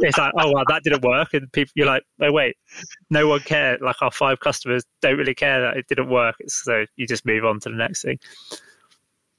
it's 0.00 0.18
like, 0.18 0.32
oh, 0.38 0.52
well, 0.52 0.64
that 0.68 0.82
didn't 0.84 1.02
work. 1.02 1.32
And 1.32 1.50
people, 1.52 1.72
you're 1.74 1.86
like, 1.86 2.02
oh, 2.20 2.30
wait, 2.30 2.56
no 3.08 3.26
one 3.26 3.40
cared. 3.40 3.80
Like 3.80 3.96
our 4.02 4.10
five 4.10 4.40
customers 4.40 4.84
don't 5.00 5.16
really 5.16 5.34
care 5.34 5.60
that 5.62 5.76
it 5.78 5.86
didn't 5.88 6.10
work. 6.10 6.36
So 6.48 6.84
you 6.96 7.06
just 7.06 7.24
move 7.24 7.44
on 7.44 7.60
to 7.60 7.70
the 7.70 7.76
next 7.76 8.02
thing. 8.02 8.18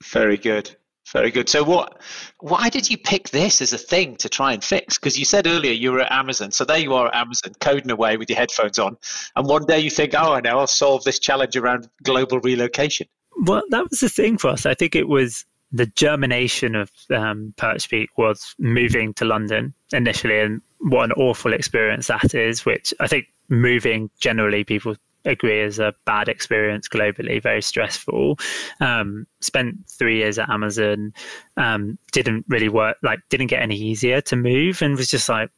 Very 0.03 0.37
good. 0.37 0.75
Very 1.11 1.31
good. 1.31 1.49
So, 1.49 1.63
what? 1.63 2.01
Why 2.39 2.69
did 2.69 2.89
you 2.89 2.97
pick 2.97 3.29
this 3.29 3.61
as 3.61 3.73
a 3.73 3.77
thing 3.77 4.15
to 4.17 4.29
try 4.29 4.53
and 4.53 4.63
fix? 4.63 4.97
Because 4.97 5.17
you 5.19 5.25
said 5.25 5.47
earlier 5.47 5.73
you 5.73 5.91
were 5.91 6.01
at 6.01 6.11
Amazon, 6.11 6.51
so 6.51 6.63
there 6.63 6.77
you 6.77 6.93
are 6.93 7.07
at 7.07 7.15
Amazon, 7.15 7.53
coding 7.59 7.91
away 7.91 8.17
with 8.17 8.29
your 8.29 8.37
headphones 8.37 8.79
on, 8.79 8.97
and 9.35 9.47
one 9.47 9.65
day 9.65 9.79
you 9.79 9.89
think, 9.89 10.13
"Oh, 10.15 10.33
I 10.33 10.41
know, 10.41 10.59
I'll 10.59 10.67
solve 10.67 11.03
this 11.03 11.19
challenge 11.19 11.57
around 11.57 11.89
global 12.03 12.39
relocation." 12.39 13.07
Well, 13.45 13.63
that 13.69 13.89
was 13.89 13.99
the 13.99 14.09
thing 14.09 14.37
for 14.37 14.49
us. 14.49 14.65
I 14.65 14.73
think 14.73 14.95
it 14.95 15.07
was 15.07 15.45
the 15.71 15.87
germination 15.87 16.75
of 16.75 16.89
um, 17.13 17.53
PerchPeek 17.57 18.07
was 18.17 18.55
moving 18.57 19.13
to 19.15 19.25
London 19.25 19.73
initially, 19.91 20.39
and 20.39 20.61
what 20.79 21.03
an 21.03 21.11
awful 21.13 21.53
experience 21.53 22.07
that 22.07 22.33
is. 22.33 22.65
Which 22.65 22.93
I 23.01 23.07
think 23.07 23.25
moving 23.49 24.09
generally 24.19 24.63
people 24.63 24.95
agree 25.25 25.61
is 25.61 25.79
a 25.79 25.93
bad 26.05 26.29
experience 26.29 26.87
globally, 26.87 27.41
very 27.41 27.61
stressful. 27.61 28.37
Um, 28.79 29.27
spent 29.41 29.77
three 29.89 30.17
years 30.17 30.39
at 30.39 30.49
Amazon, 30.49 31.13
um, 31.57 31.97
didn't 32.11 32.45
really 32.47 32.69
work, 32.69 32.97
like 33.03 33.19
didn't 33.29 33.47
get 33.47 33.61
any 33.61 33.75
easier 33.77 34.21
to 34.21 34.35
move, 34.35 34.81
and 34.81 34.97
was 34.97 35.09
just 35.09 35.29
like, 35.29 35.49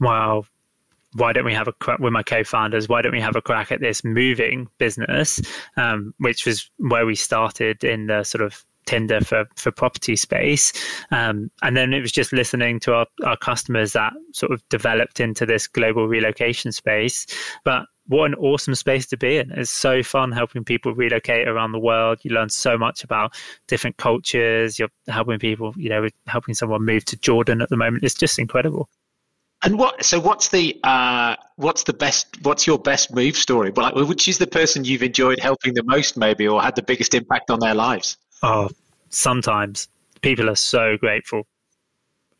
wow. 0.00 0.44
Why 1.14 1.34
don't 1.34 1.44
we 1.44 1.52
have 1.52 1.68
a 1.68 1.72
crack 1.74 1.98
with 1.98 2.14
my 2.14 2.22
co-founders? 2.22 2.88
Why 2.88 3.02
don't 3.02 3.12
we 3.12 3.20
have 3.20 3.36
a 3.36 3.42
crack 3.42 3.70
at 3.70 3.80
this 3.80 4.02
moving 4.02 4.66
business, 4.78 5.42
um, 5.76 6.14
which 6.16 6.46
was 6.46 6.70
where 6.78 7.04
we 7.04 7.14
started 7.14 7.84
in 7.84 8.06
the 8.06 8.24
sort 8.24 8.40
of 8.40 8.64
Tinder 8.86 9.20
for, 9.20 9.44
for 9.56 9.70
property 9.70 10.16
space. 10.16 10.72
Um, 11.10 11.50
and 11.62 11.76
then 11.76 11.92
it 11.92 12.00
was 12.00 12.12
just 12.12 12.32
listening 12.32 12.80
to 12.80 12.94
our, 12.94 13.06
our 13.24 13.36
customers 13.36 13.92
that 13.92 14.12
sort 14.32 14.52
of 14.52 14.66
developed 14.68 15.20
into 15.20 15.46
this 15.46 15.66
global 15.66 16.08
relocation 16.08 16.72
space. 16.72 17.26
But 17.64 17.86
what 18.06 18.26
an 18.26 18.34
awesome 18.34 18.74
space 18.74 19.06
to 19.06 19.16
be 19.16 19.38
in. 19.38 19.52
It's 19.52 19.70
so 19.70 20.02
fun 20.02 20.32
helping 20.32 20.64
people 20.64 20.94
relocate 20.94 21.46
around 21.46 21.72
the 21.72 21.78
world. 21.78 22.18
You 22.22 22.32
learn 22.32 22.48
so 22.48 22.76
much 22.76 23.04
about 23.04 23.34
different 23.68 23.96
cultures. 23.96 24.78
You're 24.78 24.88
helping 25.06 25.38
people, 25.38 25.72
you 25.76 25.88
know, 25.88 26.08
helping 26.26 26.54
someone 26.54 26.84
move 26.84 27.04
to 27.06 27.16
Jordan 27.16 27.62
at 27.62 27.68
the 27.68 27.76
moment. 27.76 28.04
It's 28.04 28.14
just 28.14 28.38
incredible. 28.38 28.88
And 29.64 29.78
what? 29.78 30.04
So 30.04 30.18
what's 30.18 30.48
the 30.48 30.78
uh, 30.82 31.36
what's 31.54 31.84
the 31.84 31.92
best? 31.92 32.26
What's 32.42 32.66
your 32.66 32.78
best 32.78 33.14
move 33.14 33.36
story? 33.36 33.70
Like, 33.70 33.94
which 33.94 34.26
is 34.26 34.38
the 34.38 34.48
person 34.48 34.84
you've 34.84 35.04
enjoyed 35.04 35.38
helping 35.38 35.74
the 35.74 35.84
most, 35.84 36.16
maybe, 36.16 36.48
or 36.48 36.60
had 36.60 36.74
the 36.74 36.82
biggest 36.82 37.14
impact 37.14 37.48
on 37.48 37.60
their 37.60 37.74
lives? 37.74 38.16
Oh, 38.42 38.70
sometimes 39.10 39.88
people 40.20 40.50
are 40.50 40.56
so 40.56 40.96
grateful. 40.96 41.46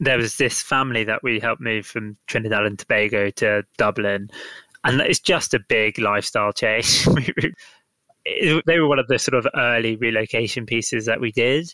There 0.00 0.18
was 0.18 0.36
this 0.36 0.60
family 0.60 1.04
that 1.04 1.22
we 1.22 1.38
helped 1.38 1.60
move 1.60 1.86
from 1.86 2.16
Trinidad 2.26 2.66
and 2.66 2.78
Tobago 2.78 3.30
to 3.30 3.64
Dublin, 3.78 4.30
and 4.84 5.00
it's 5.00 5.20
just 5.20 5.54
a 5.54 5.60
big 5.60 5.98
lifestyle 5.98 6.52
change. 6.52 7.06
they 8.24 8.80
were 8.80 8.88
one 8.88 8.98
of 8.98 9.06
the 9.06 9.18
sort 9.18 9.34
of 9.34 9.46
early 9.54 9.96
relocation 9.96 10.66
pieces 10.66 11.06
that 11.06 11.20
we 11.20 11.30
did, 11.30 11.72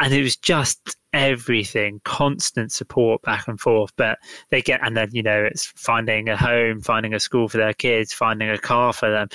and 0.00 0.12
it 0.12 0.22
was 0.22 0.36
just 0.36 0.96
everything 1.12 2.00
constant 2.04 2.70
support 2.70 3.20
back 3.22 3.48
and 3.48 3.60
forth 3.60 3.90
but 3.96 4.16
they 4.50 4.62
get 4.62 4.78
and 4.84 4.96
then 4.96 5.08
you 5.12 5.24
know 5.24 5.42
it's 5.42 5.66
finding 5.74 6.28
a 6.28 6.36
home 6.36 6.80
finding 6.80 7.12
a 7.14 7.18
school 7.18 7.48
for 7.48 7.58
their 7.58 7.72
kids 7.72 8.12
finding 8.12 8.48
a 8.48 8.56
car 8.56 8.92
for 8.92 9.10
them 9.10 9.28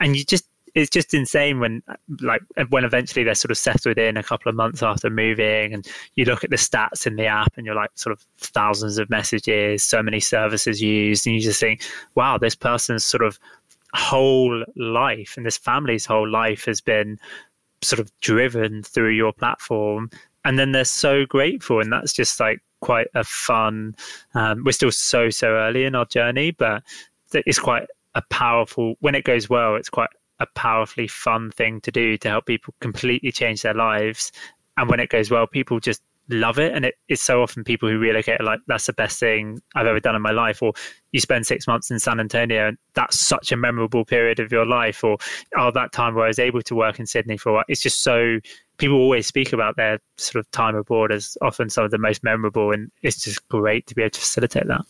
and 0.00 0.16
you 0.16 0.24
just 0.24 0.48
it's 0.74 0.90
just 0.90 1.12
insane 1.12 1.60
when 1.60 1.82
like 2.20 2.40
when 2.70 2.84
eventually 2.84 3.24
they're 3.24 3.34
sort 3.34 3.50
of 3.50 3.58
settled 3.58 3.98
in 3.98 4.16
a 4.16 4.22
couple 4.22 4.48
of 4.48 4.56
months 4.56 4.82
after 4.82 5.10
moving 5.10 5.74
and 5.74 5.86
you 6.16 6.24
look 6.24 6.44
at 6.44 6.50
the 6.50 6.56
stats 6.56 7.06
in 7.06 7.16
the 7.16 7.26
app 7.26 7.52
and 7.56 7.66
you're 7.66 7.74
like 7.74 7.90
sort 7.94 8.12
of 8.12 8.24
thousands 8.38 8.98
of 8.98 9.10
messages 9.10 9.84
so 9.84 10.02
many 10.02 10.18
services 10.18 10.80
used 10.80 11.26
and 11.26 11.34
you 11.34 11.42
just 11.42 11.60
think 11.60 11.82
wow 12.14 12.38
this 12.38 12.54
person's 12.54 13.04
sort 13.04 13.22
of 13.22 13.38
whole 13.94 14.64
life 14.76 15.34
and 15.36 15.44
this 15.44 15.58
family's 15.58 16.06
whole 16.06 16.28
life 16.28 16.64
has 16.64 16.80
been 16.80 17.18
sort 17.82 18.00
of 18.00 18.10
driven 18.20 18.82
through 18.82 19.10
your 19.10 19.32
platform. 19.32 20.10
And 20.44 20.58
then 20.58 20.72
they're 20.72 20.84
so 20.84 21.26
grateful 21.26 21.80
and 21.80 21.92
that's 21.92 22.12
just 22.12 22.40
like 22.40 22.60
quite 22.80 23.06
a 23.14 23.22
fun 23.22 23.94
um, 24.34 24.64
we're 24.64 24.72
still 24.72 24.90
so 24.90 25.30
so 25.30 25.50
early 25.50 25.84
in 25.84 25.94
our 25.94 26.04
journey 26.04 26.50
but 26.50 26.82
it's 27.32 27.60
quite 27.60 27.86
a 28.16 28.22
powerful 28.22 28.96
when 28.98 29.14
it 29.14 29.22
goes 29.22 29.48
well 29.48 29.76
it's 29.76 29.88
quite 29.88 30.08
a 30.42 30.46
powerfully 30.54 31.08
fun 31.08 31.50
thing 31.52 31.80
to 31.82 31.90
do 31.90 32.18
to 32.18 32.28
help 32.28 32.46
people 32.46 32.74
completely 32.80 33.32
change 33.32 33.62
their 33.62 33.74
lives. 33.74 34.32
And 34.76 34.90
when 34.90 35.00
it 35.00 35.08
goes 35.08 35.30
well, 35.30 35.46
people 35.46 35.80
just 35.80 36.02
love 36.28 36.58
it. 36.58 36.72
And 36.74 36.84
it, 36.84 36.94
it's 37.08 37.22
so 37.22 37.42
often 37.42 37.62
people 37.62 37.88
who 37.88 37.98
relocate 37.98 38.40
are 38.40 38.44
like, 38.44 38.60
that's 38.66 38.86
the 38.86 38.92
best 38.92 39.20
thing 39.20 39.60
I've 39.74 39.86
ever 39.86 40.00
done 40.00 40.16
in 40.16 40.22
my 40.22 40.32
life. 40.32 40.62
Or 40.62 40.72
you 41.12 41.20
spend 41.20 41.46
six 41.46 41.66
months 41.66 41.90
in 41.90 41.98
San 41.98 42.18
Antonio 42.18 42.68
and 42.68 42.78
that's 42.94 43.18
such 43.18 43.52
a 43.52 43.56
memorable 43.56 44.04
period 44.04 44.40
of 44.40 44.50
your 44.50 44.66
life. 44.66 45.04
Or, 45.04 45.18
oh, 45.56 45.70
that 45.70 45.92
time 45.92 46.14
where 46.14 46.24
I 46.24 46.28
was 46.28 46.38
able 46.38 46.62
to 46.62 46.74
work 46.74 46.98
in 46.98 47.06
Sydney 47.06 47.36
for 47.36 47.50
a 47.50 47.52
while. 47.54 47.64
It's 47.68 47.82
just 47.82 48.02
so, 48.02 48.38
people 48.78 48.96
always 48.96 49.26
speak 49.26 49.52
about 49.52 49.76
their 49.76 50.00
sort 50.16 50.44
of 50.44 50.50
time 50.50 50.74
abroad 50.74 51.12
as 51.12 51.36
often 51.40 51.70
some 51.70 51.84
of 51.84 51.90
the 51.90 51.98
most 51.98 52.24
memorable. 52.24 52.72
And 52.72 52.90
it's 53.02 53.22
just 53.22 53.46
great 53.48 53.86
to 53.86 53.94
be 53.94 54.02
able 54.02 54.10
to 54.10 54.20
facilitate 54.20 54.66
that. 54.66 54.82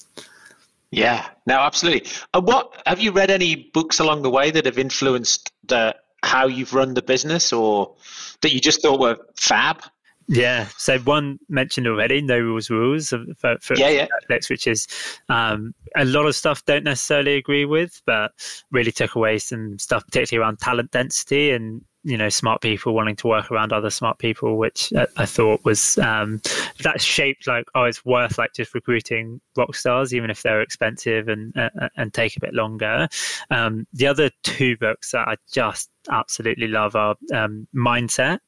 Yeah, 0.93 1.27
no, 1.47 1.59
absolutely. 1.59 2.09
And 2.35 2.47
what 2.47 2.81
have 2.87 3.01
you 3.01 3.13
read 3.13 3.31
any 3.31 3.71
books 3.73 3.99
along 3.99 4.23
the 4.23 4.31
way 4.31 4.51
that 4.51 4.67
have 4.67 4.79
influenced 4.79 5.51
the 5.67 5.97
how 6.23 6.47
you've 6.47 6.75
run 6.75 6.95
the 6.95 7.03
business, 7.03 7.53
or 7.53 7.95
that 8.43 8.53
you 8.53 8.61
just 8.61 8.83
thought 8.83 9.01
were 9.01 9.17
fab? 9.37 9.83
Yeah, 10.29 10.69
so 10.77 10.99
one 11.01 11.39
mentioned 11.49 11.89
already, 11.89 12.21
No 12.21 12.39
Rules 12.39 12.71
Rules 12.71 13.09
for, 13.09 13.57
for 13.61 13.75
yeah, 13.75 13.89
yeah. 13.89 14.07
Netflix, 14.31 14.51
which 14.51 14.67
is 14.67 14.87
um, 15.29 15.75
a 15.97 16.05
lot 16.05 16.27
of 16.27 16.37
stuff 16.37 16.65
don't 16.65 16.85
necessarily 16.85 17.37
agree 17.37 17.65
with, 17.65 18.01
but 18.07 18.33
really 18.71 18.93
took 18.93 19.15
away 19.15 19.39
some 19.39 19.79
stuff, 19.79 20.05
particularly 20.05 20.45
around 20.45 20.59
talent 20.61 20.91
density 20.91 21.51
and 21.51 21.85
you 22.05 22.17
know 22.17 22.29
smart 22.29 22.61
people 22.61 22.95
wanting 22.95 23.17
to 23.17 23.27
work 23.27 23.51
around 23.51 23.73
other 23.73 23.91
smart 23.91 24.19
people 24.19 24.57
which 24.57 24.93
i 25.17 25.27
thought 25.27 25.65
was 25.65 25.99
um, 25.99 26.41
that 26.83 27.01
shaped 27.01 27.47
like 27.47 27.67
oh 27.75 27.85
it's 27.85 28.05
worth 28.05 28.39
like 28.39 28.53
just 28.55 28.75
recruiting 28.75 29.41
rock 29.57 29.75
stars 29.75 30.15
even 30.15 30.31
if 30.31 30.43
they're 30.43 30.63
expensive 30.63 31.29
and 31.29 31.57
uh, 31.57 31.89
and 31.97 32.13
take 32.13 32.37
a 32.37 32.41
bit 32.41 32.55
longer 32.55 33.09
um, 33.51 33.87
the 33.93 34.07
other 34.07 34.31
two 34.43 34.77
books 34.79 35.13
that 35.13 35.29
i 35.29 35.37
just 35.53 35.91
absolutely 36.11 36.69
love 36.69 36.97
are 36.97 37.17
um, 37.33 37.67
mindset 37.75 38.39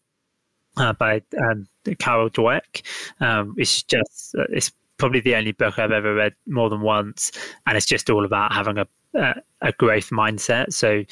uh, 0.77 0.93
by 0.93 1.23
um, 1.39 1.69
carol 1.99 2.29
dweck 2.31 2.83
um, 3.21 3.55
it's 3.57 3.83
just 3.85 4.35
uh, 4.37 4.45
it's 4.51 4.73
probably 4.97 5.21
the 5.21 5.35
only 5.35 5.53
book 5.53 5.79
i've 5.79 5.93
ever 5.93 6.15
read 6.15 6.35
more 6.47 6.71
than 6.71 6.81
once 6.81 7.31
and 7.67 7.77
it's 7.77 7.87
just 7.87 8.11
all 8.11 8.25
about 8.25 8.53
having 8.53 8.79
a 8.79 8.87
a 9.15 9.73
growth 9.79 10.11
mindset. 10.11 10.73
So 10.73 11.05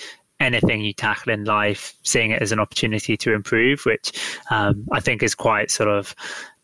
anything 0.43 0.81
you 0.83 0.93
tackle 0.93 1.33
in 1.33 1.45
life, 1.45 1.95
seeing 2.03 2.33
it 2.33 2.43
as 2.43 2.53
an 2.53 2.59
opportunity 2.59 3.17
to 3.17 3.33
improve, 3.33 3.85
which 3.85 4.13
um, 4.51 4.87
I 4.93 5.01
think 5.01 5.23
is 5.23 5.35
quite 5.35 5.71
sort 5.71 5.89
of 5.89 6.15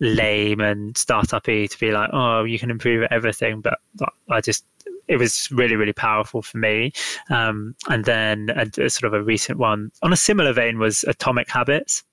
lame 0.01 0.61
and 0.61 0.95
startupy 0.95 1.71
to 1.71 1.79
be 1.79 1.93
like, 1.93 2.11
oh, 2.13 2.45
you 2.45 2.59
can 2.59 2.71
improve 2.71 3.07
everything. 3.11 3.61
But 3.61 3.79
I 4.29 4.41
just, 4.41 4.65
it 5.07 5.17
was 5.17 5.51
really, 5.51 5.77
really 5.77 5.93
powerful 5.93 6.43
for 6.43 6.59
me. 6.59 6.93
Um, 7.31 7.75
and 7.89 8.05
then 8.05 8.51
a, 8.51 8.83
a, 8.83 8.91
sort 8.91 9.13
of 9.13 9.21
a 9.21 9.23
recent 9.23 9.59
one 9.59 9.91
on 10.03 10.13
a 10.13 10.17
similar 10.17 10.53
vein 10.53 10.79
was 10.79 11.05
Atomic 11.05 11.49
Habits, 11.49 12.05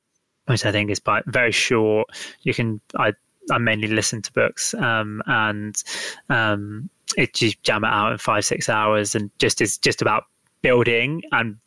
which 0.46 0.66
I 0.66 0.72
think 0.72 0.92
is 0.92 1.00
by, 1.00 1.22
very 1.26 1.52
short. 1.52 2.10
You 2.44 2.54
can, 2.54 2.80
I, 2.98 3.14
I 3.52 3.58
mainly 3.58 3.88
listen 3.88 4.22
to 4.22 4.34
books 4.34 4.74
um, 4.76 5.22
and 5.26 5.82
um, 6.30 6.90
it 7.18 7.34
just 7.34 7.62
jam 7.64 7.84
it 7.84 7.88
out 7.88 8.12
in 8.12 8.18
five 8.18 8.46
six 8.46 8.70
hours 8.70 9.16
and 9.16 9.30
just 9.40 9.62
is 9.62 9.78
just 9.78 10.02
about 10.02 10.26
building 10.66 11.22
and 11.32 11.58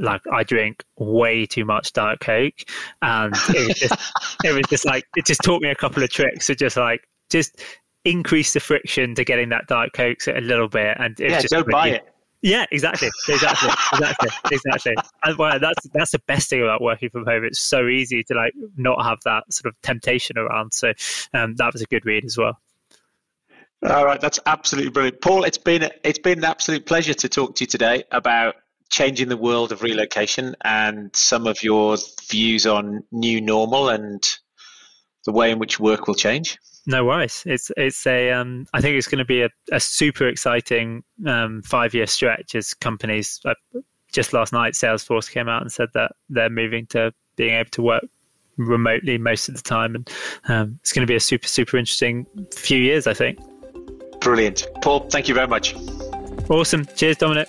like 0.00 0.20
I 0.30 0.42
drink 0.42 0.84
way 0.98 1.46
too 1.46 1.64
much 1.64 1.92
Diet 1.92 2.20
Coke, 2.20 2.62
and 3.00 3.34
it 3.48 3.68
was 3.68 3.78
just, 3.78 4.14
it 4.44 4.52
was 4.52 4.64
just 4.68 4.84
like 4.84 5.04
it 5.16 5.24
just 5.24 5.42
taught 5.42 5.62
me 5.62 5.70
a 5.70 5.74
couple 5.74 6.02
of 6.02 6.10
tricks 6.10 6.46
to 6.48 6.54
just 6.54 6.76
like 6.76 7.08
just 7.30 7.62
increase 8.04 8.52
the 8.52 8.60
friction 8.60 9.14
to 9.14 9.24
getting 9.24 9.48
that 9.48 9.66
Diet 9.68 9.92
Coke 9.94 10.18
a 10.26 10.40
little 10.40 10.68
bit, 10.68 10.96
and 11.00 11.18
it's 11.18 11.32
yeah, 11.32 11.40
just 11.40 11.52
don't 11.52 11.66
really, 11.66 11.72
buy 11.72 11.88
it. 11.88 12.08
Yeah, 12.42 12.66
exactly, 12.70 13.08
exactly, 13.28 13.70
exactly, 13.92 14.30
exactly. 14.52 14.94
And 15.24 15.38
well, 15.38 15.58
that's 15.58 15.88
that's 15.94 16.10
the 16.10 16.20
best 16.26 16.50
thing 16.50 16.62
about 16.62 16.82
working 16.82 17.08
from 17.08 17.24
home. 17.24 17.44
It's 17.44 17.60
so 17.60 17.88
easy 17.88 18.22
to 18.24 18.34
like 18.34 18.52
not 18.76 19.02
have 19.04 19.18
that 19.24 19.44
sort 19.52 19.72
of 19.72 19.80
temptation 19.82 20.36
around. 20.36 20.72
So 20.72 20.92
um, 21.32 21.54
that 21.56 21.72
was 21.72 21.82
a 21.82 21.86
good 21.86 22.04
read 22.04 22.24
as 22.24 22.36
well. 22.36 22.58
All 23.84 24.04
right, 24.04 24.20
that's 24.20 24.38
absolutely 24.46 24.90
brilliant, 24.90 25.20
Paul. 25.20 25.42
It's 25.42 25.58
been 25.58 25.90
it's 26.04 26.20
been 26.20 26.38
an 26.38 26.44
absolute 26.44 26.86
pleasure 26.86 27.14
to 27.14 27.28
talk 27.28 27.56
to 27.56 27.64
you 27.64 27.66
today 27.66 28.04
about 28.12 28.54
changing 28.90 29.28
the 29.28 29.36
world 29.36 29.72
of 29.72 29.82
relocation 29.82 30.54
and 30.62 31.14
some 31.16 31.46
of 31.46 31.62
your 31.62 31.96
views 32.30 32.66
on 32.66 33.02
new 33.10 33.40
normal 33.40 33.88
and 33.88 34.22
the 35.24 35.32
way 35.32 35.50
in 35.50 35.58
which 35.58 35.80
work 35.80 36.06
will 36.06 36.14
change. 36.14 36.58
No 36.86 37.04
worries. 37.04 37.42
It's 37.44 37.72
it's 37.76 38.06
a 38.06 38.30
um, 38.30 38.66
I 38.72 38.80
think 38.80 38.96
it's 38.96 39.08
going 39.08 39.18
to 39.18 39.24
be 39.24 39.42
a, 39.42 39.50
a 39.72 39.80
super 39.80 40.28
exciting 40.28 41.02
um, 41.26 41.62
five 41.62 41.92
year 41.92 42.06
stretch 42.06 42.54
as 42.54 42.74
companies. 42.74 43.40
Uh, 43.44 43.54
just 44.12 44.32
last 44.32 44.52
night, 44.52 44.74
Salesforce 44.74 45.28
came 45.28 45.48
out 45.48 45.62
and 45.62 45.72
said 45.72 45.88
that 45.94 46.12
they're 46.28 46.50
moving 46.50 46.86
to 46.88 47.12
being 47.34 47.54
able 47.54 47.70
to 47.70 47.82
work 47.82 48.04
remotely 48.58 49.18
most 49.18 49.48
of 49.48 49.56
the 49.56 49.62
time, 49.62 49.96
and 49.96 50.10
um, 50.48 50.78
it's 50.82 50.92
going 50.92 51.06
to 51.06 51.10
be 51.10 51.16
a 51.16 51.20
super 51.20 51.48
super 51.48 51.78
interesting 51.78 52.26
few 52.52 52.78
years. 52.78 53.08
I 53.08 53.14
think. 53.14 53.38
Brilliant. 54.22 54.66
Paul, 54.82 55.00
thank 55.10 55.28
you 55.28 55.34
very 55.34 55.48
much. 55.48 55.74
Awesome. 56.48 56.86
Cheers, 56.96 57.16
Dominic. 57.18 57.48